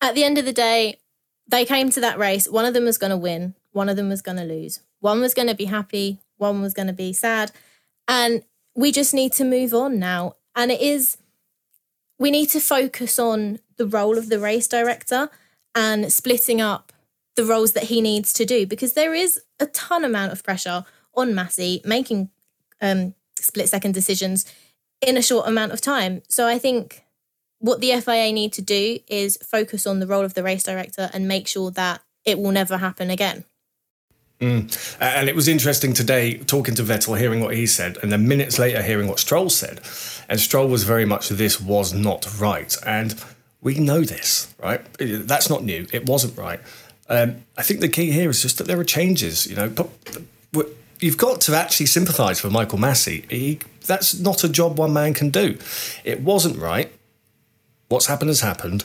at 0.00 0.16
the 0.16 0.24
end 0.24 0.38
of 0.38 0.44
the 0.44 0.52
day, 0.52 0.98
they 1.46 1.64
came 1.64 1.90
to 1.90 2.00
that 2.00 2.18
race. 2.18 2.48
One 2.48 2.64
of 2.64 2.74
them 2.74 2.84
was 2.84 2.98
going 2.98 3.10
to 3.10 3.16
win. 3.16 3.54
One 3.70 3.88
of 3.88 3.96
them 3.96 4.08
was 4.08 4.22
going 4.22 4.38
to 4.38 4.44
lose. 4.44 4.80
One 4.98 5.20
was 5.20 5.34
going 5.34 5.46
to 5.46 5.54
be 5.54 5.66
happy. 5.66 6.18
One 6.36 6.60
was 6.60 6.74
going 6.74 6.88
to 6.88 6.92
be 6.92 7.12
sad, 7.12 7.52
and 8.08 8.42
we 8.74 8.90
just 8.90 9.14
need 9.14 9.32
to 9.34 9.44
move 9.44 9.72
on 9.72 10.00
now. 10.00 10.34
And 10.56 10.72
it 10.72 10.80
is 10.80 11.16
we 12.18 12.32
need 12.32 12.46
to 12.50 12.60
focus 12.60 13.18
on 13.18 13.60
the 13.76 13.86
role 13.86 14.18
of 14.18 14.28
the 14.28 14.40
race 14.40 14.66
director 14.66 15.30
and 15.74 16.12
splitting 16.12 16.60
up 16.60 16.92
the 17.36 17.44
roles 17.44 17.72
that 17.72 17.84
he 17.84 18.00
needs 18.00 18.32
to 18.32 18.44
do 18.44 18.66
because 18.66 18.94
there 18.94 19.14
is 19.14 19.40
a 19.60 19.66
ton 19.66 20.04
amount 20.04 20.32
of 20.32 20.42
pressure 20.42 20.84
on 21.14 21.32
Masi 21.32 21.84
making 21.86 22.30
um, 22.82 23.14
split 23.42 23.68
second 23.68 23.92
decisions 23.92 24.44
in 25.00 25.16
a 25.16 25.22
short 25.22 25.48
amount 25.48 25.72
of 25.72 25.80
time. 25.80 26.22
So 26.28 26.46
I 26.46 26.58
think 26.58 27.04
what 27.58 27.80
the 27.80 27.98
FIA 28.00 28.32
need 28.32 28.52
to 28.54 28.62
do 28.62 28.98
is 29.08 29.36
focus 29.38 29.86
on 29.86 30.00
the 30.00 30.06
role 30.06 30.24
of 30.24 30.34
the 30.34 30.42
race 30.42 30.62
director 30.62 31.10
and 31.12 31.28
make 31.28 31.46
sure 31.46 31.70
that 31.72 32.02
it 32.24 32.38
will 32.38 32.52
never 32.52 32.78
happen 32.78 33.10
again. 33.10 33.44
Mm. 34.40 34.96
And 35.00 35.28
it 35.28 35.36
was 35.36 35.48
interesting 35.48 35.92
today 35.92 36.38
talking 36.38 36.74
to 36.76 36.82
Vettel, 36.82 37.18
hearing 37.18 37.40
what 37.40 37.54
he 37.54 37.66
said, 37.66 37.98
and 38.02 38.10
then 38.10 38.26
minutes 38.26 38.58
later 38.58 38.82
hearing 38.82 39.06
what 39.06 39.18
Stroll 39.18 39.50
said. 39.50 39.80
And 40.28 40.40
Stroll 40.40 40.68
was 40.68 40.84
very 40.84 41.04
much 41.04 41.28
this 41.28 41.60
was 41.60 41.92
not 41.92 42.26
right. 42.40 42.74
And 42.86 43.22
we 43.60 43.78
know 43.78 44.00
this, 44.00 44.54
right? 44.62 44.80
That's 44.98 45.50
not 45.50 45.62
new. 45.62 45.86
It 45.92 46.06
wasn't 46.06 46.38
right. 46.38 46.60
Um, 47.10 47.44
I 47.58 47.62
think 47.62 47.80
the 47.80 47.88
key 47.88 48.12
here 48.12 48.30
is 48.30 48.40
just 48.40 48.56
that 48.58 48.66
there 48.66 48.80
are 48.80 48.84
changes. 48.84 49.46
You 49.46 49.56
know, 49.56 49.68
you've 51.00 51.16
got 51.16 51.40
to 51.42 51.56
actually 51.56 51.86
sympathise 51.86 52.40
for 52.40 52.50
Michael 52.50 52.78
Masi. 52.78 53.30
He, 53.30 53.58
that's 53.86 54.18
not 54.18 54.44
a 54.44 54.48
job 54.48 54.78
one 54.78 54.92
man 54.92 55.14
can 55.14 55.30
do. 55.30 55.58
It 56.04 56.20
wasn't 56.20 56.58
right. 56.58 56.92
What's 57.88 58.06
happened 58.06 58.28
has 58.28 58.40
happened. 58.40 58.84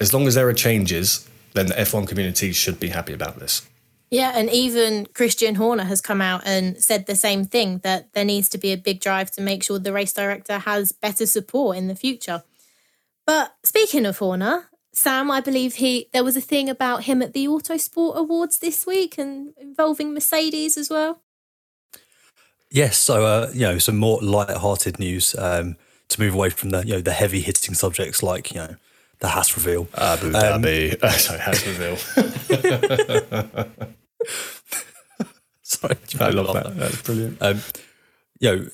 As 0.00 0.14
long 0.14 0.26
as 0.26 0.34
there 0.34 0.48
are 0.48 0.54
changes, 0.54 1.28
then 1.54 1.66
the 1.66 1.74
F1 1.74 2.06
community 2.06 2.52
should 2.52 2.78
be 2.78 2.88
happy 2.88 3.12
about 3.12 3.38
this. 3.38 3.66
Yeah, 4.10 4.32
and 4.34 4.48
even 4.48 5.06
Christian 5.12 5.56
Horner 5.56 5.84
has 5.84 6.00
come 6.00 6.22
out 6.22 6.42
and 6.46 6.82
said 6.82 7.06
the 7.06 7.14
same 7.14 7.44
thing 7.44 7.78
that 7.78 8.12
there 8.14 8.24
needs 8.24 8.48
to 8.50 8.58
be 8.58 8.72
a 8.72 8.76
big 8.76 9.00
drive 9.00 9.30
to 9.32 9.42
make 9.42 9.62
sure 9.62 9.78
the 9.78 9.92
race 9.92 10.14
director 10.14 10.58
has 10.58 10.92
better 10.92 11.26
support 11.26 11.76
in 11.76 11.88
the 11.88 11.94
future. 11.94 12.42
But 13.26 13.54
speaking 13.64 14.06
of 14.06 14.16
Horner, 14.16 14.70
Sam, 14.94 15.30
I 15.30 15.42
believe 15.42 15.74
he 15.74 16.08
there 16.14 16.24
was 16.24 16.36
a 16.36 16.40
thing 16.40 16.70
about 16.70 17.04
him 17.04 17.20
at 17.20 17.34
the 17.34 17.46
Autosport 17.46 18.14
Awards 18.14 18.58
this 18.58 18.86
week 18.86 19.18
and 19.18 19.52
involving 19.60 20.14
Mercedes 20.14 20.78
as 20.78 20.88
well. 20.88 21.20
Yes, 22.70 22.98
so 22.98 23.24
uh, 23.24 23.50
you 23.54 23.62
know, 23.62 23.78
some 23.78 23.96
more 23.96 24.20
light-hearted 24.20 24.98
news 24.98 25.34
um, 25.38 25.76
to 26.08 26.20
move 26.20 26.34
away 26.34 26.50
from 26.50 26.70
the 26.70 26.86
you 26.86 26.94
know 26.94 27.00
the 27.00 27.12
heavy 27.12 27.40
hitting 27.40 27.74
subjects 27.74 28.22
like 28.22 28.52
you 28.52 28.58
know 28.58 28.76
the 29.20 29.28
Haas 29.28 29.56
reveal. 29.56 29.88
Abu 29.96 30.26
um, 30.26 30.32
Dhabi. 30.32 31.02
Uh, 31.02 31.10
sorry, 31.26 31.40
Haas 31.40 31.66
reveal. 31.66 31.96
sorry, 35.62 35.96
I 36.20 36.30
love 36.30 36.54
that. 36.54 36.64
that. 36.64 36.76
That's 36.76 37.02
brilliant. 37.02 37.38
Um, 37.40 37.60
you 38.40 38.56
know, 38.56 38.68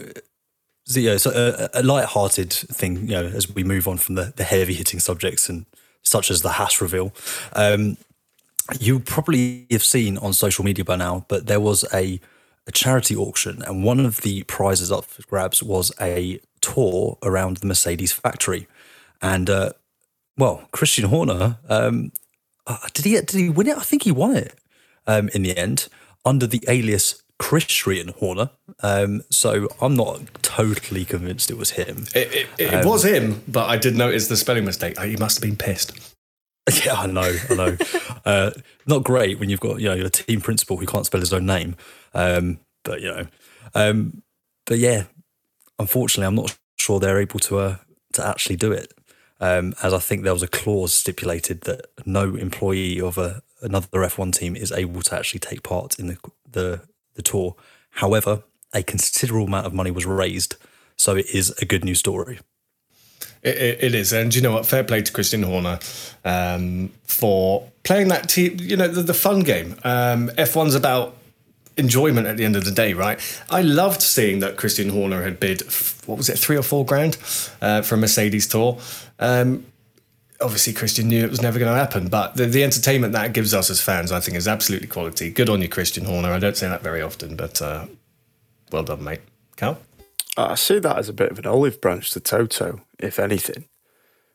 so, 0.86 1.00
yeah, 1.00 1.16
so 1.16 1.30
a, 1.30 1.80
a 1.80 1.82
light-hearted 1.82 2.52
thing. 2.52 3.08
You 3.08 3.14
know, 3.14 3.26
as 3.26 3.52
we 3.52 3.64
move 3.64 3.88
on 3.88 3.98
from 3.98 4.16
the, 4.16 4.32
the 4.36 4.44
heavy-hitting 4.44 5.00
subjects 5.00 5.48
and 5.48 5.66
such 6.02 6.30
as 6.30 6.42
the 6.42 6.50
Haas 6.50 6.80
reveal. 6.80 7.12
Um, 7.54 7.96
you 8.80 8.98
probably 8.98 9.66
have 9.70 9.84
seen 9.84 10.16
on 10.18 10.32
social 10.32 10.64
media 10.64 10.84
by 10.84 10.96
now, 10.96 11.24
but 11.28 11.46
there 11.46 11.60
was 11.60 11.84
a 11.92 12.20
a 12.66 12.72
charity 12.72 13.14
auction, 13.16 13.62
and 13.62 13.84
one 13.84 14.00
of 14.00 14.22
the 14.22 14.42
prizes 14.44 14.90
up 14.90 15.04
for 15.04 15.22
grabs 15.22 15.62
was 15.62 15.92
a 16.00 16.40
tour 16.60 17.18
around 17.22 17.58
the 17.58 17.66
Mercedes 17.66 18.12
factory. 18.12 18.66
And 19.20 19.48
uh, 19.50 19.70
well, 20.36 20.66
Christian 20.72 21.06
Horner, 21.06 21.58
um, 21.68 22.12
uh, 22.66 22.78
did 22.92 23.04
he 23.04 23.12
did 23.12 23.30
he 23.30 23.48
win 23.50 23.68
it? 23.68 23.76
I 23.76 23.82
think 23.82 24.02
he 24.04 24.12
won 24.12 24.36
it 24.36 24.54
um, 25.06 25.28
in 25.34 25.42
the 25.42 25.56
end 25.56 25.88
under 26.24 26.46
the 26.46 26.62
alias 26.68 27.22
Christian 27.38 28.08
Horner. 28.08 28.50
Um, 28.82 29.22
so 29.30 29.68
I'm 29.80 29.94
not 29.94 30.20
totally 30.42 31.04
convinced 31.04 31.50
it 31.50 31.58
was 31.58 31.72
him. 31.72 32.06
It, 32.14 32.32
it, 32.32 32.48
it 32.58 32.74
Um, 32.74 32.86
was 32.88 33.04
him, 33.04 33.42
but 33.46 33.68
I 33.68 33.76
did 33.76 33.94
notice 33.96 34.28
the 34.28 34.36
spelling 34.36 34.64
mistake. 34.64 34.94
Oh, 34.98 35.02
He 35.04 35.16
must 35.16 35.36
have 35.38 35.42
been 35.42 35.56
pissed. 35.56 36.13
Yeah, 36.84 36.94
I 36.94 37.06
know, 37.06 37.36
I 37.50 37.54
know. 37.54 37.76
uh, 38.24 38.50
not 38.86 39.04
great 39.04 39.38
when 39.38 39.50
you've 39.50 39.60
got 39.60 39.80
you 39.80 39.88
know 39.88 39.94
your 39.94 40.08
team 40.08 40.40
principal 40.40 40.76
who 40.76 40.86
can't 40.86 41.06
spell 41.06 41.20
his 41.20 41.32
own 41.32 41.46
name. 41.46 41.76
Um, 42.14 42.58
but 42.84 43.00
you 43.00 43.08
know, 43.08 43.26
um, 43.74 44.22
but 44.64 44.78
yeah, 44.78 45.04
unfortunately, 45.78 46.26
I'm 46.26 46.34
not 46.34 46.56
sure 46.78 47.00
they're 47.00 47.20
able 47.20 47.38
to 47.40 47.58
uh, 47.58 47.76
to 48.14 48.26
actually 48.26 48.56
do 48.56 48.72
it. 48.72 48.92
Um, 49.40 49.74
as 49.82 49.92
I 49.92 49.98
think 49.98 50.22
there 50.22 50.32
was 50.32 50.42
a 50.42 50.48
clause 50.48 50.94
stipulated 50.94 51.62
that 51.62 51.86
no 52.06 52.34
employee 52.34 53.00
of 53.00 53.18
a, 53.18 53.42
another 53.60 53.88
F1 53.88 54.32
team 54.32 54.56
is 54.56 54.72
able 54.72 55.02
to 55.02 55.18
actually 55.18 55.40
take 55.40 55.62
part 55.62 55.98
in 55.98 56.06
the 56.06 56.18
the, 56.50 56.80
the 57.14 57.22
tour. 57.22 57.56
However, 57.90 58.42
a 58.72 58.82
considerable 58.82 59.46
amount 59.46 59.66
of 59.66 59.74
money 59.74 59.90
was 59.90 60.06
raised, 60.06 60.56
so 60.96 61.16
it 61.16 61.26
is 61.34 61.50
a 61.60 61.64
good 61.64 61.84
news 61.84 61.98
story. 61.98 62.38
It, 63.44 63.84
it, 63.84 63.94
is, 63.94 64.12
and 64.12 64.34
you 64.34 64.40
know 64.40 64.52
what? 64.52 64.64
Fair 64.64 64.82
play 64.84 65.02
to 65.02 65.12
Christian 65.12 65.42
Horner 65.42 65.78
um, 66.24 66.90
for 67.04 67.70
playing 67.82 68.08
that 68.08 68.28
team. 68.28 68.56
You 68.58 68.76
know 68.76 68.88
the, 68.88 69.02
the 69.02 69.14
fun 69.14 69.40
game. 69.40 69.72
Um, 69.84 70.28
F1's 70.30 70.74
about 70.74 71.14
enjoyment 71.76 72.26
at 72.26 72.36
the 72.36 72.44
end 72.44 72.56
of 72.56 72.64
the 72.64 72.70
day, 72.70 72.94
right? 72.94 73.20
I 73.50 73.62
loved 73.62 74.00
seeing 74.00 74.38
that 74.40 74.56
Christian 74.56 74.88
Horner 74.88 75.22
had 75.22 75.40
bid 75.40 75.62
what 76.06 76.18
was 76.18 76.28
it, 76.28 76.38
three 76.38 76.56
or 76.56 76.62
four 76.62 76.84
grand 76.84 77.16
uh, 77.60 77.82
for 77.82 77.94
a 77.96 77.98
Mercedes 77.98 78.46
tour. 78.46 78.78
Um, 79.18 79.66
obviously, 80.40 80.72
Christian 80.72 81.08
knew 81.08 81.24
it 81.24 81.30
was 81.30 81.42
never 81.42 81.58
going 81.58 81.72
to 81.72 81.78
happen, 81.78 82.08
but 82.08 82.36
the, 82.36 82.46
the 82.46 82.64
entertainment 82.64 83.12
that 83.12 83.32
gives 83.32 83.54
us 83.54 83.70
as 83.70 83.80
fans, 83.80 84.12
I 84.12 84.20
think, 84.20 84.36
is 84.36 84.48
absolutely 84.48 84.88
quality. 84.88 85.30
Good 85.30 85.48
on 85.48 85.62
you, 85.62 85.68
Christian 85.68 86.04
Horner. 86.04 86.32
I 86.32 86.38
don't 86.38 86.56
say 86.56 86.68
that 86.68 86.82
very 86.82 87.02
often, 87.02 87.36
but 87.36 87.60
uh, 87.60 87.86
well 88.70 88.84
done, 88.84 89.02
mate. 89.02 89.20
Cal. 89.56 89.78
I 90.36 90.54
see 90.56 90.78
that 90.80 90.98
as 90.98 91.08
a 91.08 91.12
bit 91.12 91.30
of 91.30 91.38
an 91.38 91.46
olive 91.46 91.80
branch 91.80 92.10
to 92.12 92.20
Toto, 92.20 92.80
if 92.98 93.18
anything. 93.18 93.66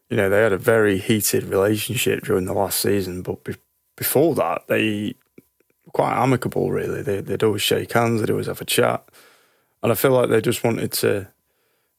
You 0.10 0.18
know, 0.18 0.30
they 0.30 0.42
had 0.42 0.54
a 0.54 0.58
very 0.58 0.98
heated 0.98 1.44
relationship 1.44 2.24
during 2.24 2.46
the 2.46 2.54
last 2.54 2.80
season, 2.80 3.22
but 3.22 3.44
be- 3.44 3.56
before 3.96 4.34
that, 4.36 4.68
they 4.68 5.16
were 5.86 5.92
quite 5.92 6.16
amicable, 6.16 6.72
really. 6.72 7.02
They, 7.02 7.22
they'd 7.22 7.44
always 7.44 7.62
shake 7.62 7.92
hands, 7.92 8.22
they'd 8.22 8.32
always 8.32 8.48
have 8.48 8.62
a 8.62 8.66
chat. 8.66 9.04
And 9.84 9.92
I 9.92 9.96
feel 9.96 10.12
like 10.12 10.30
they 10.30 10.42
just 10.42 10.64
wanted 10.64 10.92
to, 10.94 11.28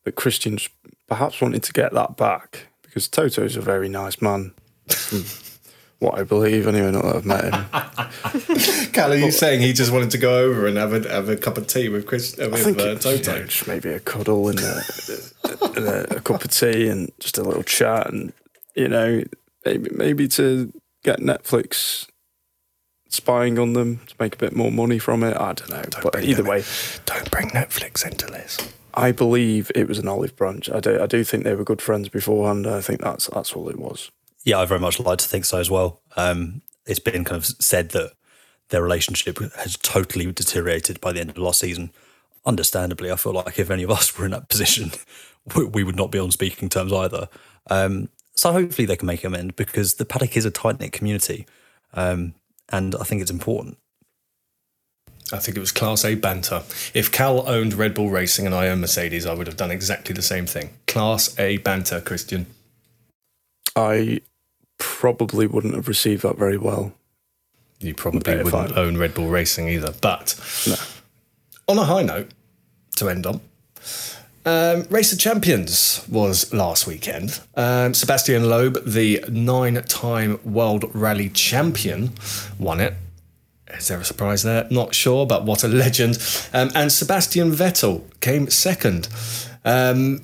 that 0.04 0.12
Christians 0.12 0.68
perhaps 1.06 1.40
wanted 1.40 1.62
to 1.64 1.72
get 1.72 1.92
that 1.92 2.16
back 2.16 2.68
because 2.82 3.06
Toto's 3.06 3.56
a 3.56 3.60
very 3.60 3.88
nice 3.88 4.20
man. 4.20 4.54
what 6.00 6.18
I 6.18 6.22
believe, 6.24 6.66
anyway, 6.66 6.90
not 6.90 7.02
that 7.04 7.16
I've 7.16 7.24
met 7.26 7.44
him. 7.44 8.90
Cal, 8.92 9.12
are 9.12 9.16
you 9.16 9.30
saying 9.30 9.60
he 9.60 9.72
just 9.72 9.92
wanted 9.92 10.10
to 10.10 10.18
go 10.18 10.38
over 10.44 10.66
and 10.66 10.76
have 10.76 10.92
a, 10.92 11.08
have 11.08 11.28
a 11.28 11.36
cup 11.36 11.56
of 11.58 11.66
tea 11.66 11.88
with 11.88 12.06
Chris, 12.06 12.38
uh, 12.38 12.48
with 12.50 12.66
uh, 12.66 12.70
it- 12.70 13.04
you 13.04 13.18
Toto? 13.18 13.32
know, 13.38 13.44
just 13.46 13.66
maybe 13.68 13.90
a 13.90 14.00
cuddle 14.00 14.48
and 14.48 14.58
a, 14.60 14.82
and 15.76 15.86
a, 15.86 16.16
a 16.16 16.20
cup 16.20 16.42
of 16.44 16.50
tea 16.50 16.88
and 16.88 17.12
just 17.20 17.38
a 17.38 17.42
little 17.42 17.62
chat 17.62 18.10
and 18.12 18.32
you 18.74 18.88
know 18.88 19.22
maybe 19.64 19.90
maybe 19.94 20.26
to 20.28 20.72
get 21.04 21.18
Netflix 21.20 22.06
spying 23.08 23.58
on 23.58 23.72
them 23.74 24.00
to 24.06 24.14
make 24.20 24.34
a 24.34 24.38
bit 24.38 24.54
more 24.54 24.70
money 24.72 24.98
from 24.98 25.22
it. 25.22 25.36
I 25.36 25.52
don't 25.52 25.70
know, 25.70 25.82
but 26.02 26.22
either 26.22 26.44
way, 26.44 26.62
Don't 27.06 27.30
bring 27.30 27.48
Netflix 27.50 28.06
into 28.06 28.26
this. 28.26 28.56
I 28.94 29.12
believe 29.12 29.70
it 29.74 29.86
was 29.88 29.98
an 29.98 30.08
olive 30.08 30.34
branch. 30.36 30.70
I 30.70 30.80
do 30.80 31.00
I 31.00 31.06
do 31.06 31.24
think 31.24 31.44
they 31.44 31.54
were 31.54 31.64
good 31.64 31.82
friends 31.82 32.08
beforehand. 32.08 32.66
I 32.66 32.80
think 32.80 33.00
that's 33.00 33.26
that's 33.28 33.52
all 33.52 33.68
it 33.68 33.78
was. 33.78 34.10
Yeah, 34.44 34.58
I 34.58 34.64
very 34.64 34.80
much 34.80 34.98
like 34.98 35.18
to 35.18 35.28
think 35.28 35.44
so 35.44 35.58
as 35.58 35.70
well. 35.70 36.00
Um, 36.16 36.62
it's 36.86 36.98
been 36.98 37.24
kind 37.24 37.36
of 37.36 37.46
said 37.46 37.90
that 37.90 38.12
their 38.70 38.82
relationship 38.82 39.38
has 39.56 39.76
totally 39.76 40.30
deteriorated 40.32 41.00
by 41.00 41.12
the 41.12 41.20
end 41.20 41.30
of 41.30 41.38
last 41.38 41.60
season. 41.60 41.90
Understandably, 42.46 43.10
I 43.10 43.16
feel 43.16 43.32
like 43.32 43.58
if 43.58 43.70
any 43.70 43.82
of 43.82 43.90
us 43.90 44.16
were 44.16 44.24
in 44.24 44.30
that 44.30 44.48
position, 44.48 44.92
we, 45.56 45.64
we 45.64 45.84
would 45.84 45.96
not 45.96 46.10
be 46.10 46.18
on 46.18 46.30
speaking 46.30 46.68
terms 46.68 46.92
either. 46.92 47.28
Um, 47.68 48.08
so 48.34 48.52
hopefully 48.52 48.86
they 48.86 48.96
can 48.96 49.06
make 49.06 49.24
amend 49.24 49.56
because 49.56 49.94
the 49.94 50.06
paddock 50.06 50.36
is 50.36 50.46
a 50.46 50.50
tight 50.50 50.80
knit 50.80 50.92
community, 50.92 51.46
um, 51.92 52.34
and 52.70 52.94
I 52.94 53.04
think 53.04 53.20
it's 53.20 53.30
important. 53.30 53.76
I 55.32 55.38
think 55.38 55.56
it 55.56 55.60
was 55.60 55.70
Class 55.70 56.04
A 56.04 56.14
banter. 56.14 56.62
If 56.94 57.12
Cal 57.12 57.48
owned 57.48 57.74
Red 57.74 57.94
Bull 57.94 58.10
Racing 58.10 58.46
and 58.46 58.54
I 58.54 58.68
owned 58.68 58.80
Mercedes, 58.80 59.26
I 59.26 59.34
would 59.34 59.46
have 59.46 59.56
done 59.56 59.70
exactly 59.70 60.14
the 60.14 60.22
same 60.22 60.46
thing. 60.46 60.70
Class 60.86 61.38
A 61.38 61.58
banter, 61.58 62.00
Christian. 62.00 62.46
I 63.76 64.22
probably 64.80 65.46
wouldn't 65.46 65.74
have 65.74 65.86
received 65.86 66.22
that 66.22 66.36
very 66.36 66.56
well. 66.58 66.92
You 67.78 67.94
probably 67.94 68.42
wouldn't 68.42 68.76
own 68.76 68.96
Red 68.98 69.14
Bull 69.14 69.28
Racing 69.28 69.68
either. 69.68 69.92
But 70.00 70.34
No. 70.66 70.74
on 71.68 71.78
a 71.78 71.84
high 71.84 72.02
note, 72.02 72.30
to 72.96 73.08
end 73.08 73.24
on, 73.26 73.40
um, 74.44 74.86
Race 74.90 75.12
of 75.12 75.18
Champions 75.18 76.02
was 76.08 76.52
last 76.52 76.86
weekend. 76.86 77.40
Um, 77.54 77.94
Sebastian 77.94 78.48
Loeb, 78.50 78.84
the 78.84 79.24
nine 79.30 79.82
time 79.84 80.40
World 80.44 80.90
Rally 80.92 81.28
Champion, 81.28 82.12
won 82.58 82.80
it. 82.80 82.94
Is 83.72 83.86
there 83.88 84.00
a 84.00 84.04
surprise 84.04 84.42
there? 84.42 84.66
Not 84.70 84.94
sure, 84.94 85.26
but 85.26 85.44
what 85.44 85.62
a 85.62 85.68
legend. 85.84 86.18
Um, 86.52 86.70
and 86.74 86.90
Sebastian 86.90 87.52
Vettel 87.52 88.02
came 88.20 88.50
second. 88.50 89.08
Um, 89.64 90.22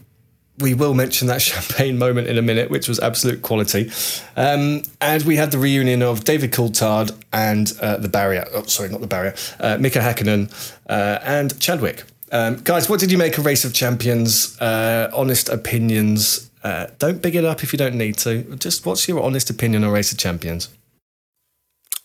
we 0.59 0.74
will 0.74 0.94
mention 0.94 1.28
that 1.28 1.42
champagne 1.42 1.98
moment 1.98 2.28
in 2.28 2.38
a 2.38 2.42
minute, 2.42 2.70
which 2.70 2.88
was 2.88 2.98
absolute 2.98 3.42
quality. 3.42 3.90
Um, 4.36 4.82
and 5.00 5.22
we 5.24 5.36
had 5.36 5.50
the 5.50 5.59
reunion 5.59 6.02
of 6.02 6.24
David 6.24 6.52
Coulthard 6.52 7.12
and 7.32 7.72
uh, 7.80 7.96
the 7.98 8.09
barrier. 8.09 8.46
Oh, 8.52 8.62
sorry, 8.64 8.88
not 8.88 9.00
the 9.00 9.07
barrier. 9.07 9.34
Uh, 9.61 9.78
Mika 9.78 9.98
Hakkinen 9.98 10.52
uh, 10.88 11.18
and 11.22 11.59
Chadwick. 11.61 12.04
Um, 12.32 12.57
guys, 12.57 12.88
what 12.88 13.00
did 13.00 13.12
you 13.12 13.18
make 13.18 13.38
of 13.38 13.46
Race 13.46 13.64
of 13.64 13.72
Champions? 13.72 14.61
Uh, 14.61 15.11
honest 15.14 15.48
opinions. 15.48 16.50
Uh, 16.62 16.88
don't 16.98 17.22
big 17.22 17.36
it 17.36 17.44
up 17.44 17.62
if 17.62 17.72
you 17.72 17.78
don't 17.78 17.94
need 17.94 18.18
to. 18.18 18.57
Just 18.57 18.84
what's 18.84 19.07
your 19.07 19.22
honest 19.22 19.50
opinion 19.50 19.84
on 19.84 19.92
Race 19.92 20.11
of 20.11 20.18
Champions? 20.18 20.68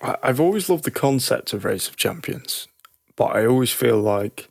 I've 0.02 0.40
always 0.40 0.68
loved 0.68 0.84
the 0.84 0.92
concept 0.92 1.54
of 1.54 1.64
Race 1.64 1.88
of 1.88 1.96
Champions, 1.96 2.68
but 3.16 3.36
I 3.36 3.46
always 3.46 3.72
feel 3.72 4.00
like 4.00 4.50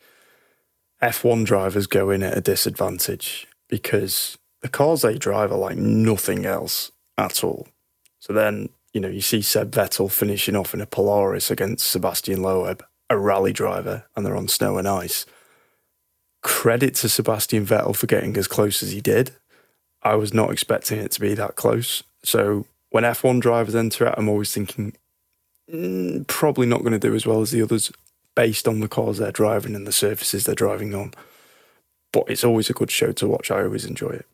F1 1.03 1.45
drivers 1.45 1.89
go 1.89 2.11
in 2.11 2.23
at 2.23 2.37
a 2.37 2.41
disadvantage 2.41 3.49
because 3.71 4.37
the 4.61 4.69
cars 4.69 5.03
they 5.03 5.17
drive 5.17 5.53
are 5.53 5.59
like 5.59 5.77
nothing 5.77 6.45
else 6.45 6.93
at 7.17 7.43
all. 7.43 7.69
So 8.19 8.33
then, 8.33 8.69
you 8.93 9.01
know, 9.01 9.09
you 9.09 9.21
see 9.21 9.41
Seb 9.41 9.71
Vettel 9.71 10.11
finishing 10.11 10.57
off 10.57 10.75
in 10.75 10.81
a 10.81 10.87
Polaris 10.87 11.51
against 11.51 11.91
Sebastian 11.91 12.43
Loeb, 12.43 12.85
a 13.09 13.17
rally 13.17 13.53
driver, 13.53 14.05
and 14.15 14.27
they're 14.27 14.37
on 14.37 14.49
snow 14.49 14.77
and 14.77 14.87
ice. 14.87 15.25
Credit 16.43 16.95
to 16.97 17.09
Sebastian 17.09 17.65
Vettel 17.65 17.97
for 17.97 18.07
getting 18.07 18.37
as 18.37 18.49
close 18.49 18.83
as 18.83 18.93
he 18.93 19.01
did. 19.01 19.33
I 20.03 20.15
was 20.17 20.35
not 20.35 20.51
expecting 20.51 20.99
it 20.99 21.13
to 21.13 21.21
be 21.21 21.35
that 21.35 21.57
close. 21.57 22.03
So 22.23 22.67
when 22.91 23.05
F1 23.05 23.41
drivers 23.41 23.75
enter 23.75 24.07
it, 24.07 24.15
I'm 24.17 24.29
always 24.29 24.53
thinking, 24.53 24.95
mm, 25.73 26.27
probably 26.27 26.67
not 26.67 26.81
going 26.81 26.93
to 26.93 26.99
do 26.99 27.15
as 27.15 27.27
well 27.27 27.41
as 27.41 27.51
the 27.51 27.63
others 27.63 27.93
based 28.35 28.67
on 28.67 28.81
the 28.81 28.89
cars 28.89 29.19
they're 29.19 29.33
driving 29.33 29.75
and 29.75 29.87
the 29.87 29.93
surfaces 29.93 30.45
they're 30.45 30.55
driving 30.55 30.95
on. 30.95 31.13
But 32.13 32.25
it's 32.29 32.45
always 32.45 32.71
a 32.71 32.75
good 32.75 32.91
show 32.91 33.13
to 33.13 33.29
watch. 33.29 33.51
I 33.51 33.63
always 33.63 33.85
enjoy 33.85 34.11
it. 34.11 34.27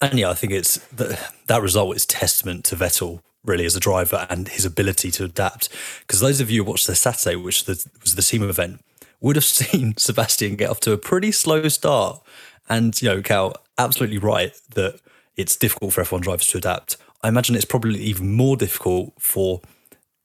And 0.00 0.18
yeah, 0.18 0.30
I 0.30 0.34
think 0.34 0.52
it's 0.52 0.78
that 0.88 1.32
that 1.46 1.62
result 1.62 1.96
is 1.96 2.06
testament 2.06 2.64
to 2.66 2.76
Vettel 2.76 3.20
really 3.44 3.64
as 3.64 3.76
a 3.76 3.80
driver 3.80 4.26
and 4.28 4.48
his 4.48 4.64
ability 4.64 5.10
to 5.12 5.24
adapt. 5.24 5.68
Because 6.00 6.20
those 6.20 6.40
of 6.40 6.50
you 6.50 6.62
who 6.62 6.70
watched 6.70 6.86
the 6.86 6.94
Saturday, 6.94 7.36
which 7.36 7.64
the, 7.64 7.84
was 8.02 8.14
the 8.14 8.22
team 8.22 8.42
event, 8.42 8.84
would 9.20 9.36
have 9.36 9.44
seen 9.44 9.96
Sebastian 9.96 10.56
get 10.56 10.70
off 10.70 10.80
to 10.80 10.92
a 10.92 10.98
pretty 10.98 11.32
slow 11.32 11.66
start. 11.68 12.20
And 12.68 13.00
you 13.00 13.08
know, 13.08 13.22
Cal, 13.22 13.54
absolutely 13.78 14.18
right 14.18 14.52
that 14.70 15.00
it's 15.36 15.56
difficult 15.56 15.92
for 15.92 16.02
F1 16.02 16.22
drivers 16.22 16.46
to 16.48 16.58
adapt. 16.58 16.96
I 17.22 17.28
imagine 17.28 17.54
it's 17.54 17.64
probably 17.64 18.00
even 18.00 18.32
more 18.32 18.56
difficult 18.56 19.14
for 19.18 19.60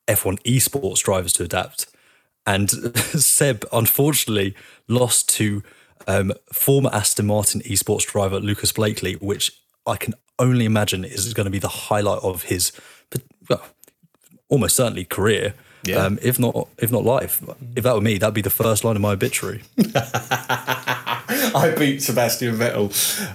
F1 0.07 0.41
esports 0.43 1.03
drivers 1.03 1.33
to 1.33 1.43
adapt. 1.43 1.87
And 2.45 2.69
Seb, 2.97 3.65
unfortunately, 3.71 4.55
lost 4.87 5.29
to 5.35 5.63
um, 6.07 6.33
former 6.51 6.89
Aston 6.91 7.27
Martin 7.27 7.61
esports 7.61 8.05
driver 8.05 8.39
Lucas 8.39 8.71
Blakeley, 8.71 9.13
which 9.15 9.51
I 9.85 9.95
can 9.95 10.13
only 10.39 10.65
imagine 10.65 11.05
is 11.05 11.33
going 11.33 11.45
to 11.45 11.51
be 11.51 11.59
the 11.59 11.67
highlight 11.67 12.23
of 12.23 12.43
his, 12.43 12.71
well, 13.49 13.63
almost 14.49 14.75
certainly 14.75 15.05
career. 15.05 15.53
Yeah. 15.83 15.97
Um, 15.97 16.19
if 16.21 16.37
not, 16.37 16.67
if 16.77 16.91
not 16.91 17.03
life. 17.03 17.43
If 17.75 17.83
that 17.85 17.95
were 17.95 18.01
me, 18.01 18.19
that'd 18.19 18.35
be 18.35 18.41
the 18.41 18.51
first 18.51 18.83
line 18.83 18.95
of 18.95 19.01
my 19.01 19.13
obituary. 19.13 19.63
I 19.95 21.73
beat 21.77 22.03
Sebastian 22.03 22.55
Vettel. 22.55 22.91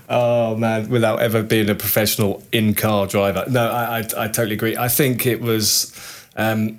Oh 0.09 0.55
man, 0.55 0.89
without 0.89 1.21
ever 1.21 1.43
being 1.43 1.69
a 1.69 1.75
professional 1.75 2.45
in-car 2.53 3.09
driver. 3.09 3.45
No, 3.49 3.69
I, 3.69 3.99
I, 3.99 3.99
I 3.99 4.29
totally 4.29 4.55
agree. 4.55 4.77
I 4.77 4.89
think 4.89 5.27
it 5.27 5.41
was. 5.41 5.93
Um, 6.37 6.79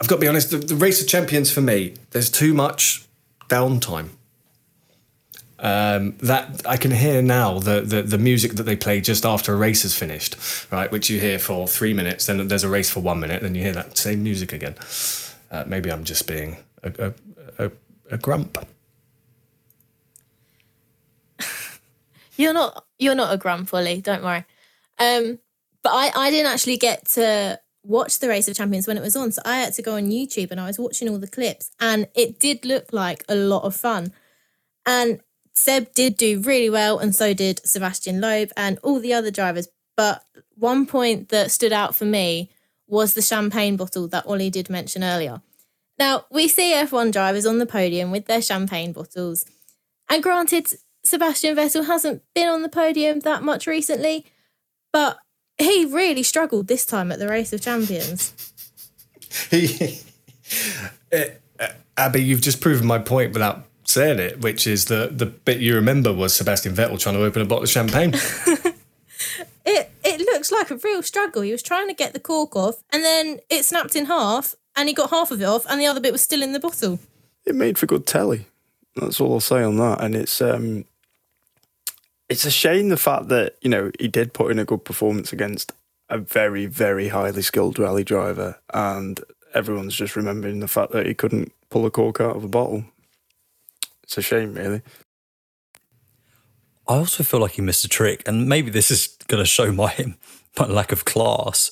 I've 0.00 0.08
got 0.08 0.16
to 0.16 0.20
be 0.20 0.28
honest. 0.28 0.50
The, 0.50 0.58
the 0.58 0.74
race 0.74 1.00
of 1.00 1.08
champions 1.08 1.50
for 1.50 1.60
me, 1.60 1.94
there's 2.10 2.30
too 2.30 2.54
much 2.54 3.06
downtime. 3.48 4.10
Um, 5.58 6.18
that 6.18 6.66
I 6.66 6.76
can 6.76 6.90
hear 6.90 7.22
now 7.22 7.58
the, 7.60 7.80
the 7.80 8.02
the 8.02 8.18
music 8.18 8.56
that 8.56 8.64
they 8.64 8.76
play 8.76 9.00
just 9.00 9.24
after 9.24 9.54
a 9.54 9.56
race 9.56 9.86
is 9.86 9.96
finished, 9.96 10.36
right? 10.70 10.92
Which 10.92 11.08
you 11.08 11.18
hear 11.18 11.38
for 11.38 11.66
three 11.66 11.94
minutes, 11.94 12.26
then 12.26 12.46
there's 12.48 12.62
a 12.62 12.68
race 12.68 12.90
for 12.90 13.00
one 13.00 13.20
minute, 13.20 13.40
then 13.40 13.54
you 13.54 13.62
hear 13.62 13.72
that 13.72 13.96
same 13.96 14.22
music 14.22 14.52
again. 14.52 14.74
Uh, 15.50 15.64
maybe 15.66 15.90
I'm 15.90 16.04
just 16.04 16.26
being 16.26 16.58
a, 16.82 16.92
a, 17.58 17.66
a, 17.66 17.70
a 18.10 18.18
grump. 18.18 18.58
You're 22.36 22.52
not 22.52 22.84
you're 22.98 23.14
not 23.14 23.32
a 23.32 23.38
grump, 23.38 23.72
Ollie. 23.72 24.02
Don't 24.02 24.22
worry. 24.22 24.44
Um, 24.98 25.38
but 25.82 25.92
I 25.94 26.12
I 26.14 26.30
didn't 26.30 26.52
actually 26.52 26.76
get 26.76 27.06
to 27.12 27.58
watch 27.86 28.18
the 28.18 28.28
Race 28.28 28.48
of 28.48 28.56
Champions 28.56 28.86
when 28.86 28.96
it 28.96 29.02
was 29.02 29.16
on, 29.16 29.32
so 29.32 29.42
I 29.44 29.58
had 29.58 29.74
to 29.74 29.82
go 29.82 29.96
on 29.96 30.10
YouTube 30.10 30.50
and 30.50 30.60
I 30.60 30.66
was 30.66 30.78
watching 30.78 31.08
all 31.08 31.18
the 31.18 31.28
clips, 31.28 31.70
and 31.80 32.08
it 32.14 32.38
did 32.38 32.64
look 32.64 32.92
like 32.92 33.24
a 33.28 33.34
lot 33.34 33.64
of 33.64 33.76
fun. 33.76 34.12
And 34.84 35.20
Seb 35.54 35.94
did 35.94 36.16
do 36.16 36.40
really 36.40 36.70
well, 36.70 36.98
and 36.98 37.14
so 37.14 37.32
did 37.32 37.66
Sebastian 37.66 38.20
Loeb 38.20 38.50
and 38.56 38.78
all 38.82 39.00
the 39.00 39.14
other 39.14 39.30
drivers. 39.30 39.68
But 39.96 40.22
one 40.54 40.86
point 40.86 41.30
that 41.30 41.50
stood 41.50 41.72
out 41.72 41.94
for 41.94 42.04
me 42.04 42.50
was 42.86 43.14
the 43.14 43.22
champagne 43.22 43.76
bottle 43.76 44.06
that 44.08 44.26
Ollie 44.26 44.50
did 44.50 44.68
mention 44.70 45.02
earlier. 45.02 45.40
Now, 45.98 46.26
we 46.30 46.46
see 46.46 46.74
F1 46.74 47.10
drivers 47.10 47.46
on 47.46 47.58
the 47.58 47.66
podium 47.66 48.10
with 48.10 48.26
their 48.26 48.42
champagne 48.42 48.92
bottles. 48.92 49.46
And 50.10 50.22
granted, 50.22 50.68
Sebastian 51.02 51.56
Vettel 51.56 51.86
hasn't 51.86 52.22
been 52.34 52.48
on 52.48 52.62
the 52.62 52.68
podium 52.68 53.20
that 53.20 53.42
much 53.42 53.66
recently, 53.66 54.26
but 54.92 55.18
he 55.58 55.84
really 55.86 56.22
struggled 56.22 56.68
this 56.68 56.84
time 56.84 57.10
at 57.10 57.18
the 57.18 57.28
Race 57.28 57.52
of 57.52 57.60
Champions. 57.60 58.32
He, 59.50 60.00
uh, 61.12 61.24
Abby, 61.96 62.22
you've 62.22 62.42
just 62.42 62.60
proven 62.60 62.86
my 62.86 62.98
point 62.98 63.32
without 63.32 63.64
saying 63.84 64.18
it, 64.18 64.40
which 64.40 64.66
is 64.66 64.86
the 64.86 65.10
the 65.12 65.26
bit 65.26 65.60
you 65.60 65.74
remember 65.74 66.12
was 66.12 66.34
Sebastian 66.34 66.74
Vettel 66.74 66.98
trying 66.98 67.14
to 67.14 67.24
open 67.24 67.42
a 67.42 67.46
bottle 67.46 67.64
of 67.64 67.70
champagne. 67.70 68.10
it 69.64 69.90
it 70.04 70.20
looks 70.20 70.52
like 70.52 70.70
a 70.70 70.76
real 70.76 71.02
struggle. 71.02 71.42
He 71.42 71.52
was 71.52 71.62
trying 71.62 71.88
to 71.88 71.94
get 71.94 72.12
the 72.12 72.20
cork 72.20 72.54
off, 72.56 72.82
and 72.90 73.02
then 73.02 73.40
it 73.48 73.64
snapped 73.64 73.96
in 73.96 74.06
half, 74.06 74.54
and 74.74 74.88
he 74.88 74.94
got 74.94 75.10
half 75.10 75.30
of 75.30 75.40
it 75.40 75.44
off, 75.44 75.64
and 75.66 75.80
the 75.80 75.86
other 75.86 76.00
bit 76.00 76.12
was 76.12 76.22
still 76.22 76.42
in 76.42 76.52
the 76.52 76.60
bottle. 76.60 76.98
It 77.44 77.54
made 77.54 77.78
for 77.78 77.86
good 77.86 78.06
telly. 78.06 78.46
That's 78.96 79.20
all 79.20 79.34
I'll 79.34 79.40
say 79.40 79.62
on 79.62 79.76
that. 79.76 80.02
And 80.02 80.14
it's 80.14 80.40
um, 80.40 80.84
it's 82.28 82.44
a 82.44 82.50
shame 82.50 82.88
the 82.88 82.96
fact 82.96 83.28
that 83.28 83.56
you 83.60 83.70
know 83.70 83.90
he 84.00 84.08
did 84.08 84.32
put 84.32 84.50
in 84.50 84.58
a 84.58 84.64
good 84.64 84.84
performance 84.84 85.32
against 85.32 85.72
a 86.08 86.18
very 86.18 86.66
very 86.66 87.08
highly 87.08 87.42
skilled 87.42 87.78
rally 87.78 88.04
driver, 88.04 88.58
and 88.72 89.20
everyone's 89.54 89.94
just 89.94 90.16
remembering 90.16 90.60
the 90.60 90.68
fact 90.68 90.92
that 90.92 91.06
he 91.06 91.14
couldn't 91.14 91.52
pull 91.70 91.86
a 91.86 91.90
cork 91.90 92.20
out 92.20 92.36
of 92.36 92.44
a 92.44 92.48
bottle. 92.48 92.84
It's 94.02 94.18
a 94.18 94.22
shame, 94.22 94.54
really. 94.54 94.82
I 96.88 96.94
also 96.94 97.24
feel 97.24 97.40
like 97.40 97.52
he 97.52 97.62
missed 97.62 97.84
a 97.84 97.88
trick, 97.88 98.22
and 98.26 98.48
maybe 98.48 98.70
this 98.70 98.90
is 98.90 99.08
going 99.26 99.42
to 99.42 99.46
show 99.46 99.72
my 99.72 99.94
my 100.58 100.66
lack 100.66 100.92
of 100.92 101.04
class. 101.04 101.70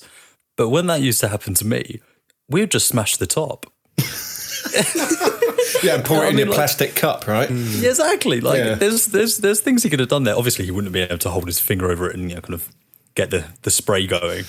But 0.57 0.69
when 0.69 0.87
that 0.87 1.01
used 1.01 1.19
to 1.21 1.27
happen 1.27 1.53
to 1.55 1.65
me, 1.65 2.01
we 2.49 2.61
would 2.61 2.71
just 2.71 2.87
smash 2.87 3.17
the 3.17 3.27
top. 3.27 3.65
yeah, 5.83 5.95
and 5.95 6.05
pour 6.05 6.17
it 6.17 6.21
I 6.27 6.29
in 6.29 6.35
mean, 6.35 6.37
your 6.39 6.47
like- 6.47 6.55
plastic 6.55 6.95
cup, 6.95 7.27
right? 7.27 7.49
Yeah, 7.49 7.89
exactly. 7.89 8.41
Like 8.41 8.57
Yeah. 8.59 8.75
there's 8.75 9.07
there's 9.07 9.37
there's 9.39 9.59
things 9.61 9.83
he 9.83 9.89
could 9.89 9.99
have 9.99 10.09
done 10.09 10.23
there. 10.23 10.35
Obviously, 10.35 10.65
he 10.65 10.71
wouldn't 10.71 10.93
be 10.93 11.01
able 11.01 11.17
to 11.19 11.29
hold 11.29 11.47
his 11.47 11.59
finger 11.59 11.89
over 11.91 12.09
it 12.09 12.15
and 12.15 12.29
you 12.29 12.35
know, 12.35 12.41
kind 12.41 12.53
of 12.53 12.69
get 13.15 13.31
the 13.31 13.45
the 13.63 13.71
spray 13.71 14.05
going. 14.07 14.45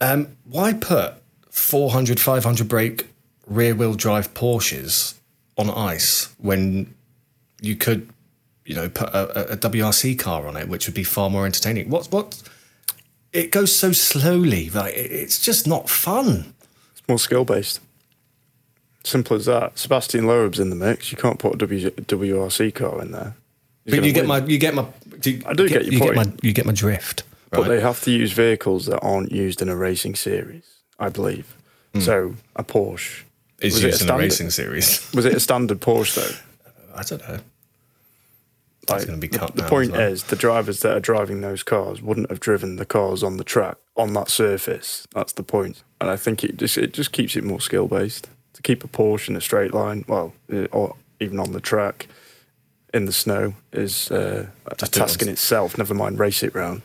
Um, 0.00 0.36
why 0.44 0.72
put 0.74 1.14
400, 1.50 2.20
500 2.20 2.68
brake 2.68 3.08
rear 3.46 3.74
wheel 3.74 3.94
drive 3.94 4.32
Porsches 4.34 5.14
on 5.56 5.68
ice 5.70 6.32
when 6.38 6.94
you 7.60 7.74
could, 7.74 8.08
you 8.64 8.74
know, 8.76 8.88
put 8.88 9.08
a, 9.08 9.50
a- 9.50 9.54
a 9.54 9.56
WRC 9.56 10.16
car 10.18 10.46
on 10.46 10.56
it, 10.56 10.68
which 10.68 10.86
would 10.86 10.94
be 10.94 11.02
far 11.02 11.28
more 11.30 11.46
entertaining? 11.46 11.90
What 11.90 12.06
what? 12.12 12.40
It 13.32 13.50
goes 13.50 13.74
so 13.74 13.92
slowly, 13.92 14.70
like 14.70 14.94
it's 14.96 15.40
just 15.44 15.66
not 15.66 15.90
fun. 15.90 16.54
It's 16.92 17.02
more 17.08 17.18
skill 17.18 17.44
based. 17.44 17.80
Simple 19.04 19.36
as 19.36 19.46
that. 19.46 19.78
Sebastian 19.78 20.26
Loeb's 20.26 20.58
in 20.58 20.70
the 20.70 20.76
mix. 20.76 21.10
You 21.12 21.18
can't 21.18 21.38
put 21.38 21.54
a 21.54 21.56
w- 21.58 21.90
WRC 21.90 22.74
car 22.74 23.00
in 23.00 23.12
there. 23.12 23.34
He's 23.84 23.94
But 23.94 24.04
you 24.04 24.12
get 24.12 24.26
my, 24.26 24.44
you 24.44 24.58
get 24.58 24.74
my. 24.74 24.86
you- 25.24 25.42
I 25.46 25.54
do 25.54 25.62
you 25.64 25.68
get 25.68 25.84
your 25.84 25.92
you 25.94 25.98
point. 26.00 26.14
Get 26.14 26.26
my, 26.26 26.32
you 26.42 26.52
get 26.52 26.66
my 26.66 26.72
drift. 26.72 27.22
But 27.50 27.68
they 27.68 27.80
have 27.80 28.02
to 28.02 28.10
use 28.10 28.32
vehicles 28.32 28.86
that 28.86 28.98
aren't 29.00 29.32
used 29.32 29.62
in 29.62 29.68
a 29.70 29.76
racing 29.76 30.14
series, 30.16 30.64
I 30.98 31.08
believe. 31.08 31.56
Hmm. 31.94 32.00
So 32.00 32.34
a 32.56 32.62
Porsche. 32.64 33.22
Is 33.60 33.74
was 33.74 33.84
it 33.84 33.86
used 33.86 34.00
in 34.02 34.04
a 34.04 34.08
standard- 34.08 34.22
racing 34.22 34.50
series. 34.50 35.10
Was 35.14 35.24
it 35.24 35.34
a 35.34 35.40
standard 35.40 35.80
Porsche 35.80 36.14
though? 36.16 36.94
I 36.94 37.02
don't 37.02 37.20
know. 37.28 37.38
That's 38.86 39.04
going 39.04 39.20
to 39.20 39.26
be 39.26 39.28
cut 39.36 39.54
The 39.54 39.62
now 39.62 39.68
point 39.68 39.92
well. 39.92 40.00
is, 40.00 40.24
the 40.24 40.36
drivers 40.36 40.80
that 40.80 40.96
are 40.96 41.00
driving 41.00 41.40
those 41.42 41.62
cars 41.62 42.00
wouldn't 42.00 42.30
have 42.30 42.40
driven 42.40 42.76
the 42.76 42.86
cars 42.86 43.22
on 43.22 43.36
the 43.36 43.44
track 43.44 43.76
on 43.96 44.12
that 44.14 44.30
surface. 44.30 45.06
That's 45.14 45.32
the 45.32 45.42
point, 45.42 45.82
and 46.00 46.08
I 46.10 46.16
think 46.16 46.42
it 46.44 46.56
just 46.56 46.78
it 46.78 46.92
just 46.94 47.12
keeps 47.12 47.36
it 47.36 47.44
more 47.44 47.60
skill 47.60 47.86
based. 47.88 48.28
To 48.58 48.62
keep 48.62 48.82
a 48.82 48.88
Porsche 48.88 49.28
in 49.28 49.36
a 49.36 49.40
straight 49.40 49.72
line, 49.72 50.04
well, 50.08 50.32
uh, 50.52 50.64
or 50.72 50.96
even 51.20 51.38
on 51.38 51.52
the 51.52 51.60
track 51.60 52.08
in 52.92 53.04
the 53.04 53.12
snow, 53.12 53.54
is 53.72 54.10
uh, 54.10 54.48
a 54.66 54.74
Just 54.74 54.94
do 54.94 54.98
it 54.98 55.00
task 55.00 55.22
in 55.22 55.28
itself. 55.28 55.78
Never 55.78 55.94
mind 55.94 56.18
race 56.18 56.42
it 56.42 56.56
round. 56.56 56.82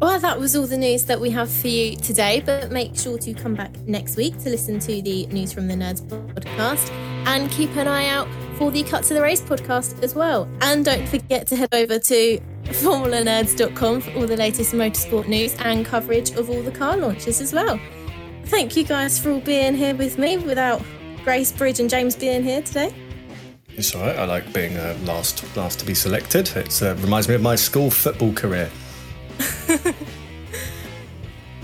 Well, 0.00 0.18
that 0.18 0.40
was 0.40 0.56
all 0.56 0.66
the 0.66 0.76
news 0.76 1.04
that 1.04 1.20
we 1.20 1.30
have 1.30 1.48
for 1.48 1.68
you 1.68 1.94
today, 1.94 2.42
but 2.44 2.72
make 2.72 2.96
sure 2.96 3.18
to 3.18 3.34
come 3.34 3.54
back 3.54 3.70
next 3.86 4.16
week 4.16 4.36
to 4.38 4.50
listen 4.50 4.80
to 4.80 5.00
the 5.00 5.26
News 5.26 5.52
from 5.52 5.68
the 5.68 5.74
Nerds 5.74 6.02
podcast 6.08 6.90
and 7.28 7.48
keep 7.52 7.76
an 7.76 7.86
eye 7.86 8.08
out 8.08 8.26
for 8.58 8.72
the 8.72 8.82
Cut 8.82 9.04
to 9.04 9.14
the 9.14 9.22
Race 9.22 9.42
podcast 9.42 10.02
as 10.02 10.16
well. 10.16 10.48
And 10.60 10.84
don't 10.84 11.08
forget 11.08 11.46
to 11.48 11.56
head 11.56 11.72
over 11.72 12.00
to 12.00 12.40
formulanerds.com 12.64 14.00
for 14.00 14.10
all 14.14 14.26
the 14.26 14.36
latest 14.36 14.72
motorsport 14.72 15.28
news 15.28 15.54
and 15.60 15.86
coverage 15.86 16.32
of 16.32 16.50
all 16.50 16.62
the 16.62 16.72
car 16.72 16.96
launches 16.96 17.40
as 17.40 17.52
well. 17.52 17.78
Thank 18.46 18.76
you 18.76 18.82
guys 18.82 19.20
for 19.20 19.30
all 19.30 19.40
being 19.40 19.74
here 19.74 19.94
with 19.94 20.18
me 20.18 20.36
without 20.36 20.82
Grace, 21.24 21.52
Bridge, 21.52 21.80
and 21.80 21.88
James 21.88 22.16
being 22.16 22.42
here 22.42 22.62
today. 22.62 22.94
It's 23.68 23.94
all 23.94 24.02
right. 24.02 24.16
I 24.16 24.24
like 24.24 24.52
being 24.52 24.76
uh, 24.76 24.96
last 25.04 25.44
last 25.56 25.78
to 25.80 25.86
be 25.86 25.94
selected. 25.94 26.54
It 26.56 26.82
uh, 26.82 26.94
reminds 26.96 27.28
me 27.28 27.34
of 27.34 27.42
my 27.42 27.56
school 27.56 27.90
football 27.90 28.32
career. 28.32 28.70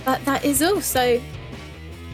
But 0.08 0.24
that 0.24 0.42
is 0.42 0.62
all. 0.62 0.80
So, 0.80 1.20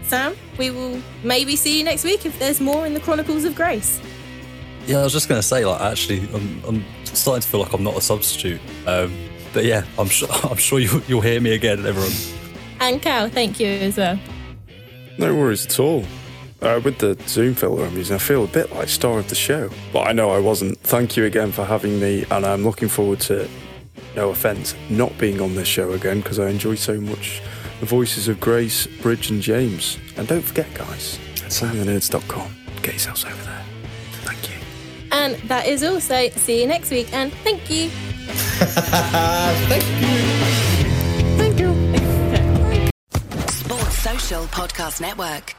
Sam, 0.03 0.35
we 0.59 0.71
will 0.71 1.01
maybe 1.23 1.55
see 1.55 1.79
you 1.79 1.85
next 1.85 2.03
week 2.03 2.27
if 2.27 2.37
there's 2.41 2.61
more 2.61 2.87
in 2.87 2.93
the 2.93 2.99
Chronicles 2.99 3.45
of 3.45 3.55
Grace. 3.55 4.01
Yeah, 4.85 4.99
I 4.99 5.05
was 5.05 5.13
just 5.13 5.29
going 5.29 5.41
to 5.41 5.47
say, 5.47 5.65
like, 5.65 5.81
actually, 5.81 6.29
I'm, 6.35 6.65
I'm 6.67 6.85
starting 7.05 7.43
to 7.43 7.49
feel 7.49 7.61
like 7.61 7.73
I'm 7.73 7.85
not 7.85 7.97
a 7.97 8.01
substitute. 8.01 8.61
Um, 8.89 9.17
but 9.53 9.65
yeah, 9.65 9.85
I'm 9.97 10.09
sure 10.09 10.29
I'm 10.51 10.57
sure 10.57 10.81
you, 10.81 11.03
you'll 11.07 11.21
hear 11.21 11.41
me 11.41 11.55
again, 11.55 11.87
everyone. 11.87 12.11
And 12.81 13.01
Cal, 13.01 13.29
thank 13.29 13.61
you 13.61 13.69
as 13.69 13.97
well. 13.97 14.19
No 15.17 15.33
worries 15.33 15.65
at 15.65 15.79
all. 15.79 16.05
Uh, 16.65 16.81
with 16.81 16.99
the 16.99 17.15
Zoom 17.29 17.55
filter 17.55 17.85
I'm 17.85 17.95
using, 17.95 18.17
I 18.17 18.19
feel 18.19 18.45
a 18.45 18.49
bit 18.49 18.73
like 18.73 18.89
star 18.89 19.19
of 19.19 19.29
the 19.29 19.35
show. 19.35 19.69
But 19.93 20.09
I 20.09 20.13
know 20.13 20.31
I 20.31 20.39
wasn't. 20.39 20.81
Thank 20.81 21.15
you 21.17 21.27
again 21.27 21.53
for 21.53 21.65
having 21.65 22.01
me, 22.01 22.25
and 22.31 22.47
I'm 22.47 22.65
looking 22.65 22.89
forward 22.89 23.21
to, 23.21 23.47
no 24.17 24.31
offence, 24.31 24.75
not 24.89 25.17
being 25.19 25.43
on 25.43 25.55
this 25.55 25.69
show 25.69 25.93
again 25.93 26.21
because 26.21 26.39
I 26.39 26.49
enjoy 26.49 26.77
so 26.77 26.99
much 27.01 27.43
the 27.81 27.87
voices 27.87 28.29
of 28.29 28.41
Grace, 28.41 28.87
Bridge, 29.03 29.31
and 29.31 29.43
James. 29.43 29.99
And 30.17 30.27
don't 30.27 30.41
forget, 30.41 30.73
guys, 30.75 31.19
somethingnerds.com. 31.35 32.57
Get 32.83 32.95
yourselves 32.95 33.25
over 33.27 33.45
there. 33.45 33.63
Thank 34.23 34.49
you. 34.49 34.57
And 35.13 35.35
that 35.49 35.67
is 35.67 35.85
all. 35.85 36.01
So, 36.01 36.31
see 36.31 36.63
you 36.63 36.67
next 36.67 36.91
week. 36.91 37.13
And 37.13 37.31
thank 37.45 37.69
you. 37.69 37.91
Thank 39.69 39.85
you. 40.01 40.17
Thank 41.37 41.61
you. 41.61 42.89
Sports 43.49 43.99
Social 43.99 44.45
Podcast 44.47 45.01
Network. 45.03 45.55